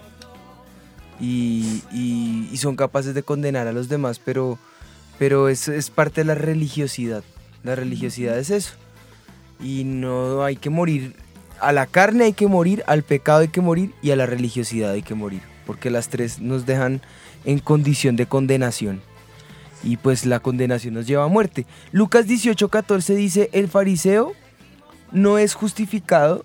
y, 1.19 1.83
y- 1.93 2.49
y 2.53 2.57
son 2.59 2.77
capaces 2.77 3.15
de 3.15 3.23
condenar 3.23 3.67
a 3.67 3.73
los 3.73 3.89
demás, 3.89 4.21
pero, 4.25 4.59
pero 5.19 5.49
es, 5.49 5.67
es 5.69 5.91
parte 5.91 6.21
de 6.21 6.27
la 6.27 6.35
religiosidad. 6.35 7.25
La 7.65 7.75
religiosidad 7.75 8.39
es 8.39 8.51
eso. 8.51 8.75
Y 9.61 9.83
no 9.85 10.45
hay 10.45 10.55
que 10.57 10.71
morir. 10.71 11.17
A 11.61 11.73
la 11.73 11.87
carne 11.87 12.25
hay 12.25 12.33
que 12.33 12.47
morir, 12.47 12.83
al 12.87 13.03
pecado 13.03 13.41
hay 13.41 13.49
que 13.49 13.61
morir 13.61 13.93
y 14.03 14.11
a 14.11 14.17
la 14.17 14.27
religiosidad 14.27 14.93
hay 14.93 15.03
que 15.03 15.15
morir. 15.15 15.43
Porque 15.67 15.91
las 15.91 16.09
tres 16.09 16.41
nos 16.41 16.67
dejan 16.67 17.01
en 17.45 17.59
condición 17.59 18.17
de 18.17 18.27
condenación. 18.27 19.01
Y 19.83 19.97
pues 19.97 20.27
la 20.27 20.41
condenación 20.41 20.95
nos 20.95 21.07
lleva 21.07 21.25
a 21.25 21.29
muerte. 21.29 21.67
Lucas 21.93 22.27
18:14 22.27 23.15
dice, 23.15 23.51
el 23.53 23.69
fariseo 23.69 24.33
no 25.13 25.39
es 25.39 25.55
justificado 25.55 26.45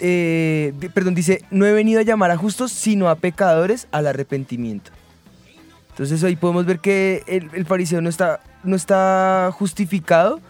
eh, 0.00 0.72
perdón, 0.94 1.14
dice, 1.14 1.44
no 1.50 1.66
he 1.66 1.72
venido 1.72 2.00
a 2.00 2.04
llamar 2.04 2.30
a 2.30 2.36
justos, 2.36 2.72
sino 2.72 3.08
a 3.08 3.16
pecadores 3.16 3.88
al 3.90 4.06
arrepentimiento. 4.06 4.90
Entonces 5.90 6.22
ahí 6.22 6.36
podemos 6.36 6.64
ver 6.66 6.78
que 6.78 7.22
el, 7.26 7.50
el 7.54 7.66
fariseo 7.66 8.00
no 8.00 8.08
está, 8.08 8.40
no 8.62 8.76
está 8.76 9.50
justificado, 9.52 10.40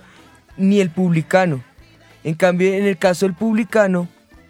ni 0.57 0.81
el 0.81 0.91
publicano. 0.91 1.63
En 2.25 2.35
cambio, 2.35 2.73
en 2.73 2.85
el 2.85 2.99
caso 2.99 3.27
del 3.27 3.35
publicano, 3.35 4.09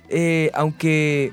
eh, 0.08 0.50
aunque 0.54 1.32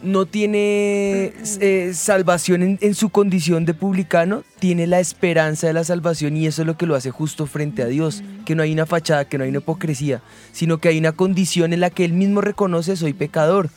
no 0.00 0.26
tiene 0.26 1.32
eh, 1.60 1.92
salvación 1.94 2.62
en, 2.62 2.78
en 2.80 2.94
su 2.94 3.08
condición 3.08 3.64
de 3.64 3.74
publicano, 3.74 4.44
tiene 4.60 4.86
la 4.86 5.00
esperanza 5.00 5.66
de 5.66 5.72
la 5.72 5.82
salvación 5.82 6.36
y 6.36 6.46
eso 6.46 6.62
es 6.62 6.66
lo 6.66 6.76
que 6.76 6.86
lo 6.86 6.94
hace 6.94 7.10
justo 7.10 7.46
frente 7.46 7.82
a 7.82 7.86
Dios, 7.86 8.22
que 8.44 8.54
no 8.54 8.62
hay 8.62 8.72
una 8.72 8.86
fachada, 8.86 9.24
que 9.24 9.38
no 9.38 9.44
hay 9.44 9.50
una 9.50 9.58
hipocresía, 9.58 10.22
sino 10.52 10.78
que 10.78 10.88
hay 10.88 10.98
una 10.98 11.12
condición 11.12 11.72
en 11.72 11.80
la 11.80 11.90
que 11.90 12.04
él 12.04 12.12
mismo 12.12 12.40
reconoce 12.40 12.96
soy 12.96 13.12
pecador. 13.12 13.70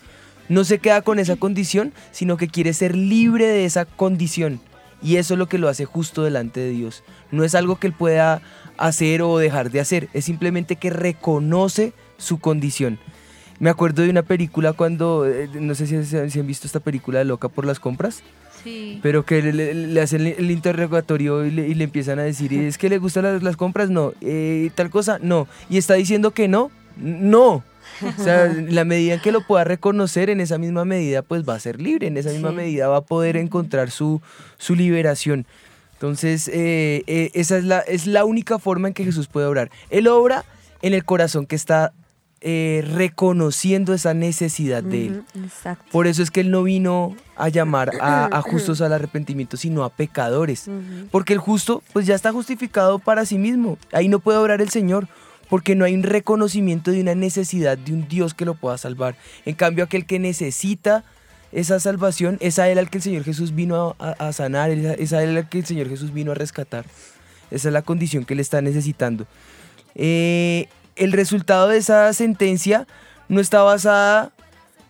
No 0.50 0.64
se 0.64 0.80
queda 0.80 1.02
con 1.02 1.18
esa 1.18 1.38
condición, 1.38 1.94
sino 2.12 2.38
que 2.38 2.50
quiere 2.50 2.74
ser 2.74 2.96
libre 2.96 3.48
de 3.48 3.66
esa 3.66 3.86
condición. 3.86 4.60
Y 5.02 5.16
eso 5.16 5.34
es 5.34 5.38
lo 5.38 5.48
que 5.48 5.58
lo 5.58 5.70
hace 5.70 5.86
justo 5.86 6.24
delante 6.24 6.60
de 6.60 6.70
Dios. 6.72 7.04
No 7.32 7.44
es 7.44 7.56
algo 7.56 7.78
que 7.78 7.88
él 7.88 7.94
pueda 7.94 8.42
hacer 8.88 9.22
o 9.22 9.38
dejar 9.38 9.72
de 9.72 9.80
hacer, 9.80 10.10
es 10.14 10.26
simplemente 10.26 10.76
que 10.76 10.90
reconoce 10.90 11.94
su 12.18 12.40
condición. 12.40 13.00
Me 13.60 13.70
acuerdo 13.70 14.02
de 14.02 14.10
una 14.10 14.24
película 14.24 14.74
cuando, 14.74 15.28
eh, 15.28 15.48
no 15.54 15.76
sé 15.76 15.86
si, 15.86 16.04
si 16.04 16.40
han 16.40 16.48
visto 16.48 16.66
esta 16.66 16.80
película 16.80 17.20
de 17.20 17.26
Loca 17.26 17.48
por 17.48 17.66
las 17.66 17.80
compras, 17.80 18.24
Sí. 18.64 19.00
pero 19.02 19.26
que 19.26 19.42
le, 19.42 20.02
hacen 20.02 20.28
el 20.28 20.52
interrogatorio 20.52 21.46
y 21.46 21.52
le, 21.52 21.68
y 21.68 21.74
le 21.74 21.84
empiezan 21.84 22.20
a 22.20 22.24
decir, 22.24 22.54
¿es 22.54 22.78
que 22.78 22.90
le 22.90 22.98
gustan 23.00 23.24
las, 23.24 23.42
las 23.44 23.58
compras? 23.58 23.90
No. 23.90 24.14
Eh, 24.22 24.70
¿Tal 24.76 24.90
cosa? 24.92 25.20
No. 25.22 25.48
¿Y 25.70 25.78
está 25.78 25.96
diciendo 25.96 26.32
que 26.32 26.48
no? 26.48 26.70
No. 26.98 27.64
O 28.20 28.24
sea, 28.24 28.46
la 28.70 28.86
medida 28.86 29.16
en 29.16 29.20
que 29.22 29.32
lo 29.32 29.42
pueda 29.42 29.64
reconocer, 29.64 30.30
en 30.30 30.42
esa 30.42 30.58
misma 30.60 30.86
medida, 30.86 31.22
pues 31.24 31.48
va 31.48 31.56
a 31.56 31.60
ser 31.60 31.82
libre, 31.82 32.08
en 32.08 32.18
esa 32.18 32.30
misma 32.30 32.50
Sí. 32.50 32.56
medida 32.56 32.88
va 32.88 32.98
a 32.98 33.02
poder 33.02 33.36
encontrar 33.38 33.90
su, 33.92 34.22
su 34.58 34.76
liberación. 34.76 35.46
Entonces, 36.02 36.48
eh, 36.48 37.04
eh, 37.06 37.30
esa 37.36 37.60
es 37.60 37.64
la, 37.64 37.78
es 37.82 38.08
la 38.08 38.26
única 38.26 38.58
forma 38.58 38.88
en 38.88 38.96
que 38.96 39.04
Jesús 39.04 39.28
puede 39.28 39.46
obrar. 39.46 39.70
Él 39.92 40.08
obra 40.08 40.46
en 40.82 40.96
el 40.96 41.06
corazón 41.06 41.46
que 41.46 41.56
está 41.56 41.94
eh, 42.42 42.84
reconociendo 42.96 43.94
esa 43.94 44.16
necesidad 44.16 44.82
de 44.82 45.06
Él. 45.06 45.24
Exacto. 45.36 45.86
Por 45.92 46.08
eso 46.08 46.24
es 46.24 46.32
que 46.32 46.40
Él 46.40 46.50
no 46.50 46.64
vino 46.64 47.16
a 47.36 47.50
llamar 47.50 47.92
a, 48.02 48.36
a 48.36 48.42
justos 48.42 48.82
al 48.82 48.94
arrepentimiento, 48.94 49.58
sino 49.58 49.84
a 49.84 49.92
pecadores. 49.92 50.72
Porque 51.12 51.34
el 51.34 51.40
justo, 51.40 51.84
pues 51.94 52.08
ya 52.08 52.16
está 52.16 52.32
justificado 52.32 52.98
para 52.98 53.24
sí 53.28 53.38
mismo. 53.38 53.78
Ahí 53.92 54.08
no 54.08 54.18
puede 54.18 54.40
obrar 54.40 54.60
el 54.60 54.70
Señor, 54.70 55.08
porque 55.50 55.76
no 55.76 55.86
hay 55.86 55.94
un 55.94 56.02
reconocimiento 56.02 56.90
de 56.90 57.02
una 57.02 57.14
necesidad 57.14 57.78
de 57.78 57.94
un 57.94 58.08
Dios 58.08 58.34
que 58.34 58.46
lo 58.46 58.56
pueda 58.56 58.80
salvar. 58.80 59.16
En 59.46 59.54
cambio, 59.54 59.84
aquel 59.84 60.08
que 60.08 60.18
necesita 60.18 61.04
esa 61.52 61.80
salvación, 61.80 62.38
es 62.40 62.60
a 62.60 62.70
Él 62.70 62.78
al 62.78 62.90
que 62.90 62.98
el 63.00 63.04
Señor 63.04 63.24
Jesús 63.24 63.54
vino 63.54 63.96
a, 64.00 64.32
sanar, 64.34 64.72
es 64.72 65.14
a- 65.14 65.24
Él 65.24 65.38
al 65.38 65.50
que 65.50 65.60
el 65.60 65.66
Señor 65.66 65.90
Jesús 65.90 66.14
vino 66.14 66.32
a 66.32 66.36
rescatar. 66.36 66.86
Esa 67.52 67.68
es 67.70 67.74
la 67.74 67.82
condición 67.82 68.24
que 68.26 68.34
Él 68.34 68.40
está 68.40 68.62
necesitando. 68.62 69.26
Eh, 69.96 70.68
el 70.96 71.12
resultado 71.12 71.68
de 71.68 71.78
esa 71.78 72.12
sentencia 72.14 72.88
no 73.28 73.42
está 73.42 73.62
basada 73.64 74.32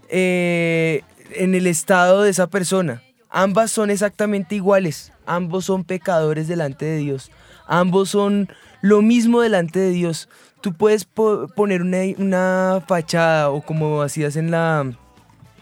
eh, 0.10 1.02
en 1.36 1.56
el 1.56 1.68
estado 1.68 2.22
de 2.22 2.30
esa 2.30 2.48
persona. 2.48 3.02
Ambas 3.30 3.72
son 3.72 3.90
exactamente 3.90 4.56
iguales. 4.56 5.14
Ambos 5.26 5.66
son 5.66 5.84
pecadores 5.84 6.48
delante 6.48 6.86
de 6.86 6.98
Dios. 6.98 7.32
Ambos 7.68 8.10
son 8.10 8.50
Lo 8.82 9.02
mismo 9.02 9.42
delante 9.42 9.80
de 9.80 9.92
Dios. 9.92 10.28
Tú 10.62 10.74
puedes 10.74 11.06
po- 11.06 11.48
poner 11.56 11.82
una, 11.82 12.00
una 12.18 12.84
fachada 12.88 13.50
o 13.52 13.62
como 13.62 14.02
hacías 14.02 14.36
en 14.36 14.52
la 14.52 14.92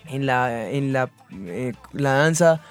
en 0.09 0.25
la 0.25 0.69
en 0.69 0.93
la, 0.93 1.09
eh, 1.31 1.73
la 1.93 2.13
danza 2.13 2.61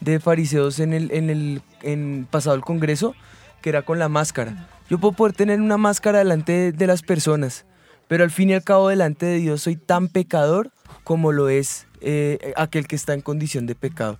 de 0.00 0.20
fariseos 0.20 0.80
en 0.80 0.92
el 0.92 1.10
en 1.12 1.30
el 1.30 1.62
en 1.82 2.26
pasado 2.30 2.56
el 2.56 2.62
congreso 2.62 3.14
que 3.62 3.70
era 3.70 3.82
con 3.82 3.98
la 3.98 4.08
máscara. 4.08 4.68
Yo 4.90 4.98
puedo 4.98 5.14
poder 5.14 5.34
tener 5.34 5.60
una 5.60 5.78
máscara 5.78 6.18
delante 6.18 6.72
de, 6.72 6.86
las 6.86 7.00
personas, 7.00 7.64
pero 8.08 8.22
al 8.22 8.30
fin 8.30 8.50
y 8.50 8.52
al 8.52 8.62
cabo 8.62 8.90
delante 8.90 9.24
de 9.24 9.38
Dios 9.38 9.62
soy 9.62 9.76
tan 9.76 10.08
pecador 10.08 10.70
como 11.02 11.32
lo 11.32 11.48
es 11.48 11.86
eh, 12.02 12.52
aquel 12.56 12.86
que 12.86 12.96
está 12.96 13.14
en 13.14 13.22
condición 13.22 13.66
de 13.66 13.74
pecado. 13.74 14.18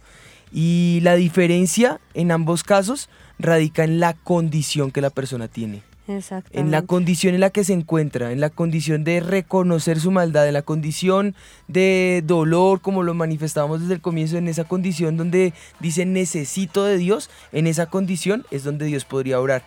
Y 0.51 1.01
la 1.03 1.17
diferencia 1.17 2.01
en 2.15 2.31
ambos 2.31 2.63
casos 2.63 3.11
radica 3.39 3.85
en 3.85 4.01
la 4.01 4.15
condición 4.15 4.91
que 4.91 5.03
la 5.03 5.11
persona 5.11 5.49
tiene. 5.49 5.83
En 6.07 6.71
la 6.71 6.83
condición 6.83 7.35
en 7.35 7.41
la 7.41 7.51
que 7.51 7.65
se 7.65 7.73
encuentra, 7.73 8.31
en 8.31 8.41
la 8.41 8.51
condición 8.51 9.05
de 9.05 9.21
reconocer 9.21 9.99
su 10.01 10.11
maldad, 10.11 10.47
en 10.47 10.55
la 10.55 10.63
condición 10.63 11.35
de 11.67 12.23
dolor, 12.27 12.83
como 12.83 13.03
lo 13.03 13.15
manifestábamos 13.15 13.81
desde 13.81 13.95
el 13.95 14.01
comienzo, 14.01 14.37
en 14.37 14.49
esa 14.49 14.65
condición 14.65 15.17
donde 15.17 15.55
dice 15.81 16.05
necesito 16.05 16.85
de 16.85 16.99
Dios, 16.99 17.31
en 17.53 17.67
esa 17.67 17.87
condición 17.87 18.45
es 18.51 18.65
donde 18.65 18.85
Dios 18.85 19.05
podría 19.05 19.41
orar. 19.41 19.63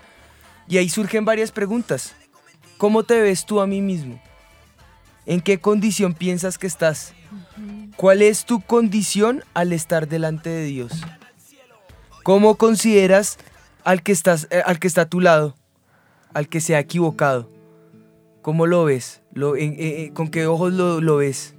Y 0.67 0.77
ahí 0.77 0.89
surgen 0.89 1.25
varias 1.25 1.51
preguntas. 1.51 2.15
¿Cómo 2.77 3.03
te 3.03 3.19
ves 3.19 3.45
tú 3.45 3.59
a 3.59 3.67
mí 3.67 3.81
mismo? 3.81 4.21
¿En 5.25 5.41
qué 5.41 5.59
condición 5.59 6.13
piensas 6.13 6.57
que 6.57 6.67
estás? 6.67 7.13
¿Cuál 7.95 8.21
es 8.21 8.45
tu 8.45 8.61
condición 8.61 9.43
al 9.55 9.73
estar 9.73 10.07
delante 10.07 10.49
de 10.49 10.65
Dios? 10.65 10.91
¿Cómo 12.21 12.55
consideras 12.55 13.38
al 13.83 14.03
que, 14.03 14.11
estás, 14.11 14.47
eh, 14.51 14.61
al 14.65 14.79
que 14.79 14.88
está 14.88 15.01
a 15.03 15.09
tu 15.09 15.19
lado? 15.19 15.55
Al 16.38 16.47
que 16.49 16.61
se 16.61 16.75
ha 16.75 16.79
equivocado. 16.79 17.49
¿Cómo 18.43 18.67
lo 18.67 18.85
ves? 18.85 19.23
En- 19.35 19.75
en- 19.79 20.13
¿Con 20.13 20.27
qué 20.27 20.45
ojos 20.45 20.71
lo, 20.71 21.01
lo 21.01 21.17
ves? 21.17 21.55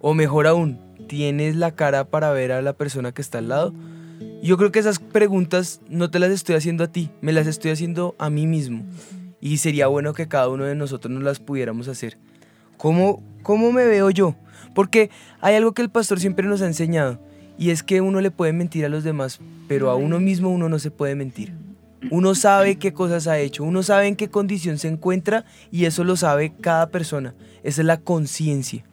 O 0.00 0.12
mejor 0.12 0.48
aún, 0.48 0.80
¿tienes 1.06 1.54
la 1.54 1.70
cara 1.70 2.02
para 2.04 2.32
ver 2.32 2.50
a 2.50 2.62
la 2.62 2.72
persona 2.72 3.12
que 3.12 3.22
está 3.22 3.38
al 3.38 3.48
lado? 3.48 3.72
Yo 4.42 4.56
creo 4.56 4.72
que 4.72 4.80
esas 4.80 4.98
preguntas 4.98 5.80
no 5.88 6.10
te 6.10 6.18
las 6.18 6.30
estoy 6.32 6.56
haciendo 6.56 6.82
a 6.82 6.88
ti, 6.88 7.10
me 7.20 7.32
las 7.32 7.46
estoy 7.46 7.70
haciendo 7.70 8.16
a 8.18 8.28
mí 8.28 8.48
mismo. 8.48 8.82
Y 9.40 9.58
sería 9.58 9.86
bueno 9.86 10.14
que 10.14 10.26
cada 10.26 10.48
uno 10.48 10.64
de 10.64 10.74
nosotros 10.74 11.12
nos 11.14 11.22
las 11.22 11.38
pudiéramos 11.38 11.86
hacer. 11.86 12.18
¿Cómo, 12.78 13.22
¿Cómo 13.44 13.70
me 13.70 13.86
veo 13.86 14.10
yo? 14.10 14.34
Porque 14.74 15.10
hay 15.40 15.54
algo 15.54 15.74
que 15.74 15.82
el 15.82 15.90
pastor 15.90 16.18
siempre 16.18 16.48
nos 16.48 16.60
ha 16.60 16.66
enseñado, 16.66 17.20
y 17.56 17.70
es 17.70 17.84
que 17.84 18.00
uno 18.00 18.20
le 18.20 18.32
puede 18.32 18.52
mentir 18.52 18.84
a 18.84 18.88
los 18.88 19.04
demás, 19.04 19.38
pero 19.68 19.90
a 19.90 19.94
uno 19.94 20.18
mismo 20.18 20.50
uno 20.50 20.68
no 20.68 20.80
se 20.80 20.90
puede 20.90 21.14
mentir. 21.14 21.52
Uno 22.10 22.34
sabe 22.34 22.76
qué 22.76 22.92
cosas 22.92 23.26
ha 23.26 23.38
hecho, 23.38 23.64
uno 23.64 23.82
sabe 23.82 24.06
en 24.06 24.16
qué 24.16 24.28
condición 24.28 24.78
se 24.78 24.88
encuentra 24.88 25.44
y 25.70 25.86
eso 25.86 26.04
lo 26.04 26.16
sabe 26.16 26.52
cada 26.60 26.90
persona. 26.90 27.34
Esa 27.62 27.82
es 27.82 27.86
la 27.86 27.98
conciencia. 27.98 28.84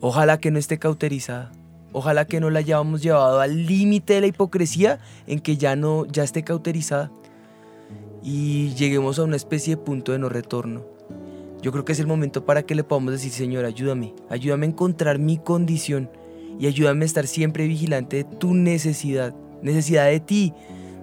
Ojalá 0.00 0.38
que 0.38 0.50
no 0.50 0.58
esté 0.58 0.78
cauterizada. 0.78 1.52
Ojalá 1.92 2.26
que 2.26 2.40
no 2.40 2.50
la 2.50 2.58
hayamos 2.58 3.02
llevado 3.02 3.40
al 3.40 3.66
límite 3.66 4.14
de 4.14 4.20
la 4.20 4.26
hipocresía 4.26 4.98
en 5.26 5.40
que 5.40 5.56
ya 5.56 5.76
no 5.76 6.04
ya 6.06 6.24
esté 6.24 6.42
cauterizada 6.42 7.10
y 8.22 8.74
lleguemos 8.74 9.18
a 9.18 9.24
una 9.24 9.36
especie 9.36 9.76
de 9.76 9.82
punto 9.82 10.12
de 10.12 10.18
no 10.18 10.28
retorno. 10.28 10.84
Yo 11.62 11.72
creo 11.72 11.84
que 11.84 11.92
es 11.92 12.00
el 12.00 12.06
momento 12.06 12.44
para 12.44 12.62
que 12.62 12.74
le 12.74 12.84
podamos 12.84 13.12
decir, 13.12 13.32
Señor, 13.32 13.64
ayúdame, 13.64 14.14
ayúdame 14.28 14.66
a 14.66 14.68
encontrar 14.68 15.18
mi 15.18 15.38
condición 15.38 16.10
y 16.58 16.66
ayúdame 16.66 17.04
a 17.04 17.06
estar 17.06 17.26
siempre 17.26 17.66
vigilante 17.66 18.16
de 18.18 18.24
tu 18.24 18.54
necesidad, 18.54 19.34
necesidad 19.62 20.06
de 20.06 20.20
ti, 20.20 20.52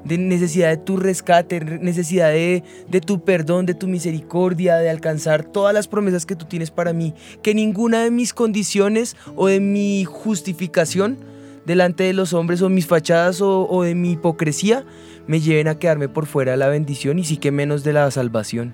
de 0.06 0.18
necesidad 0.18 0.70
de 0.70 0.78
tu 0.78 0.97
rescate, 0.97 1.60
necesidad 1.60 2.32
de, 2.32 2.64
de 2.89 3.01
tu 3.01 3.24
perdón, 3.24 3.66
de 3.66 3.74
tu 3.74 3.88
misericordia, 3.88 4.78
de 4.78 4.89
alcanzar 4.89 5.43
todas 5.43 5.74
las 5.74 5.88
promesas 5.88 6.26
que 6.26 6.36
tú 6.36 6.45
tienes 6.45 6.72
para 6.72 6.93
mí. 6.93 7.14
Que 7.41 7.54
ninguna 7.54 8.04
de 8.04 8.12
mis 8.12 8.34
condiciones 8.34 9.16
o 9.36 9.47
de 9.47 9.60
mi 9.60 10.06
justificación 10.06 11.18
delante 11.66 12.04
de 12.04 12.14
los 12.14 12.34
hombres 12.34 12.62
o 12.62 12.70
mis 12.70 12.88
fachadas 12.88 13.41
o, 13.41 13.68
o 13.70 13.84
de 13.84 13.95
mi 13.95 14.12
hipocresía 14.12 14.84
me 15.28 15.39
lleven 15.39 15.68
a 15.68 15.80
quedarme 15.80 16.10
por 16.10 16.26
fuera 16.26 16.51
de 16.51 16.58
la 16.58 16.68
bendición 16.68 17.20
y 17.20 17.24
sí 17.24 17.38
que 17.38 17.51
menos 17.51 17.84
de 17.84 17.93
la 17.93 18.12
salvación. 18.12 18.74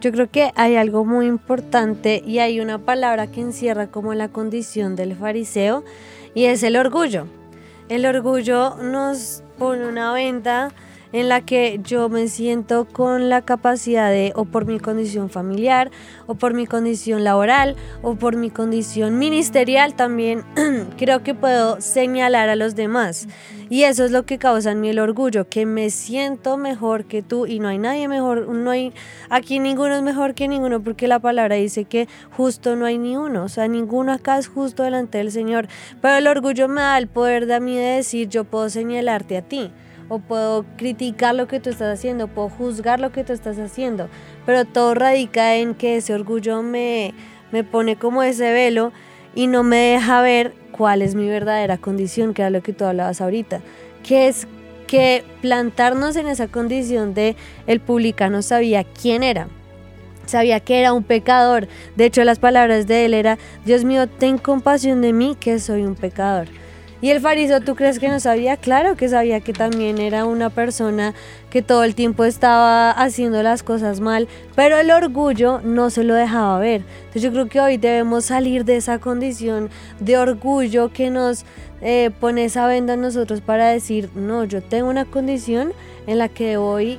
Yo 0.00 0.12
creo 0.12 0.30
que 0.30 0.50
hay 0.54 0.76
algo 0.76 1.04
muy 1.06 1.26
importante 1.26 2.22
y 2.26 2.38
hay 2.38 2.60
una 2.60 2.78
palabra 2.78 3.28
que 3.28 3.40
encierra 3.40 3.86
como 3.86 4.12
la 4.12 4.28
condición 4.28 4.96
del 4.96 5.16
fariseo 5.16 5.82
y 6.34 6.44
es 6.44 6.62
el 6.62 6.76
orgullo. 6.76 7.26
El 7.88 8.04
orgullo 8.04 8.76
nos 8.82 9.43
pone 9.58 9.84
una 9.84 10.12
venda 10.12 10.70
en 11.14 11.28
la 11.28 11.42
que 11.42 11.78
yo 11.84 12.08
me 12.08 12.26
siento 12.26 12.86
con 12.86 13.28
la 13.28 13.42
capacidad 13.42 14.10
de, 14.10 14.32
o 14.34 14.46
por 14.46 14.66
mi 14.66 14.80
condición 14.80 15.30
familiar, 15.30 15.92
o 16.26 16.34
por 16.34 16.54
mi 16.54 16.66
condición 16.66 17.22
laboral, 17.22 17.76
o 18.02 18.16
por 18.16 18.34
mi 18.34 18.50
condición 18.50 19.16
ministerial 19.16 19.94
también, 19.94 20.42
creo 20.98 21.22
que 21.22 21.32
puedo 21.32 21.80
señalar 21.80 22.48
a 22.48 22.56
los 22.56 22.74
demás. 22.74 23.28
Y 23.70 23.84
eso 23.84 24.04
es 24.04 24.10
lo 24.10 24.26
que 24.26 24.38
causa 24.38 24.72
en 24.72 24.80
mí 24.80 24.88
el 24.88 24.98
orgullo, 24.98 25.48
que 25.48 25.66
me 25.66 25.88
siento 25.90 26.56
mejor 26.56 27.04
que 27.04 27.22
tú 27.22 27.46
y 27.46 27.60
no 27.60 27.68
hay 27.68 27.78
nadie 27.78 28.08
mejor, 28.08 28.48
no 28.48 28.72
hay, 28.72 28.92
aquí 29.30 29.60
ninguno 29.60 29.94
es 29.94 30.02
mejor 30.02 30.34
que 30.34 30.48
ninguno 30.48 30.82
porque 30.82 31.06
la 31.06 31.20
palabra 31.20 31.54
dice 31.54 31.84
que 31.84 32.08
justo 32.36 32.74
no 32.74 32.86
hay 32.86 32.98
ni 32.98 33.16
uno, 33.16 33.44
o 33.44 33.48
sea, 33.48 33.68
ninguno 33.68 34.12
acá 34.12 34.36
es 34.36 34.48
justo 34.48 34.82
delante 34.82 35.18
del 35.18 35.30
Señor. 35.30 35.68
Pero 36.02 36.16
el 36.16 36.26
orgullo 36.26 36.66
me 36.66 36.80
da 36.80 36.98
el 36.98 37.06
poder 37.06 37.46
de 37.46 37.54
a 37.54 37.60
mí 37.60 37.76
de 37.76 37.98
decir, 37.98 38.28
yo 38.28 38.42
puedo 38.42 38.68
señalarte 38.68 39.36
a 39.36 39.42
ti 39.42 39.70
o 40.08 40.18
puedo 40.18 40.64
criticar 40.76 41.34
lo 41.34 41.48
que 41.48 41.60
tú 41.60 41.70
estás 41.70 41.98
haciendo, 41.98 42.28
puedo 42.28 42.48
juzgar 42.48 43.00
lo 43.00 43.12
que 43.12 43.24
tú 43.24 43.32
estás 43.32 43.58
haciendo, 43.58 44.08
pero 44.46 44.64
todo 44.64 44.94
radica 44.94 45.56
en 45.56 45.74
que 45.74 45.96
ese 45.96 46.14
orgullo 46.14 46.62
me, 46.62 47.14
me 47.52 47.64
pone 47.64 47.96
como 47.96 48.22
ese 48.22 48.52
velo 48.52 48.92
y 49.34 49.46
no 49.46 49.62
me 49.62 49.76
deja 49.76 50.22
ver 50.22 50.54
cuál 50.72 51.02
es 51.02 51.14
mi 51.14 51.28
verdadera 51.28 51.78
condición, 51.78 52.34
que 52.34 52.42
era 52.42 52.50
lo 52.50 52.62
que 52.62 52.72
tú 52.72 52.84
hablabas 52.84 53.20
ahorita, 53.20 53.60
que 54.02 54.28
es 54.28 54.46
que 54.86 55.24
plantarnos 55.40 56.16
en 56.16 56.26
esa 56.28 56.48
condición 56.48 57.14
de 57.14 57.36
el 57.66 57.80
publicano 57.80 58.42
sabía 58.42 58.84
quién 58.84 59.22
era, 59.22 59.48
sabía 60.26 60.60
que 60.60 60.80
era 60.80 60.92
un 60.92 61.02
pecador, 61.02 61.68
de 61.96 62.06
hecho 62.06 62.24
las 62.24 62.38
palabras 62.38 62.86
de 62.86 63.06
él 63.06 63.14
era, 63.14 63.38
Dios 63.64 63.84
mío, 63.84 64.08
ten 64.08 64.38
compasión 64.38 65.00
de 65.00 65.12
mí, 65.12 65.36
que 65.38 65.58
soy 65.58 65.82
un 65.82 65.94
pecador. 65.94 66.48
Y 67.04 67.10
el 67.10 67.20
fariseo, 67.20 67.60
¿tú 67.60 67.74
crees 67.74 67.98
que 67.98 68.08
no 68.08 68.18
sabía? 68.18 68.56
Claro 68.56 68.96
que 68.96 69.10
sabía 69.10 69.40
que 69.40 69.52
también 69.52 69.98
era 69.98 70.24
una 70.24 70.48
persona 70.48 71.12
que 71.50 71.60
todo 71.60 71.84
el 71.84 71.94
tiempo 71.94 72.24
estaba 72.24 72.92
haciendo 72.92 73.42
las 73.42 73.62
cosas 73.62 74.00
mal, 74.00 74.26
pero 74.56 74.78
el 74.78 74.90
orgullo 74.90 75.60
no 75.62 75.90
se 75.90 76.02
lo 76.02 76.14
dejaba 76.14 76.58
ver. 76.58 76.82
Entonces 77.00 77.20
yo 77.20 77.30
creo 77.30 77.46
que 77.50 77.60
hoy 77.60 77.76
debemos 77.76 78.24
salir 78.24 78.64
de 78.64 78.76
esa 78.76 79.00
condición 79.00 79.68
de 80.00 80.16
orgullo 80.16 80.94
que 80.94 81.10
nos 81.10 81.44
eh, 81.82 82.10
pone 82.20 82.46
esa 82.46 82.66
venda 82.66 82.94
en 82.94 83.02
nosotros 83.02 83.42
para 83.42 83.68
decir, 83.68 84.08
no, 84.14 84.44
yo 84.44 84.62
tengo 84.62 84.88
una 84.88 85.04
condición 85.04 85.74
en 86.06 86.16
la 86.16 86.30
que 86.30 86.56
voy 86.56 86.98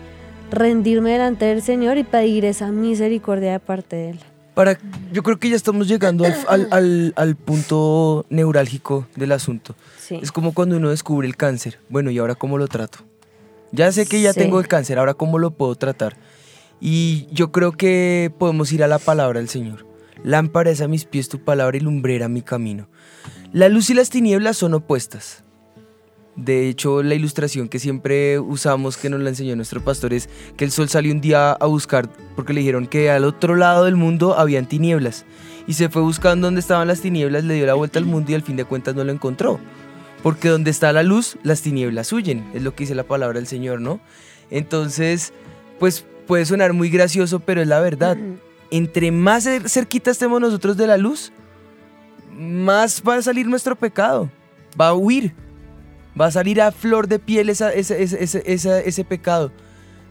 rendirme 0.51 1.13
delante 1.13 1.45
del 1.45 1.63
Señor 1.63 1.97
y 1.97 2.03
pedir 2.03 2.45
esa 2.45 2.67
misericordia 2.67 3.53
de 3.53 3.59
parte 3.59 3.95
de 3.95 4.09
Él. 4.11 4.34
Para, 4.55 4.79
yo 5.11 5.21
creo 5.21 5.37
que 5.37 5.49
ya 5.49 5.55
estamos 5.55 5.87
llegando 5.87 6.23
al, 6.25 6.33
al- 6.47 6.67
al- 6.71 7.13
al 7.15 7.35
punto 7.35 8.25
neurálgico 8.29 9.07
del 9.15 9.31
asunto. 9.33 9.75
Sí. 9.99 10.17
Es 10.21 10.31
como 10.31 10.53
cuando 10.53 10.77
uno 10.77 10.89
descubre 10.89 11.27
el 11.27 11.35
cáncer. 11.37 11.79
Bueno, 11.89 12.09
¿y 12.09 12.17
ahora 12.17 12.35
cómo 12.35 12.57
lo 12.57 12.67
trato? 12.67 12.99
Ya 13.71 13.91
sé 13.91 14.05
que 14.05 14.21
ya 14.21 14.33
Sí. 14.33 14.39
tengo 14.39 14.59
el 14.59 14.67
cáncer, 14.67 14.97
ahora 14.97 15.13
cómo 15.13 15.37
lo 15.39 15.51
puedo 15.51 15.75
tratar. 15.75 16.17
Y 16.81 17.27
yo 17.31 17.51
creo 17.51 17.71
que 17.73 18.31
podemos 18.37 18.71
ir 18.71 18.83
a 18.83 18.87
la 18.87 18.99
palabra 18.99 19.39
del 19.39 19.49
Señor. 19.49 19.85
Lámpara 20.23 20.71
es 20.71 20.81
a 20.81 20.87
mis 20.87 21.05
pies 21.05 21.29
tu 21.29 21.43
palabra 21.43 21.77
y 21.77 21.79
lumbrera 21.81 22.27
mi 22.27 22.41
camino. 22.41 22.87
La 23.53 23.69
luz 23.69 23.89
y 23.89 23.93
las 23.93 24.09
tinieblas 24.09 24.57
son 24.57 24.73
opuestas. 24.73 25.43
De 26.35 26.67
hecho, 26.67 27.01
la 27.01 27.15
ilustración 27.15 27.69
que 27.69 27.79
siempre 27.79 28.39
usamos, 28.39 28.97
que 28.97 29.09
nos 29.09 29.21
la 29.21 29.29
enseñó 29.29 29.55
nuestro 29.55 29.81
pastor, 29.81 30.13
es 30.13 30.27
que 30.57 30.65
el 30.65 30.71
sol 30.71 30.89
salió 30.89 31.13
un 31.13 31.21
día 31.21 31.53
a 31.53 31.65
buscar, 31.65 32.09
porque 32.35 32.51
le 32.51 32.59
dijeron 32.59 32.87
que 32.87 33.09
al 33.09 33.23
otro 33.23 33.55
lado 33.55 33.85
del 33.85 33.95
mundo 33.95 34.37
habían 34.37 34.67
tinieblas. 34.67 35.25
Y 35.65 35.73
se 35.73 35.87
fue 35.89 36.01
buscando 36.01 36.47
dónde 36.47 36.59
estaban 36.59 36.87
las 36.89 36.99
tinieblas, 36.99 37.45
le 37.45 37.53
dio 37.53 37.65
la 37.65 37.73
vuelta 37.73 37.99
al 37.99 38.05
mundo 38.05 38.31
y 38.31 38.35
al 38.35 38.43
fin 38.43 38.57
de 38.57 38.65
cuentas 38.65 38.95
no 38.95 39.03
lo 39.03 39.11
encontró. 39.13 39.59
Porque 40.21 40.49
donde 40.49 40.71
está 40.71 40.91
la 40.91 41.03
luz, 41.03 41.37
las 41.43 41.61
tinieblas 41.61 42.11
huyen, 42.11 42.45
es 42.53 42.63
lo 42.63 42.75
que 42.75 42.83
dice 42.83 42.95
la 42.95 43.03
palabra 43.03 43.39
del 43.39 43.47
Señor, 43.47 43.79
¿no? 43.79 44.01
Entonces, 44.51 45.31
pues 45.79 46.05
puede 46.27 46.45
sonar 46.45 46.73
muy 46.73 46.89
gracioso, 46.89 47.39
pero 47.39 47.61
es 47.61 47.67
la 47.67 47.79
verdad. 47.79 48.17
Entre 48.71 49.11
más 49.11 49.45
cer- 49.45 49.69
cerquita 49.69 50.11
estemos 50.11 50.41
nosotros 50.41 50.75
de 50.75 50.87
la 50.87 50.97
luz, 50.97 51.31
más 52.37 53.01
va 53.07 53.15
a 53.15 53.21
salir 53.21 53.47
nuestro 53.47 53.75
pecado, 53.75 54.29
va 54.79 54.89
a 54.89 54.93
huir, 54.93 55.33
va 56.19 56.27
a 56.27 56.31
salir 56.31 56.61
a 56.61 56.71
flor 56.71 57.07
de 57.07 57.19
piel 57.19 57.49
esa- 57.49 57.73
ese, 57.73 59.03
pecado. 59.03 59.51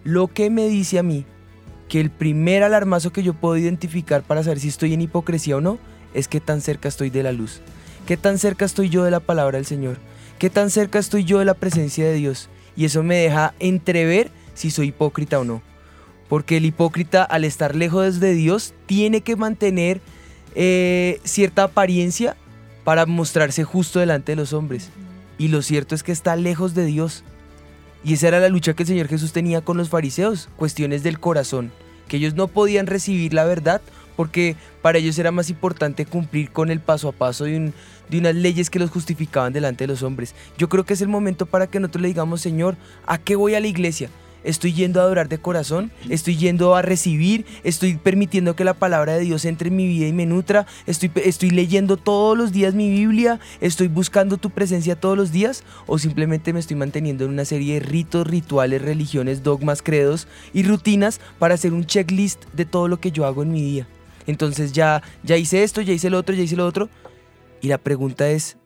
Lo 0.04 0.28
que 0.28 0.50
me 0.50 0.68
dice 0.68 0.98
a 0.98 1.02
mí 1.02 1.24
que 1.88 2.00
el 2.00 2.10
primer 2.10 2.62
alarmazo 2.62 3.12
que 3.12 3.22
yo 3.22 3.34
puedo 3.34 3.56
identificar 3.56 4.22
para 4.22 4.42
saber 4.42 4.60
si 4.60 4.68
estoy 4.68 4.94
en 4.94 5.02
hipocresía 5.02 5.56
o 5.56 5.60
no 5.60 5.78
es 6.12 6.28
qué 6.28 6.40
tan 6.40 6.60
cerca 6.60 6.88
estoy 6.88 7.10
de 7.10 7.22
la 7.22 7.32
luz, 7.32 7.60
qué 8.06 8.16
tan 8.16 8.38
cerca 8.38 8.64
estoy 8.64 8.88
yo 8.88 9.04
de 9.04 9.10
la 9.10 9.20
palabra 9.20 9.58
del 9.58 9.66
Señor, 9.66 9.98
qué 10.38 10.50
tan 10.50 10.70
cerca 10.70 10.98
estoy 10.98 11.24
yo 11.24 11.38
de 11.38 11.44
la 11.44 11.54
presencia 11.54 12.04
de 12.04 12.14
Dios. 12.14 12.48
y 12.76 12.86
eso 12.86 13.04
me 13.04 13.14
deja 13.14 13.54
entrever 13.60 14.32
si 14.54 14.70
soy 14.72 14.88
hipócrita 14.88 15.38
o 15.38 15.44
no. 15.44 15.62
Porque 16.28 16.56
el 16.56 16.64
hipócrita 16.64 17.22
al 17.22 17.44
estar 17.44 17.76
lejos 17.76 18.18
de 18.18 18.34
Dios 18.34 18.74
tiene 18.86 19.20
que 19.20 19.36
mantener 19.36 20.00
eh, 20.56 21.20
cierta 21.22 21.62
apariencia 21.64 22.36
para 22.82 23.06
mostrarse 23.06 23.62
justo 23.62 24.00
delante 24.00 24.32
de 24.32 24.36
los 24.36 24.52
hombres. 24.52 24.90
Y 25.38 25.48
lo 25.48 25.62
cierto 25.62 25.94
es 25.94 26.02
que 26.02 26.12
está 26.12 26.36
lejos 26.36 26.74
de 26.74 26.84
Dios. 26.84 27.24
Y 28.04 28.14
esa 28.14 28.28
era 28.28 28.40
la 28.40 28.48
lucha 28.48 28.74
que 28.74 28.82
el 28.82 28.88
Señor 28.88 29.08
Jesús 29.08 29.32
tenía 29.32 29.62
con 29.62 29.76
los 29.76 29.88
fariseos, 29.88 30.48
cuestiones 30.56 31.02
del 31.02 31.18
corazón, 31.18 31.72
que 32.06 32.18
ellos 32.18 32.34
no 32.34 32.48
podían 32.48 32.86
recibir 32.86 33.32
la 33.32 33.44
verdad 33.44 33.80
porque 34.16 34.56
para 34.82 34.98
ellos 34.98 35.18
era 35.18 35.32
más 35.32 35.50
importante 35.50 36.06
cumplir 36.06 36.50
con 36.50 36.70
el 36.70 36.80
paso 36.80 37.08
a 37.08 37.12
paso 37.12 37.44
de, 37.44 37.72
de 38.08 38.18
unas 38.18 38.34
leyes 38.34 38.70
que 38.70 38.78
los 38.78 38.90
justificaban 38.90 39.52
delante 39.52 39.84
de 39.84 39.88
los 39.88 40.02
hombres. 40.02 40.34
Yo 40.56 40.68
creo 40.68 40.84
que 40.84 40.94
es 40.94 41.00
el 41.00 41.08
momento 41.08 41.46
para 41.46 41.66
que 41.66 41.80
nosotros 41.80 42.02
le 42.02 42.08
digamos, 42.08 42.40
Señor, 42.40 42.76
¿a 43.06 43.18
qué 43.18 43.36
voy 43.36 43.54
a 43.54 43.60
la 43.60 43.66
iglesia? 43.66 44.10
Estoy 44.44 44.74
yendo 44.74 45.00
a 45.00 45.04
adorar 45.04 45.28
de 45.28 45.38
corazón, 45.38 45.90
estoy 46.08 46.36
yendo 46.36 46.74
a 46.74 46.82
recibir, 46.82 47.46
estoy 47.64 47.96
permitiendo 47.96 48.54
que 48.54 48.64
la 48.64 48.74
palabra 48.74 49.14
de 49.14 49.20
Dios 49.20 49.44
entre 49.44 49.68
en 49.68 49.76
mi 49.76 49.88
vida 49.88 50.06
y 50.06 50.12
me 50.12 50.26
nutra, 50.26 50.66
estoy, 50.86 51.10
estoy 51.16 51.50
leyendo 51.50 51.96
todos 51.96 52.36
los 52.36 52.52
días 52.52 52.74
mi 52.74 52.90
Biblia, 52.90 53.40
estoy 53.60 53.88
buscando 53.88 54.36
tu 54.36 54.50
presencia 54.50 54.96
todos 54.96 55.16
los 55.16 55.32
días 55.32 55.64
o 55.86 55.98
simplemente 55.98 56.52
me 56.52 56.60
estoy 56.60 56.76
manteniendo 56.76 57.24
en 57.24 57.30
una 57.30 57.44
serie 57.44 57.74
de 57.74 57.80
ritos, 57.80 58.26
rituales, 58.26 58.82
religiones, 58.82 59.42
dogmas, 59.42 59.82
credos 59.82 60.28
y 60.52 60.62
rutinas 60.62 61.20
para 61.38 61.54
hacer 61.54 61.72
un 61.72 61.86
checklist 61.86 62.44
de 62.52 62.64
todo 62.64 62.88
lo 62.88 63.00
que 63.00 63.10
yo 63.10 63.24
hago 63.24 63.42
en 63.42 63.52
mi 63.52 63.62
día. 63.62 63.88
Entonces 64.26 64.72
ya, 64.72 65.02
ya 65.22 65.36
hice 65.36 65.62
esto, 65.62 65.80
ya 65.80 65.92
hice 65.92 66.10
lo 66.10 66.18
otro, 66.18 66.34
ya 66.34 66.42
hice 66.42 66.56
lo 66.56 66.66
otro. 66.66 66.88
Y 67.60 67.68
la 67.68 67.78
pregunta 67.78 68.28
es, 68.30 68.56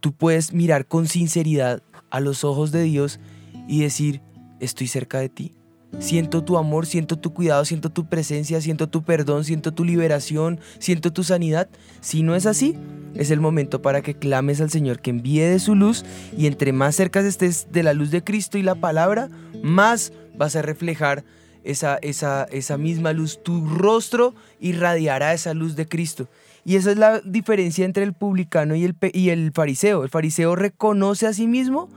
tú 0.00 0.12
puedes 0.12 0.52
mirar 0.52 0.86
con 0.86 1.06
sinceridad 1.06 1.82
a 2.10 2.20
los 2.20 2.44
ojos 2.44 2.72
de 2.72 2.82
Dios 2.82 3.20
y 3.68 3.82
decir, 3.82 4.20
estoy 4.60 4.86
cerca 4.86 5.18
de 5.18 5.28
ti. 5.28 5.54
Siento 5.98 6.44
tu 6.44 6.56
amor, 6.56 6.86
siento 6.86 7.18
tu 7.18 7.34
cuidado, 7.34 7.64
siento 7.64 7.90
tu 7.90 8.08
presencia, 8.08 8.60
siento 8.60 8.88
tu 8.88 9.02
perdón, 9.02 9.44
siento 9.44 9.72
tu 9.72 9.84
liberación, 9.84 10.60
siento 10.78 11.12
tu 11.12 11.24
sanidad. 11.24 11.68
Si 12.00 12.22
no 12.22 12.36
es 12.36 12.46
así, 12.46 12.76
es 13.14 13.30
el 13.30 13.40
momento 13.40 13.82
para 13.82 14.00
que 14.00 14.14
clames 14.14 14.60
al 14.60 14.70
Señor 14.70 15.00
que 15.00 15.10
envíe 15.10 15.40
de 15.40 15.58
su 15.58 15.74
luz 15.74 16.04
y 16.36 16.46
entre 16.46 16.72
más 16.72 16.94
cerca 16.94 17.20
estés 17.20 17.68
de 17.72 17.82
la 17.82 17.92
luz 17.92 18.10
de 18.12 18.22
Cristo 18.22 18.56
y 18.56 18.62
la 18.62 18.76
palabra, 18.76 19.28
más 19.62 20.12
vas 20.36 20.54
a 20.54 20.62
reflejar 20.62 21.24
esa, 21.64 21.98
esa, 22.02 22.44
esa 22.44 22.78
misma 22.78 23.12
luz. 23.12 23.40
Tu 23.42 23.66
rostro 23.66 24.34
irradiará 24.60 25.34
esa 25.34 25.54
luz 25.54 25.74
de 25.74 25.86
Cristo. 25.86 26.28
Y 26.64 26.76
esa 26.76 26.92
es 26.92 26.98
la 26.98 27.20
diferencia 27.20 27.84
entre 27.84 28.04
el 28.04 28.12
publicano 28.12 28.76
y 28.76 28.84
el, 28.84 28.94
y 29.12 29.30
el 29.30 29.50
fariseo. 29.52 30.04
El 30.04 30.10
fariseo 30.10 30.54
reconoce 30.54 31.26
a 31.26 31.32
sí 31.32 31.46
mismo 31.46 31.88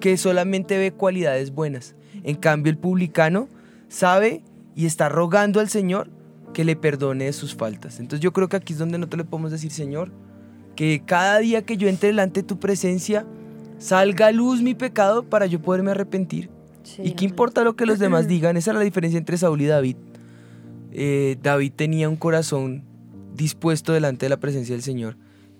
que 0.00 0.16
solamente 0.16 0.78
ve 0.78 0.92
cualidades 0.92 1.52
buenas. 1.52 1.96
En 2.24 2.36
cambio, 2.36 2.70
el 2.70 2.78
publicano 2.78 3.48
sabe 3.88 4.42
y 4.74 4.86
está 4.86 5.08
rogando 5.08 5.60
al 5.60 5.68
Señor 5.68 6.08
que 6.52 6.64
le 6.64 6.76
perdone 6.76 7.24
de 7.24 7.32
sus 7.32 7.54
faltas. 7.54 8.00
Entonces 8.00 8.20
yo 8.20 8.32
creo 8.32 8.48
que 8.48 8.56
aquí 8.56 8.72
es 8.72 8.78
donde 8.78 8.98
nosotros 8.98 9.18
le 9.18 9.24
podemos 9.24 9.50
decir, 9.50 9.70
Señor, 9.70 10.10
que 10.76 11.02
cada 11.04 11.38
día 11.38 11.62
que 11.62 11.76
yo 11.76 11.88
entre 11.88 12.08
delante 12.08 12.42
de 12.42 12.46
tu 12.46 12.58
presencia, 12.58 13.26
salga 13.78 14.28
a 14.28 14.32
luz 14.32 14.62
mi 14.62 14.74
pecado 14.74 15.24
para 15.24 15.46
yo 15.46 15.60
poderme 15.60 15.90
arrepentir. 15.90 16.50
Sí, 16.82 17.02
¿Y 17.04 17.12
qué 17.12 17.24
importa 17.24 17.64
lo 17.64 17.76
que 17.76 17.86
los 17.86 17.98
demás 17.98 18.28
digan? 18.28 18.56
Esa 18.56 18.70
es 18.70 18.76
la 18.76 18.82
diferencia 18.82 19.18
entre 19.18 19.36
Saúl 19.36 19.60
y 19.60 19.66
David. 19.66 19.96
Eh, 20.92 21.36
David 21.42 21.72
tenía 21.74 22.08
un 22.08 22.16
corazón 22.16 22.84
dispuesto 23.34 23.92
delante 23.92 24.26
de 24.26 24.30
la 24.30 24.38
presencia 24.38 24.74
del 24.74 24.82
Señor. 24.82 25.16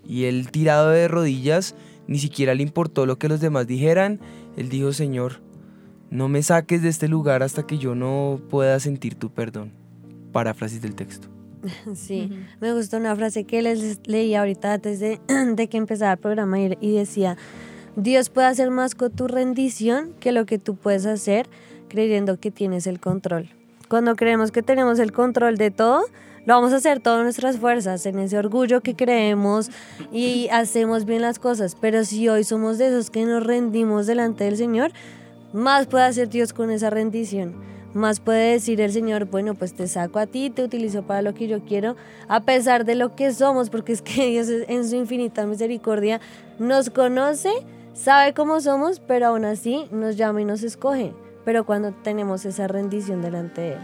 Y 0.06 0.24
él 0.24 0.50
tirado 0.50 0.90
de 0.90 1.08
rodillas, 1.08 1.74
ni 2.06 2.18
siquiera 2.18 2.54
le 2.54 2.62
importó 2.62 3.06
lo 3.06 3.18
que 3.18 3.28
los 3.28 3.40
demás 3.40 3.66
dijeran. 3.66 4.20
Él 4.56 4.68
dijo, 4.68 4.92
Señor, 4.92 5.40
no 6.12 6.28
me 6.28 6.42
saques 6.42 6.82
de 6.82 6.90
este 6.90 7.08
lugar 7.08 7.42
hasta 7.42 7.66
que 7.66 7.78
yo 7.78 7.94
no 7.94 8.38
pueda 8.50 8.78
sentir 8.80 9.14
tu 9.14 9.30
perdón. 9.30 9.72
Paráfrasis 10.30 10.80
del 10.80 10.94
texto. 10.94 11.28
Sí, 11.94 12.30
me 12.60 12.72
gustó 12.74 12.98
una 12.98 13.16
frase 13.16 13.44
que 13.44 13.62
les 13.62 14.00
leí 14.06 14.34
ahorita 14.34 14.74
antes 14.74 15.00
de, 15.00 15.20
de 15.54 15.68
que 15.68 15.78
empezara 15.78 16.12
el 16.12 16.18
programa 16.18 16.60
y, 16.60 16.76
y 16.80 16.92
decía, 16.92 17.38
Dios 17.96 18.28
puede 18.28 18.48
hacer 18.48 18.70
más 18.70 18.94
con 18.94 19.10
tu 19.12 19.26
rendición 19.26 20.12
que 20.20 20.32
lo 20.32 20.44
que 20.44 20.58
tú 20.58 20.76
puedes 20.76 21.06
hacer 21.06 21.48
creyendo 21.88 22.38
que 22.38 22.50
tienes 22.50 22.86
el 22.86 23.00
control. 23.00 23.48
Cuando 23.88 24.14
creemos 24.14 24.50
que 24.50 24.62
tenemos 24.62 24.98
el 24.98 25.12
control 25.12 25.56
de 25.56 25.70
todo, 25.70 26.02
lo 26.44 26.54
vamos 26.54 26.72
a 26.72 26.76
hacer 26.76 27.00
todas 27.00 27.22
nuestras 27.22 27.58
fuerzas, 27.58 28.04
en 28.04 28.18
ese 28.18 28.36
orgullo 28.36 28.80
que 28.80 28.96
creemos 28.96 29.70
y 30.10 30.48
hacemos 30.50 31.04
bien 31.04 31.22
las 31.22 31.38
cosas. 31.38 31.76
Pero 31.80 32.04
si 32.04 32.28
hoy 32.28 32.44
somos 32.44 32.78
de 32.78 32.88
esos 32.88 33.10
que 33.10 33.24
nos 33.24 33.44
rendimos 33.44 34.06
delante 34.06 34.44
del 34.44 34.56
Señor, 34.56 34.92
más 35.52 35.86
puede 35.86 36.04
hacer 36.04 36.28
Dios 36.28 36.52
con 36.52 36.70
esa 36.70 36.90
rendición. 36.90 37.54
Más 37.94 38.20
puede 38.20 38.52
decir 38.52 38.80
el 38.80 38.90
Señor, 38.90 39.26
bueno, 39.26 39.54
pues 39.54 39.74
te 39.74 39.86
saco 39.86 40.18
a 40.18 40.26
ti, 40.26 40.48
te 40.48 40.64
utilizo 40.64 41.02
para 41.02 41.20
lo 41.20 41.34
que 41.34 41.46
yo 41.46 41.60
quiero, 41.60 41.94
a 42.26 42.40
pesar 42.40 42.86
de 42.86 42.94
lo 42.94 43.14
que 43.14 43.32
somos, 43.34 43.68
porque 43.68 43.92
es 43.92 44.00
que 44.00 44.26
Dios 44.30 44.48
en 44.68 44.88
su 44.88 44.96
infinita 44.96 45.44
misericordia 45.46 46.20
nos 46.58 46.88
conoce, 46.88 47.50
sabe 47.92 48.32
cómo 48.32 48.60
somos, 48.60 49.00
pero 49.00 49.26
aún 49.26 49.44
así 49.44 49.86
nos 49.90 50.16
llama 50.16 50.40
y 50.40 50.46
nos 50.46 50.62
escoge. 50.62 51.12
Pero 51.44 51.66
cuando 51.66 51.92
tenemos 51.92 52.46
esa 52.46 52.66
rendición 52.66 53.20
delante 53.20 53.60
de 53.60 53.72
Él. 53.72 53.78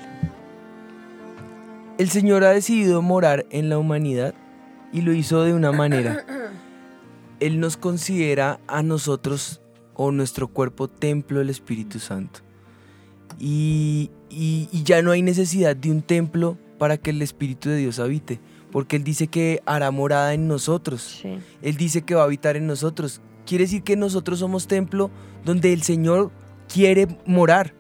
El 1.99 2.09
Señor 2.09 2.45
ha 2.45 2.51
decidido 2.51 3.03
morar 3.03 3.45
en 3.51 3.69
la 3.69 3.77
humanidad 3.77 4.33
y 4.93 5.03
lo 5.03 5.13
hizo 5.13 5.43
de 5.43 5.53
una 5.53 5.73
manera. 5.73 6.25
Él 7.41 7.61
nos 7.61 7.77
considera 7.77 8.61
a 8.69 8.83
nosotros 8.83 9.61
o 9.99 10.11
nuestro 10.13 10.49
cuerpo 10.49 10.89
templo 10.89 11.41
del 11.41 11.51
Espíritu 11.51 11.99
Santo. 11.99 12.41
Y, 13.39 14.11
y- 14.31 14.69
y 14.73 14.83
ya 14.85 15.03
no 15.03 15.11
hay 15.11 15.23
necesidad 15.23 15.77
de 15.77 15.91
un 15.91 16.03
templo 16.03 16.57
para 16.79 16.97
que 16.97 17.11
el 17.11 17.21
Espíritu 17.23 17.69
de 17.69 17.77
Dios 17.77 17.99
habite, 17.99 18.41
porque 18.73 18.97
Él 18.97 19.05
dice 19.05 19.27
que 19.29 19.61
hará 19.67 19.91
morada 19.91 20.35
en 20.35 20.49
nosotros. 20.49 21.21
Sí. 21.23 21.39
Él 21.63 21.77
dice 21.77 22.03
que 22.03 22.15
va 22.15 22.23
a 22.23 22.25
habitar 22.25 22.57
en 22.57 22.67
nosotros. 22.67 23.21
Quiere 23.45 23.65
decir 23.65 23.83
que 23.83 23.97
nosotros 23.97 24.39
somos 24.39 24.67
templo 24.67 25.11
donde 25.45 25.73
el 25.73 25.83
Señor 25.83 26.31
quiere 26.73 27.09
morar. 27.27 27.75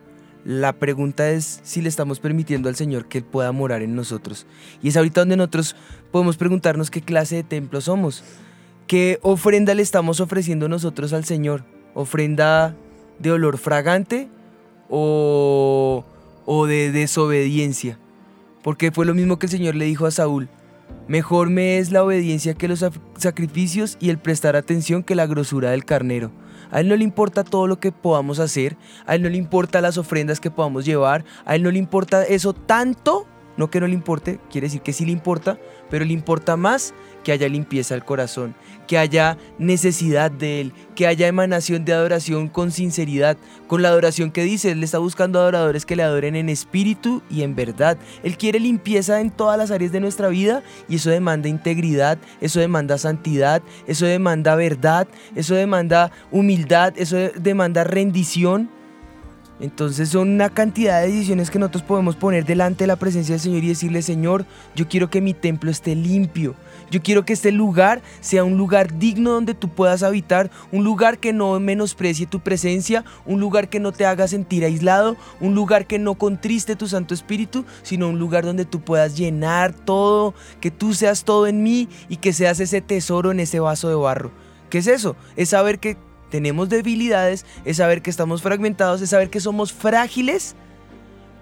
La 0.44 0.72
pregunta 0.72 1.30
es 1.30 1.60
si 1.62 1.82
le 1.82 1.88
estamos 1.88 2.20
permitiendo 2.20 2.68
al 2.68 2.76
Señor 2.76 3.06
que 3.08 3.18
Él 3.18 3.24
pueda 3.24 3.52
morar 3.52 3.82
en 3.82 3.94
nosotros. 3.94 4.46
Y 4.82 4.88
es 4.88 4.96
ahorita 4.96 5.20
donde 5.20 5.36
nosotros 5.36 5.76
podemos 6.10 6.36
preguntarnos 6.36 6.90
qué 6.90 7.02
clase 7.02 7.36
de 7.36 7.42
templo 7.44 7.80
somos. 7.80 8.24
¿Qué 8.86 9.18
ofrenda 9.22 9.74
le 9.74 9.82
estamos 9.82 10.20
ofreciendo 10.20 10.68
nosotros 10.68 11.12
al 11.12 11.24
Señor? 11.24 11.64
¿Ofrenda 11.98 12.76
de 13.18 13.32
olor 13.32 13.58
fragante 13.58 14.28
o, 14.88 16.04
o 16.46 16.66
de 16.66 16.92
desobediencia? 16.92 17.98
Porque 18.62 18.92
fue 18.92 19.04
lo 19.04 19.14
mismo 19.14 19.40
que 19.40 19.46
el 19.46 19.50
Señor 19.50 19.74
le 19.74 19.86
dijo 19.86 20.06
a 20.06 20.12
Saúl. 20.12 20.48
Mejor 21.08 21.50
me 21.50 21.78
es 21.78 21.90
la 21.90 22.04
obediencia 22.04 22.54
que 22.54 22.68
los 22.68 22.84
sacrificios 23.16 23.96
y 23.98 24.10
el 24.10 24.18
prestar 24.18 24.54
atención 24.54 25.02
que 25.02 25.16
la 25.16 25.26
grosura 25.26 25.72
del 25.72 25.84
carnero. 25.84 26.30
A 26.70 26.78
él 26.78 26.88
no 26.88 26.94
le 26.94 27.02
importa 27.02 27.42
todo 27.42 27.66
lo 27.66 27.80
que 27.80 27.90
podamos 27.90 28.38
hacer, 28.38 28.76
a 29.04 29.16
él 29.16 29.22
no 29.22 29.28
le 29.28 29.36
importa 29.36 29.80
las 29.80 29.98
ofrendas 29.98 30.38
que 30.38 30.52
podamos 30.52 30.84
llevar, 30.84 31.24
a 31.46 31.56
él 31.56 31.64
no 31.64 31.72
le 31.72 31.80
importa 31.80 32.22
eso 32.22 32.52
tanto, 32.52 33.26
no 33.56 33.70
que 33.70 33.80
no 33.80 33.88
le 33.88 33.94
importe, 33.94 34.38
quiere 34.52 34.68
decir 34.68 34.82
que 34.82 34.92
sí 34.92 35.04
le 35.04 35.10
importa, 35.10 35.58
pero 35.90 36.04
le 36.04 36.12
importa 36.12 36.56
más 36.56 36.94
que 37.24 37.32
haya 37.32 37.48
limpieza 37.48 37.94
al 37.94 38.04
corazón, 38.04 38.54
que 38.88 38.98
haya 38.98 39.38
necesidad 39.58 40.32
de 40.32 40.62
él, 40.62 40.72
que 40.96 41.06
haya 41.06 41.28
emanación 41.28 41.84
de 41.84 41.92
adoración 41.92 42.48
con 42.48 42.72
sinceridad, 42.72 43.36
con 43.68 43.82
la 43.82 43.90
adoración 43.90 44.32
que 44.32 44.42
dice, 44.42 44.72
él 44.72 44.82
está 44.82 44.98
buscando 44.98 45.38
adoradores 45.38 45.86
que 45.86 45.94
le 45.94 46.02
adoren 46.02 46.34
en 46.34 46.48
espíritu 46.48 47.22
y 47.30 47.42
en 47.42 47.54
verdad. 47.54 47.98
Él 48.24 48.36
quiere 48.36 48.58
limpieza 48.58 49.20
en 49.20 49.30
todas 49.30 49.56
las 49.58 49.70
áreas 49.70 49.92
de 49.92 50.00
nuestra 50.00 50.28
vida 50.28 50.64
y 50.88 50.96
eso 50.96 51.10
demanda 51.10 51.48
integridad, 51.48 52.18
eso 52.40 52.58
demanda 52.58 52.98
santidad, 52.98 53.62
eso 53.86 54.06
demanda 54.06 54.56
verdad, 54.56 55.06
eso 55.36 55.54
demanda 55.54 56.10
humildad, 56.32 56.94
eso 56.96 57.14
de- 57.16 57.32
demanda 57.38 57.84
rendición. 57.84 58.70
Entonces 59.60 60.10
son 60.10 60.30
una 60.30 60.50
cantidad 60.50 61.02
de 61.02 61.08
decisiones 61.08 61.50
que 61.50 61.58
nosotros 61.58 61.82
podemos 61.82 62.14
poner 62.16 62.44
delante 62.44 62.84
de 62.84 62.88
la 62.88 62.96
presencia 62.96 63.34
del 63.34 63.40
Señor 63.40 63.64
y 63.64 63.68
decirle, 63.68 64.02
Señor, 64.02 64.46
yo 64.76 64.88
quiero 64.88 65.10
que 65.10 65.20
mi 65.20 65.34
templo 65.34 65.70
esté 65.70 65.94
limpio. 65.96 66.54
Yo 66.90 67.02
quiero 67.02 67.24
que 67.24 67.32
este 67.32 67.52
lugar 67.52 68.02
sea 68.20 68.44
un 68.44 68.56
lugar 68.56 68.98
digno 68.98 69.32
donde 69.32 69.54
tú 69.54 69.68
puedas 69.68 70.02
habitar, 70.02 70.50
un 70.72 70.84
lugar 70.84 71.18
que 71.18 71.32
no 71.32 71.58
menosprecie 71.60 72.26
tu 72.26 72.40
presencia, 72.40 73.04
un 73.26 73.40
lugar 73.40 73.68
que 73.68 73.80
no 73.80 73.92
te 73.92 74.06
haga 74.06 74.28
sentir 74.28 74.64
aislado, 74.64 75.16
un 75.40 75.54
lugar 75.54 75.86
que 75.86 75.98
no 75.98 76.14
contriste 76.14 76.76
tu 76.76 76.88
Santo 76.88 77.14
Espíritu, 77.14 77.64
sino 77.82 78.08
un 78.08 78.18
lugar 78.18 78.44
donde 78.44 78.64
tú 78.64 78.80
puedas 78.80 79.16
llenar 79.16 79.72
todo, 79.72 80.34
que 80.60 80.70
tú 80.70 80.94
seas 80.94 81.24
todo 81.24 81.46
en 81.46 81.62
mí 81.62 81.88
y 82.08 82.16
que 82.16 82.32
seas 82.32 82.60
ese 82.60 82.80
tesoro 82.80 83.30
en 83.30 83.40
ese 83.40 83.60
vaso 83.60 83.88
de 83.88 83.94
barro. 83.94 84.30
¿Qué 84.70 84.78
es 84.78 84.86
eso? 84.86 85.16
Es 85.36 85.50
saber 85.50 85.78
que 85.78 85.96
tenemos 86.30 86.68
debilidades, 86.68 87.46
es 87.64 87.78
saber 87.78 88.02
que 88.02 88.10
estamos 88.10 88.42
fragmentados, 88.42 89.00
es 89.00 89.10
saber 89.10 89.30
que 89.30 89.40
somos 89.40 89.72
frágiles, 89.72 90.56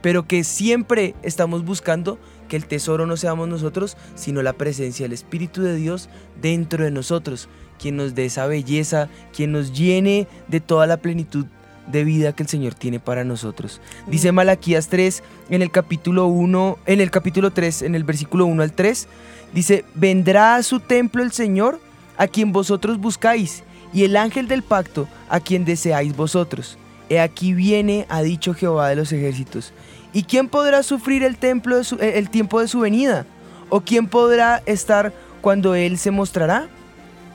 pero 0.02 0.26
que 0.26 0.44
siempre 0.44 1.14
estamos 1.22 1.64
buscando 1.64 2.18
que 2.48 2.56
el 2.56 2.66
tesoro 2.66 3.06
no 3.06 3.16
seamos 3.16 3.48
nosotros, 3.48 3.96
sino 4.14 4.42
la 4.42 4.52
presencia 4.52 5.04
del 5.04 5.12
Espíritu 5.12 5.62
de 5.62 5.74
Dios 5.74 6.08
dentro 6.40 6.84
de 6.84 6.90
nosotros, 6.90 7.48
quien 7.78 7.96
nos 7.96 8.14
dé 8.14 8.26
esa 8.26 8.46
belleza, 8.46 9.08
quien 9.34 9.52
nos 9.52 9.72
llene 9.72 10.28
de 10.48 10.60
toda 10.60 10.86
la 10.86 10.98
plenitud 10.98 11.46
de 11.86 12.04
vida 12.04 12.32
que 12.34 12.42
el 12.42 12.48
Señor 12.48 12.74
tiene 12.74 13.00
para 13.00 13.24
nosotros. 13.24 13.80
Dice 14.06 14.32
Malaquías 14.32 14.88
3 14.88 15.22
en 15.50 15.62
el 15.62 15.70
capítulo 15.70 16.26
1, 16.26 16.78
en 16.86 17.00
el 17.00 17.10
capítulo 17.10 17.52
3, 17.52 17.82
en 17.82 17.94
el 17.94 18.04
versículo 18.04 18.46
1 18.46 18.62
al 18.62 18.72
3, 18.72 19.08
dice, 19.52 19.84
"Vendrá 19.94 20.56
a 20.56 20.62
su 20.62 20.80
templo 20.80 21.22
el 21.22 21.32
Señor, 21.32 21.80
a 22.16 22.26
quien 22.26 22.52
vosotros 22.52 22.98
buscáis, 22.98 23.62
y 23.92 24.04
el 24.04 24.16
ángel 24.16 24.48
del 24.48 24.62
pacto, 24.62 25.08
a 25.28 25.40
quien 25.40 25.64
deseáis 25.64 26.16
vosotros. 26.16 26.76
He 27.08 27.20
aquí 27.20 27.52
viene, 27.54 28.06
ha 28.08 28.22
dicho 28.22 28.52
Jehová 28.54 28.88
de 28.88 28.96
los 28.96 29.12
ejércitos. 29.12 29.72
¿Y 30.12 30.24
quién 30.24 30.48
podrá 30.48 30.82
sufrir 30.82 31.22
el, 31.22 31.36
templo 31.36 31.76
de 31.76 31.84
su- 31.84 31.96
eh, 31.96 32.18
el 32.18 32.30
tiempo 32.30 32.60
de 32.60 32.68
su 32.68 32.80
venida? 32.80 33.26
¿O 33.68 33.80
quién 33.80 34.06
podrá 34.08 34.62
estar 34.66 35.12
cuando 35.40 35.74
Él 35.74 35.98
se 35.98 36.10
mostrará? 36.10 36.68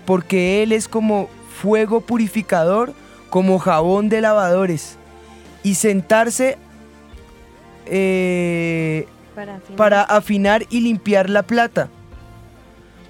Porque 0.05 0.63
Él 0.63 0.71
es 0.71 0.87
como 0.87 1.29
fuego 1.61 2.01
purificador, 2.01 2.93
como 3.29 3.59
jabón 3.59 4.09
de 4.09 4.21
lavadores. 4.21 4.97
Y 5.63 5.75
sentarse 5.75 6.57
eh, 7.85 9.07
Para 9.35 9.55
afinar. 9.55 9.75
para 9.77 10.01
afinar 10.03 10.65
y 10.69 10.81
limpiar 10.81 11.29
la 11.29 11.43
plata. 11.43 11.89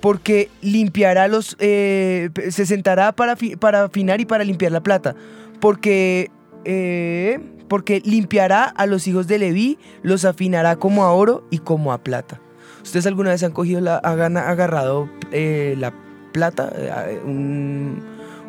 Porque 0.02 0.50
limpiará 0.62 1.28
los. 1.28 1.56
eh, 1.60 2.30
se 2.50 2.66
sentará 2.66 3.12
para, 3.12 3.36
para 3.60 3.84
afinar 3.84 4.20
y 4.20 4.26
para 4.26 4.44
limpiar 4.44 4.72
la 4.72 4.82
plata. 4.82 5.16
Porque. 5.60 6.30
Eh, 6.66 7.40
porque 7.68 8.02
limpiará 8.04 8.64
a 8.66 8.86
los 8.86 9.08
hijos 9.08 9.28
de 9.28 9.40
Leví, 9.40 9.78
los 10.04 10.26
afinará 10.26 10.76
como 10.76 11.04
a 11.04 11.12
oro 11.14 11.46
y 11.50 11.60
como 11.60 11.94
a 11.94 12.04
plata. 12.04 12.42
¿Ustedes 12.84 13.06
alguna 13.06 13.30
vez 13.30 13.44
han 13.44 13.52
cogido 13.52 13.80
hagan 14.04 14.38
agarrado 14.38 15.10
eh, 15.32 15.76
la 15.78 15.94
plata, 16.34 16.72
eh, 16.76 17.20
un- 17.24 18.02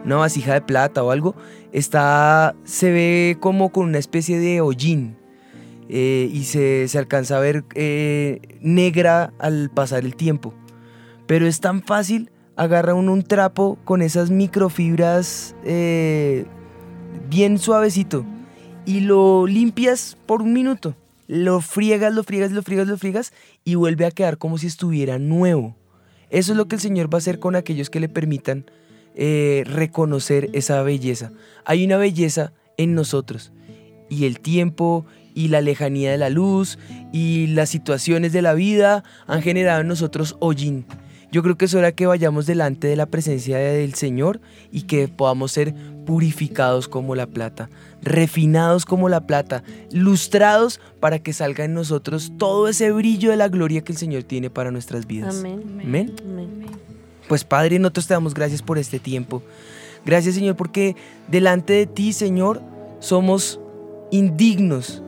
una 0.05 0.17
vasija 0.17 0.55
de 0.55 0.61
plata 0.63 1.03
o 1.05 1.11
algo? 1.11 1.35
Está, 1.73 2.55
se 2.65 2.91
ve 2.91 3.37
como 3.41 3.71
con 3.71 3.87
una 3.89 3.99
especie 3.99 4.39
de 4.39 4.61
hollín 4.61 5.17
y 5.89 6.45
se, 6.45 6.89
se 6.89 6.99
alcanza 6.99 7.37
a 7.37 7.41
ver 7.41 7.65
negra 8.63 9.33
al 9.39 9.71
pasar 9.71 10.05
el 10.05 10.17
tiempo. 10.17 10.55
Pero 11.27 11.47
es 11.47 11.61
tan 11.61 11.83
fácil, 11.83 12.31
agarra 12.57 12.95
uno 12.95 13.13
un 13.13 13.23
trapo 13.23 13.79
con 13.85 14.01
esas 14.03 14.31
microfibras 14.31 15.55
bien 17.29 17.59
suavecito 17.59 18.25
y 18.85 19.01
lo 19.01 19.47
limpias 19.47 20.17
por 20.27 20.43
un 20.43 20.53
minuto. 20.53 20.95
Lo 21.29 21.61
friegas, 21.61 22.13
lo 22.13 22.25
friegas, 22.25 22.53
lo 22.53 22.63
friegas, 22.63 22.89
lo 22.89 22.99
friegas 22.99 23.33
y 23.65 23.77
vuelve 23.77 24.05
a 24.05 24.11
quedar 24.11 24.39
como 24.39 24.59
si 24.59 24.67
estuviera 24.67 25.19
nuevo. 25.19 25.77
Eso 26.31 26.53
es 26.53 26.59
lo 26.59 26.67
que 26.67 26.77
el 26.77 26.81
Señor 26.81 27.13
va 27.13 27.17
a 27.17 27.19
hacer 27.19 27.39
con 27.39 27.57
aquellos 27.57 27.91
que 27.91 28.01
le 28.01 28.09
permitan 28.09 28.67
eh, 29.15 29.65
reconocer 29.67 30.51
esa 30.53 30.83
belleza. 30.83 31.33
Hay 31.65 31.85
una 31.85 31.97
belleza 31.97 32.53
en 32.77 32.95
nosotros 32.95 33.53
y 34.09 34.25
el 34.25 34.41
tiempo 34.41 35.07
y 35.35 35.49
la 35.49 35.61
lejanía 35.61 36.11
de 36.11 36.19
la 36.19 36.31
luz 36.31 36.79
y 37.13 37.49
las 37.49 37.71
situaciones 37.71 38.33
de 38.33 38.43
la 38.43 38.55
vida 38.55 39.05
han 39.27 39.43
generado 39.43 39.83
en 39.83 39.89
nosotros 39.89 40.37
hollín. 40.41 40.87
Yo 41.33 41.43
creo 41.43 41.57
que 41.57 41.65
es 41.65 41.73
hora 41.73 41.93
que 41.93 42.07
vayamos 42.07 42.45
delante 42.45 42.87
de 42.89 42.95
la 42.95 43.07
presencia 43.07 43.57
del 43.57 43.95
Señor 43.95 44.39
y 44.71 44.83
que 44.83 45.09
podamos 45.09 45.51
ser 45.51 45.75
purificados 46.05 46.89
como 46.89 47.15
la 47.15 47.27
plata, 47.27 47.71
refinados 48.03 48.85
como 48.85 49.09
la 49.09 49.27
plata, 49.27 49.65
lustrados 49.91 50.79
para 51.01 51.21
que 51.21 51.33
salga 51.33 51.65
en 51.65 51.73
nosotros 51.73 52.33
todo 52.37 52.69
ese 52.69 52.93
brillo 52.93 53.31
de 53.31 53.39
la 53.39 53.49
gloria 53.49 53.81
que 53.81 53.93
el 53.93 53.99
Señor 53.99 54.25
tiene 54.25 54.51
para 54.51 54.71
nuestras 54.71 55.07
vidas. 55.07 55.39
Amén. 55.39 55.81
Amén. 55.83 56.15
Amén. 56.23 56.67
Pues 57.29 57.45
Padre, 57.45 57.79
nosotros 57.79 58.07
te 58.07 58.13
damos 58.13 58.35
gracias 58.35 58.61
por 58.61 58.77
este 58.77 58.99
tiempo. 58.99 59.43
Gracias 60.05 60.35
Señor 60.35 60.55
porque 60.57 60.97
delante 61.29 61.73
de 61.73 61.87
ti, 61.87 62.13
Señor, 62.13 62.61
somos 63.01 63.59
indignos 64.11 65.03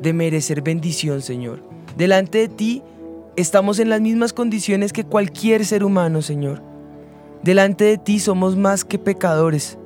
de 0.00 0.12
merecer 0.12 0.62
bendición, 0.62 1.20
Señor. 1.20 1.60
Delante 1.96 2.38
de 2.38 2.48
ti 2.48 2.82
estamos 3.36 3.78
en 3.78 3.88
las 3.88 4.00
mismas 4.00 4.32
condiciones 4.32 4.92
que 4.92 5.04
cualquier 5.04 5.64
ser 5.64 5.84
humano, 5.84 6.22
Señor. 6.22 6.62
Delante 7.42 7.84
de 7.84 7.98
ti 7.98 8.20
somos 8.20 8.56
más 8.56 8.84
que 8.84 8.98
pecadores. 8.98 9.78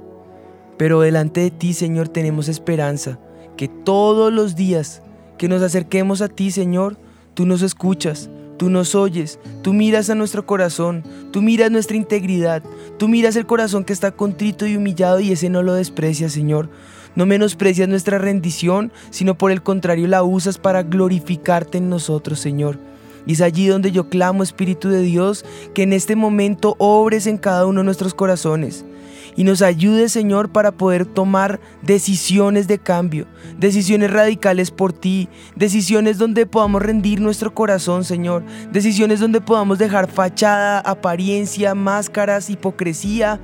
Pero 0.76 1.00
delante 1.00 1.40
de 1.40 1.50
ti, 1.50 1.72
Señor, 1.72 2.08
tenemos 2.08 2.48
esperanza. 2.48 3.18
Que 3.56 3.68
todos 3.68 4.32
los 4.32 4.54
días 4.54 5.02
que 5.38 5.48
nos 5.48 5.62
acerquemos 5.62 6.22
a 6.22 6.28
ti, 6.28 6.50
Señor, 6.50 6.98
tú 7.34 7.46
nos 7.46 7.62
escuchas, 7.62 8.30
tú 8.58 8.70
nos 8.70 8.94
oyes, 8.94 9.40
tú 9.62 9.72
miras 9.72 10.10
a 10.10 10.14
nuestro 10.14 10.46
corazón, 10.46 11.02
tú 11.32 11.42
miras 11.42 11.70
nuestra 11.70 11.96
integridad, 11.96 12.62
tú 12.98 13.08
miras 13.08 13.34
el 13.34 13.46
corazón 13.46 13.84
que 13.84 13.92
está 13.92 14.12
contrito 14.12 14.66
y 14.66 14.76
humillado 14.76 15.20
y 15.20 15.32
ese 15.32 15.48
no 15.48 15.62
lo 15.62 15.74
desprecias, 15.74 16.32
Señor. 16.32 16.68
No 17.16 17.26
menosprecias 17.26 17.88
nuestra 17.88 18.18
rendición, 18.18 18.92
sino 19.10 19.36
por 19.36 19.50
el 19.50 19.62
contrario 19.62 20.06
la 20.06 20.22
usas 20.22 20.58
para 20.58 20.84
glorificarte 20.84 21.78
en 21.78 21.88
nosotros, 21.88 22.38
Señor. 22.38 22.78
Y 23.28 23.34
es 23.34 23.42
allí 23.42 23.66
donde 23.66 23.92
yo 23.92 24.08
clamo, 24.08 24.42
Espíritu 24.42 24.88
de 24.88 25.02
Dios, 25.02 25.44
que 25.74 25.82
en 25.82 25.92
este 25.92 26.16
momento 26.16 26.76
obres 26.78 27.26
en 27.26 27.36
cada 27.36 27.66
uno 27.66 27.80
de 27.80 27.84
nuestros 27.84 28.14
corazones. 28.14 28.86
Y 29.36 29.44
nos 29.44 29.60
ayude, 29.60 30.08
Señor, 30.08 30.48
para 30.48 30.72
poder 30.72 31.04
tomar 31.04 31.60
decisiones 31.82 32.68
de 32.68 32.78
cambio, 32.78 33.26
decisiones 33.58 34.10
radicales 34.10 34.70
por 34.70 34.94
ti, 34.94 35.28
decisiones 35.54 36.16
donde 36.16 36.46
podamos 36.46 36.80
rendir 36.80 37.20
nuestro 37.20 37.54
corazón, 37.54 38.02
Señor, 38.02 38.44
decisiones 38.72 39.20
donde 39.20 39.42
podamos 39.42 39.78
dejar 39.78 40.10
fachada, 40.10 40.80
apariencia, 40.80 41.74
máscaras, 41.74 42.48
hipocresía 42.48 43.38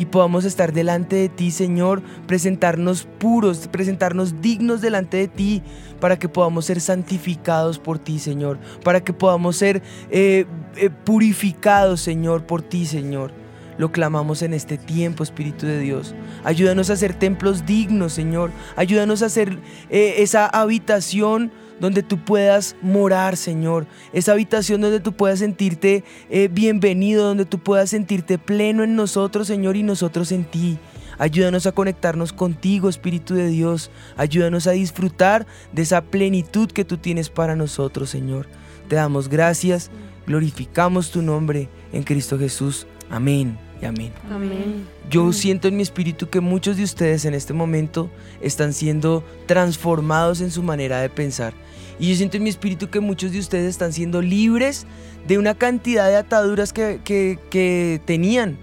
y 0.00 0.06
podamos 0.06 0.46
estar 0.46 0.72
delante 0.72 1.14
de 1.14 1.28
ti, 1.28 1.50
Señor, 1.50 2.02
presentarnos 2.26 3.06
puros, 3.18 3.68
presentarnos 3.68 4.40
dignos 4.40 4.80
delante 4.80 5.18
de 5.18 5.28
ti, 5.28 5.62
para 6.00 6.18
que 6.18 6.26
podamos 6.26 6.64
ser 6.64 6.80
santificados 6.80 7.78
por 7.78 7.98
ti, 7.98 8.18
Señor, 8.18 8.58
para 8.82 9.04
que 9.04 9.12
podamos 9.12 9.56
ser 9.56 9.82
eh, 10.10 10.46
eh, 10.76 10.88
purificados, 11.04 12.00
Señor, 12.00 12.46
por 12.46 12.62
ti, 12.62 12.86
Señor. 12.86 13.32
Lo 13.76 13.92
clamamos 13.92 14.40
en 14.40 14.54
este 14.54 14.78
tiempo, 14.78 15.22
Espíritu 15.22 15.66
de 15.66 15.78
Dios. 15.78 16.14
Ayúdanos 16.44 16.88
a 16.88 16.96
ser 16.96 17.12
templos 17.12 17.66
dignos, 17.66 18.14
Señor. 18.14 18.52
Ayúdanos 18.76 19.20
a 19.20 19.28
ser 19.28 19.58
eh, 19.90 20.14
esa 20.18 20.46
habitación 20.46 21.52
donde 21.80 22.02
tú 22.02 22.24
puedas 22.24 22.76
morar, 22.82 23.36
Señor. 23.36 23.86
Esa 24.12 24.32
habitación 24.32 24.80
donde 24.80 25.00
tú 25.00 25.12
puedas 25.12 25.40
sentirte 25.40 26.04
eh, 26.28 26.48
bienvenido, 26.52 27.26
donde 27.26 27.46
tú 27.46 27.58
puedas 27.58 27.90
sentirte 27.90 28.38
pleno 28.38 28.84
en 28.84 28.94
nosotros, 28.94 29.46
Señor, 29.46 29.76
y 29.76 29.82
nosotros 29.82 30.30
en 30.30 30.44
ti. 30.44 30.78
Ayúdanos 31.18 31.66
a 31.66 31.72
conectarnos 31.72 32.32
contigo, 32.32 32.88
Espíritu 32.88 33.34
de 33.34 33.48
Dios. 33.48 33.90
Ayúdanos 34.16 34.66
a 34.66 34.70
disfrutar 34.70 35.46
de 35.72 35.82
esa 35.82 36.00
plenitud 36.00 36.70
que 36.70 36.84
tú 36.84 36.96
tienes 36.96 37.28
para 37.28 37.56
nosotros, 37.56 38.08
Señor. 38.08 38.46
Te 38.88 38.96
damos 38.96 39.28
gracias, 39.28 39.90
glorificamos 40.26 41.10
tu 41.10 41.20
nombre 41.20 41.68
en 41.92 42.04
Cristo 42.04 42.38
Jesús. 42.38 42.86
Amén 43.10 43.58
y 43.82 43.84
amén. 43.84 44.12
Amén. 44.30 44.86
Yo 45.10 45.32
siento 45.32 45.68
en 45.68 45.76
mi 45.76 45.82
espíritu 45.82 46.30
que 46.30 46.40
muchos 46.40 46.76
de 46.76 46.84
ustedes 46.84 47.24
en 47.24 47.34
este 47.34 47.52
momento 47.52 48.08
están 48.40 48.72
siendo 48.72 49.22
transformados 49.46 50.40
en 50.40 50.50
su 50.50 50.62
manera 50.62 51.00
de 51.00 51.10
pensar. 51.10 51.52
Y 52.00 52.08
yo 52.10 52.16
siento 52.16 52.38
en 52.38 52.42
mi 52.44 52.48
espíritu 52.50 52.88
que 52.88 52.98
muchos 53.00 53.30
de 53.30 53.38
ustedes 53.38 53.68
están 53.68 53.92
siendo 53.92 54.22
libres 54.22 54.86
de 55.28 55.36
una 55.38 55.54
cantidad 55.54 56.08
de 56.08 56.16
ataduras 56.16 56.72
que, 56.72 57.00
que- 57.04 58.00
tenían 58.06 58.56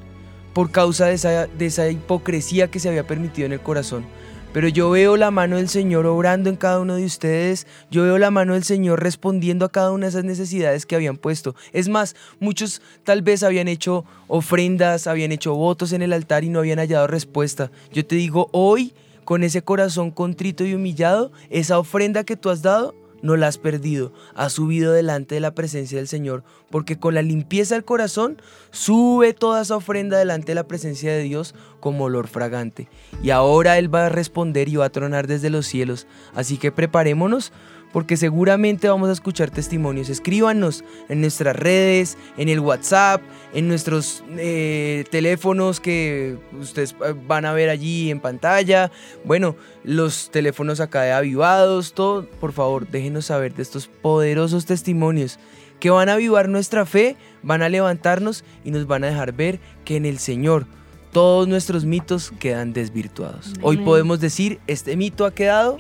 por 0.54 0.72
causa 0.72 1.06
de 1.06 1.14
esa, 1.14 1.46
de 1.46 1.66
esa 1.68 1.88
hipocresía 1.90 2.68
que 2.70 2.80
se 2.80 2.90
había 2.90 3.06
permitido 3.06 3.46
en 3.46 3.54
el 3.54 3.62
corazón. 3.62 4.06
Pero 4.54 4.70
yo 4.70 4.90
veo 4.90 5.18
la 5.18 5.30
mano 5.30 5.58
del 5.58 5.70
Señor 5.70 6.08
obrando 6.08 6.50
en 6.50 6.56
cada 6.56 6.80
uno 6.80 6.96
de 6.96 7.06
ustedes. 7.06 7.68
Yo 7.92 8.02
veo 8.04 8.18
la 8.18 8.32
mano 8.32 8.56
del 8.56 8.64
Señor 8.64 9.04
respondiendo 9.04 9.66
a 9.66 9.72
cada 9.72 9.92
una 9.92 10.08
de 10.08 10.10
esas 10.10 10.24
necesidades 10.24 10.88
que 10.88 10.96
habían 10.96 11.18
puesto. 11.18 11.54
Es 11.74 11.90
más, 11.90 12.16
muchos 12.40 12.82
tal 13.04 13.22
vez 13.22 13.44
habían 13.44 13.68
hecho 13.68 14.04
ofrendas, 14.28 15.06
habían 15.06 15.32
hecho 15.32 15.54
votos 15.54 15.92
en 15.94 16.02
el 16.02 16.12
altar 16.12 16.44
y 16.44 16.50
no 16.50 16.58
habían 16.60 16.80
hallado 16.80 17.06
respuesta. 17.06 17.70
Yo 17.94 18.04
te 18.04 18.16
digo, 18.16 18.50
hoy, 18.52 18.94
con 19.26 19.44
ese 19.44 19.62
corazón 19.62 20.10
contrito 20.10 20.66
y 20.66 20.74
humillado, 20.74 21.32
esa 21.52 21.78
ofrenda 21.78 22.24
que 22.24 22.36
tú 22.38 22.50
has 22.50 22.64
dado, 22.64 22.96
no 23.28 23.36
la 23.36 23.48
has 23.48 23.58
perdido, 23.58 24.14
has 24.34 24.54
subido 24.54 24.94
delante 24.94 25.36
de 25.36 25.42
la 25.42 25.54
presencia 25.54 25.98
del 25.98 26.08
Señor, 26.08 26.44
porque 26.72 26.98
con 26.98 27.14
la 27.14 27.22
limpieza 27.22 27.76
del 27.76 27.84
corazón 27.84 28.42
sube 28.72 29.34
toda 29.34 29.62
esa 29.62 29.76
ofrenda 29.76 30.18
delante 30.18 30.48
de 30.48 30.56
la 30.56 30.68
presencia 30.68 31.12
de 31.12 31.24
Dios 31.24 31.54
como 31.82 32.06
olor 32.06 32.28
fragante. 32.28 32.88
Y 33.22 33.32
ahora 33.32 33.78
Él 33.78 33.94
va 33.94 34.06
a 34.06 34.10
responder 34.10 34.70
y 34.70 34.78
va 34.78 34.86
a 34.86 34.92
tronar 34.92 35.28
desde 35.28 35.50
los 35.50 35.68
cielos. 35.68 36.08
Así 36.34 36.58
que 36.58 36.72
preparémonos 36.72 37.52
porque 37.92 38.18
seguramente 38.18 38.90
vamos 38.90 39.10
a 39.10 39.14
escuchar 39.14 39.50
testimonios. 39.50 40.10
Escríbanos 40.10 40.84
en 41.10 41.22
nuestras 41.22 41.56
redes, 41.56 42.18
en 42.38 42.50
el 42.50 42.60
WhatsApp, 42.60 43.22
en 43.54 43.68
nuestros 43.68 44.24
eh, 44.38 45.06
teléfonos 45.10 45.80
que 45.80 46.38
ustedes 46.60 46.96
eh, 47.06 47.14
van 47.28 47.46
a 47.46 47.54
ver 47.54 47.70
allí 47.70 48.12
en 48.12 48.20
pantalla. 48.20 48.92
Bueno, 49.24 49.56
los 49.84 50.30
teléfonos 50.32 50.80
acá 50.80 51.04
de 51.04 51.12
avivados, 51.12 51.94
todo. 51.94 52.26
Por 52.26 52.52
favor, 52.52 52.88
déjenos 52.88 53.26
saber 53.26 53.54
de 53.54 53.64
estos 53.64 53.88
poderosos 53.88 54.66
testimonios 54.66 55.40
que 55.80 55.90
van 55.90 56.10
a 56.10 56.14
avivar 56.14 56.50
nuestra 56.50 56.86
fe, 56.86 57.16
van 57.44 57.62
a 57.62 57.70
levantarnos 57.70 58.44
y 58.64 58.72
nos 58.72 58.88
van 58.88 59.04
a 59.04 59.08
dejar 59.08 59.32
ver 59.32 59.60
que 59.86 59.96
en 59.96 60.06
el 60.06 60.20
Señor 60.20 60.66
todos 61.12 61.48
nuestros 61.48 61.86
mitos 61.86 62.32
quedan 62.40 62.74
desvirtuados. 62.74 63.54
Hoy 63.62 63.78
podemos 63.78 64.20
decir, 64.20 64.60
este 64.68 64.98
mito 64.98 65.26
ha 65.26 65.34
quedado 65.34 65.78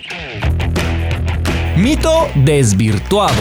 Mito 1.77 2.27
desvirtuado. 2.33 3.35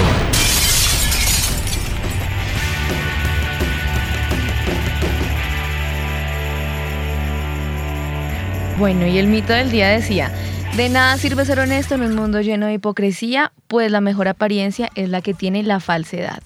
Bueno, 8.79 9.07
y 9.07 9.17
el 9.17 9.29
mito 9.29 9.55
del 9.55 9.71
día 9.71 9.89
decía, 9.89 10.31
de 10.77 10.91
nada 10.91 11.17
sirve 11.17 11.47
ser 11.47 11.59
honesto 11.59 11.95
en 11.95 12.03
un 12.03 12.15
mundo 12.15 12.43
lleno 12.43 12.67
de 12.67 12.75
hipocresía, 12.75 13.51
pues 13.67 13.91
la 13.91 14.03
mejor 14.03 14.29
apariencia 14.29 14.91
es 14.95 15.09
la 15.09 15.23
que 15.23 15.33
tiene 15.33 15.63
la 15.63 15.81
falsedad. 15.81 16.43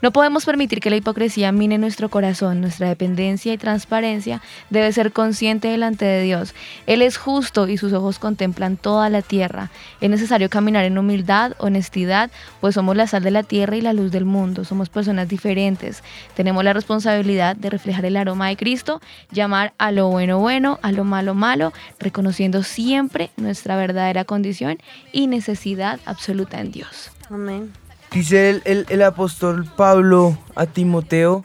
No 0.00 0.10
podemos 0.10 0.44
permitir 0.44 0.80
que 0.80 0.90
la 0.90 0.96
hipocresía 0.96 1.52
mine 1.52 1.78
nuestro 1.78 2.08
corazón, 2.08 2.60
nuestra 2.60 2.88
dependencia 2.88 3.52
y 3.52 3.58
transparencia 3.58 4.42
debe 4.70 4.92
ser 4.92 5.12
consciente 5.12 5.68
delante 5.68 6.04
de 6.04 6.22
Dios. 6.22 6.54
Él 6.86 7.00
es 7.02 7.16
justo 7.16 7.68
y 7.68 7.76
sus 7.76 7.92
ojos 7.92 8.18
contemplan 8.18 8.76
toda 8.76 9.08
la 9.08 9.22
tierra. 9.22 9.70
Es 10.00 10.10
necesario 10.10 10.50
caminar 10.50 10.84
en 10.84 10.98
humildad, 10.98 11.52
honestidad, 11.58 12.30
pues 12.60 12.74
somos 12.74 12.96
la 12.96 13.06
sal 13.06 13.22
de 13.22 13.30
la 13.30 13.42
tierra 13.42 13.76
y 13.76 13.80
la 13.80 13.92
luz 13.92 14.12
del 14.12 14.24
mundo. 14.24 14.64
Somos 14.64 14.88
personas 14.88 15.28
diferentes. 15.28 16.02
Tenemos 16.34 16.64
la 16.64 16.72
responsabilidad 16.72 17.56
de 17.56 17.70
reflejar 17.70 18.04
el 18.04 18.16
aroma 18.16 18.48
de 18.48 18.56
Cristo, 18.56 19.00
llamar 19.30 19.72
a 19.78 19.90
lo 19.90 20.08
bueno 20.08 20.38
bueno, 20.38 20.78
a 20.82 20.92
lo 20.92 21.04
malo 21.04 21.34
malo, 21.34 21.72
reconociendo 21.98 22.62
siempre 22.62 23.30
nuestra 23.36 23.73
verdadera 23.76 24.24
condición 24.24 24.78
y 25.12 25.26
necesidad 25.26 26.00
absoluta 26.06 26.60
en 26.60 26.72
Dios. 26.72 27.10
Amén. 27.30 27.72
Dice 28.12 28.50
el, 28.50 28.62
el- 28.64 28.86
el 28.90 29.02
apóstol 29.02 29.64
Pablo 29.76 30.38
a 30.54 30.66
Timoteo, 30.66 31.44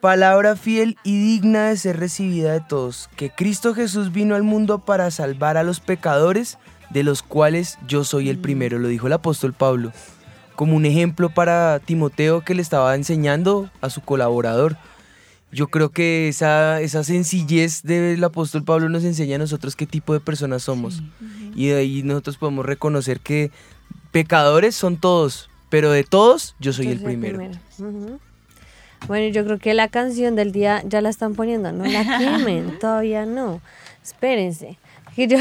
palabra 0.00 0.56
fiel 0.56 0.96
y 1.02 1.18
digna 1.18 1.68
de 1.68 1.76
ser 1.76 1.98
recibida 1.98 2.52
de 2.52 2.60
todos, 2.60 3.08
que 3.16 3.30
Cristo 3.30 3.74
Jesús 3.74 4.12
vino 4.12 4.34
al 4.34 4.42
mundo 4.42 4.78
para 4.80 5.10
salvar 5.10 5.56
a 5.56 5.62
los 5.62 5.80
pecadores, 5.80 6.58
de 6.90 7.02
los 7.02 7.22
cuales 7.22 7.78
yo 7.88 8.04
soy 8.04 8.28
el 8.28 8.38
primero, 8.38 8.78
lo 8.78 8.88
dijo 8.88 9.06
el 9.06 9.14
apóstol 9.14 9.52
Pablo, 9.54 9.92
como 10.54 10.76
un 10.76 10.84
ejemplo 10.86 11.30
para 11.30 11.80
Timoteo 11.80 12.42
que 12.42 12.54
le 12.54 12.62
estaba 12.62 12.94
enseñando 12.94 13.70
a 13.80 13.90
su 13.90 14.00
colaborador. 14.02 14.76
Yo 15.54 15.68
creo 15.68 15.90
que 15.90 16.28
esa, 16.28 16.80
esa 16.80 17.04
sencillez 17.04 17.82
del 17.82 18.22
apóstol 18.24 18.64
Pablo 18.64 18.88
nos 18.88 19.04
enseña 19.04 19.36
a 19.36 19.38
nosotros 19.38 19.76
qué 19.76 19.86
tipo 19.86 20.12
de 20.12 20.20
personas 20.20 20.62
somos. 20.64 21.02
Y 21.54 21.68
de 21.68 21.76
ahí 21.76 22.02
nosotros 22.02 22.36
podemos 22.36 22.66
reconocer 22.66 23.20
que 23.20 23.50
pecadores 24.10 24.74
son 24.74 24.96
todos, 24.96 25.48
pero 25.70 25.90
de 25.90 26.02
todos 26.04 26.56
yo 26.60 26.72
soy 26.72 26.86
Yo 26.86 26.92
el 26.92 27.00
primero. 27.02 27.38
Bueno, 29.06 29.28
yo 29.32 29.44
creo 29.44 29.58
que 29.58 29.74
la 29.74 29.88
canción 29.88 30.34
del 30.34 30.50
día 30.52 30.82
ya 30.86 31.00
la 31.02 31.10
están 31.10 31.34
poniendo, 31.34 31.72
no 31.72 31.84
la 31.84 32.18
quemen, 32.18 32.78
todavía 32.78 33.26
no. 33.26 33.60
Espérense. 34.02 34.78
Yo, 35.16 35.38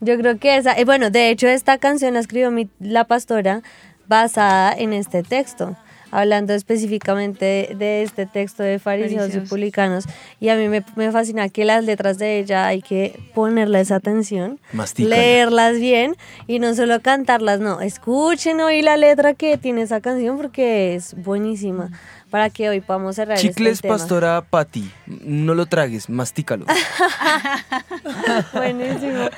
yo 0.00 0.16
creo 0.16 0.38
que 0.38 0.56
esa, 0.56 0.72
eh, 0.78 0.86
bueno, 0.86 1.10
de 1.10 1.28
hecho 1.28 1.46
esta 1.46 1.76
canción 1.76 2.14
la 2.14 2.20
escribió 2.20 2.50
mi- 2.50 2.70
la 2.80 3.04
pastora 3.04 3.60
basada 4.08 4.72
en 4.72 4.94
este 4.94 5.22
texto, 5.22 5.76
hablando 6.14 6.54
específicamente 6.54 7.44
de, 7.44 7.74
de 7.74 8.02
este 8.04 8.24
texto 8.24 8.62
de 8.62 8.78
fariseos, 8.78 9.34
y 9.34 9.40
publicanos. 9.40 10.04
Y 10.38 10.48
a 10.48 10.56
mí 10.56 10.68
me, 10.68 10.84
me 10.94 11.10
fascina 11.10 11.48
que 11.48 11.64
las 11.64 11.84
letras 11.84 12.18
de 12.18 12.38
ella 12.38 12.68
hay 12.68 12.82
que 12.82 13.18
ponerles 13.34 13.90
atención, 13.90 14.60
Mastícala. 14.72 15.16
leerlas 15.16 15.80
bien 15.80 16.14
y 16.46 16.60
no 16.60 16.72
solo 16.74 17.00
cantarlas, 17.00 17.58
no, 17.58 17.80
escuchen 17.80 18.60
hoy 18.60 18.80
la 18.82 18.96
letra 18.96 19.34
que 19.34 19.58
tiene 19.58 19.82
esa 19.82 20.00
canción 20.00 20.36
porque 20.36 20.94
es 20.94 21.14
buenísima 21.14 21.90
para 22.34 22.50
que 22.50 22.68
hoy 22.68 22.80
podamos 22.80 23.14
cerrar 23.14 23.38
Chicles 23.38 23.74
este 23.74 23.82
tema. 23.82 23.94
Pastora 23.96 24.40
Patti, 24.50 24.90
no 25.06 25.54
lo 25.54 25.66
tragues, 25.66 26.10
mastícalo. 26.10 26.66
Buenísimo. 28.52 29.28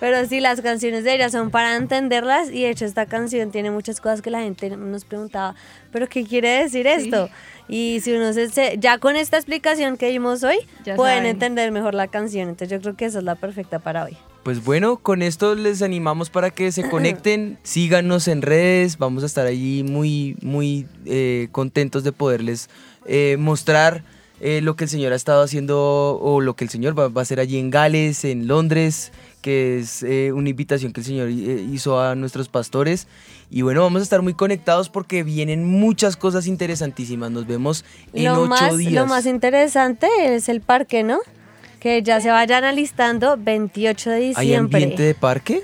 Pero 0.00 0.24
sí, 0.26 0.40
las 0.40 0.62
canciones 0.62 1.04
de 1.04 1.14
ella 1.16 1.28
son 1.28 1.50
para 1.50 1.76
entenderlas 1.76 2.48
y 2.50 2.62
de 2.62 2.70
hecho 2.70 2.86
esta 2.86 3.04
canción 3.04 3.50
tiene 3.50 3.70
muchas 3.70 4.00
cosas 4.00 4.22
que 4.22 4.30
la 4.30 4.40
gente 4.40 4.70
nos 4.70 5.04
preguntaba, 5.04 5.54
pero 5.92 6.08
¿qué 6.08 6.24
quiere 6.24 6.62
decir 6.62 6.86
esto? 6.86 7.28
Y 7.68 8.00
si 8.02 8.12
uno 8.14 8.32
se, 8.32 8.48
se- 8.48 8.76
ya 8.78 8.96
con 8.96 9.16
esta 9.16 9.36
explicación 9.36 9.98
que 9.98 10.08
dimos 10.08 10.42
hoy, 10.42 10.56
Ya 10.82 10.94
pueden 10.96 11.16
saben. 11.18 11.30
entender 11.32 11.70
mejor 11.72 11.92
la 11.92 12.06
canción. 12.08 12.48
Entonces 12.48 12.70
yo 12.70 12.80
creo 12.80 12.96
que 12.96 13.04
esa 13.04 13.18
es 13.18 13.24
la 13.24 13.34
perfecta 13.34 13.80
para 13.80 14.04
hoy. 14.04 14.16
Pues 14.46 14.64
bueno, 14.64 14.98
con 14.98 15.22
esto 15.22 15.56
les 15.56 15.82
animamos 15.82 16.30
para 16.30 16.50
que 16.50 16.70
se 16.70 16.88
conecten, 16.88 17.58
síganos 17.64 18.28
en 18.28 18.42
redes, 18.42 18.96
vamos 18.96 19.24
a 19.24 19.26
estar 19.26 19.44
allí 19.44 19.82
muy, 19.82 20.36
muy 20.40 20.86
eh, 21.04 21.48
contentos 21.50 22.04
de 22.04 22.12
poderles 22.12 22.70
eh, 23.06 23.38
mostrar 23.40 24.04
eh, 24.40 24.60
lo 24.60 24.76
que 24.76 24.84
el 24.84 24.90
Señor 24.90 25.12
ha 25.12 25.16
estado 25.16 25.42
haciendo 25.42 26.20
o 26.22 26.40
lo 26.40 26.54
que 26.54 26.62
el 26.62 26.70
Señor 26.70 26.96
va, 26.96 27.08
va 27.08 27.22
a 27.22 27.22
hacer 27.22 27.40
allí 27.40 27.58
en 27.58 27.70
Gales, 27.70 28.24
en 28.24 28.46
Londres, 28.46 29.10
que 29.42 29.78
es 29.78 30.04
eh, 30.04 30.30
una 30.32 30.48
invitación 30.50 30.92
que 30.92 31.00
el 31.00 31.06
Señor 31.06 31.28
eh, 31.28 31.66
hizo 31.72 32.00
a 32.00 32.14
nuestros 32.14 32.48
pastores. 32.48 33.08
Y 33.50 33.62
bueno, 33.62 33.80
vamos 33.82 33.98
a 33.98 34.02
estar 34.04 34.22
muy 34.22 34.34
conectados 34.34 34.90
porque 34.90 35.24
vienen 35.24 35.64
muchas 35.64 36.16
cosas 36.16 36.46
interesantísimas. 36.46 37.32
Nos 37.32 37.48
vemos 37.48 37.84
en 38.12 38.26
Lo 38.26 38.42
ocho 38.42 38.46
más, 38.48 38.76
días. 38.76 38.92
lo 38.92 39.06
más 39.06 39.26
interesante 39.26 40.06
es 40.20 40.48
el 40.48 40.60
parque, 40.60 41.02
¿no? 41.02 41.18
Que 41.86 42.02
ya 42.02 42.20
se 42.20 42.30
vayan 42.32 42.64
alistando 42.64 43.36
28 43.38 44.10
de 44.10 44.16
¿Hay 44.16 44.28
diciembre. 44.30 44.58
ambiente 44.82 45.02
de 45.04 45.14
parque? 45.14 45.62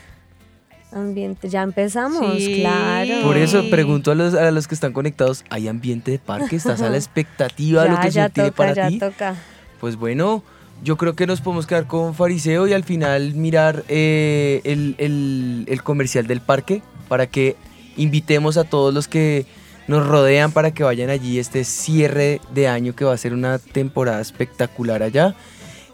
Ambiente, 0.92 1.48
ya 1.48 1.62
empezamos, 1.62 2.36
Sí. 2.36 2.60
claro. 2.60 3.22
Por 3.24 3.36
eso 3.36 3.68
pregunto 3.70 4.12
a 4.12 4.14
los, 4.14 4.32
a 4.34 4.52
los 4.52 4.68
que 4.68 4.76
están 4.76 4.92
conectados, 4.92 5.44
¿hay 5.50 5.66
ambiente 5.66 6.12
de 6.12 6.20
parque? 6.20 6.54
¿Estás 6.54 6.80
a 6.80 6.90
la 6.90 6.96
expectativa 7.04 7.82
de 7.82 7.88
lo 7.88 7.94
Ya, 7.96 8.00
que 8.02 8.10
ya 8.12 8.24
se 8.28 8.30
tiene 8.34 8.50
toca, 8.50 8.56
para 8.56 8.72
ya 8.72 8.88
ti? 8.88 8.98
toca. 9.00 9.34
Pues 9.80 9.96
bueno, 9.96 10.44
yo 10.84 10.96
creo 10.96 11.16
que 11.16 11.26
nos 11.26 11.40
podemos 11.40 11.66
quedar 11.66 11.88
con 11.88 12.14
Fariseo 12.14 12.68
y 12.68 12.72
al 12.72 12.84
final 12.84 13.34
mirar 13.34 13.82
eh, 13.88 14.60
el, 14.62 14.94
el- 14.98 15.64
el 15.66 15.82
comercial 15.82 16.28
del 16.28 16.40
parque 16.40 16.82
para 17.08 17.26
que 17.26 17.56
invitemos 17.96 18.58
a 18.58 18.62
todos 18.62 18.94
los 18.94 19.08
que 19.08 19.44
nos 19.88 20.06
rodean 20.06 20.52
para 20.52 20.70
que 20.70 20.84
vayan 20.84 21.10
allí 21.10 21.40
este 21.40 21.64
cierre 21.64 22.40
de 22.54 22.68
año 22.68 22.94
que 22.94 23.04
va 23.04 23.12
a 23.12 23.16
ser 23.18 23.32
una 23.34 23.58
temporada 23.58 24.20
espectacular 24.20 25.02
allá. 25.02 25.34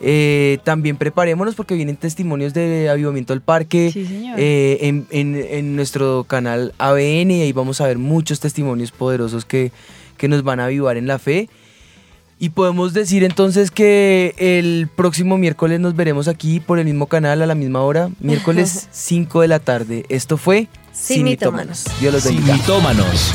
Eh, 0.00 0.58
también 0.64 0.96
preparémonos 0.96 1.54
porque 1.56 1.74
vienen 1.74 1.96
testimonios 1.96 2.54
de 2.54 2.88
Avivamiento 2.88 3.32
del 3.32 3.40
Parque 3.40 3.90
Sí, 3.92 4.06
señor. 4.06 4.36
eh, 4.38 4.78
en, 4.82 5.06
en- 5.10 5.34
en 5.36 5.74
nuestro 5.76 6.24
canal 6.24 6.72
ABN 6.78 7.32
y 7.32 7.42
ahí 7.42 7.52
vamos 7.52 7.80
a 7.80 7.86
ver 7.88 7.98
muchos 7.98 8.38
testimonios 8.38 8.92
poderosos 8.92 9.44
que, 9.44 9.72
que 10.16 10.28
nos 10.28 10.44
van 10.44 10.60
a 10.60 10.66
avivar 10.66 10.96
en 10.96 11.06
la 11.08 11.18
fe. 11.18 11.48
Y 12.40 12.50
podemos 12.50 12.92
decir 12.94 13.24
entonces 13.24 13.72
que 13.72 14.36
el 14.38 14.88
próximo 14.94 15.36
miércoles 15.38 15.80
nos 15.80 15.96
veremos 15.96 16.28
aquí 16.28 16.60
por 16.60 16.78
el 16.78 16.84
mismo 16.84 17.06
canal 17.06 17.42
a 17.42 17.46
la 17.46 17.56
misma 17.56 17.82
hora, 17.82 18.10
miércoles 18.20 18.86
5 18.92 19.40
de 19.40 19.48
la 19.48 19.58
tarde. 19.58 20.04
Esto 20.08 20.36
fue 20.36 20.68
Sin 20.92 21.24
mitómanos. 21.24 21.86
Dios 22.00 22.12
los 22.14 22.22
Sin 22.22 22.36
bendiga. 22.36 22.54
mitómanos. 22.56 23.34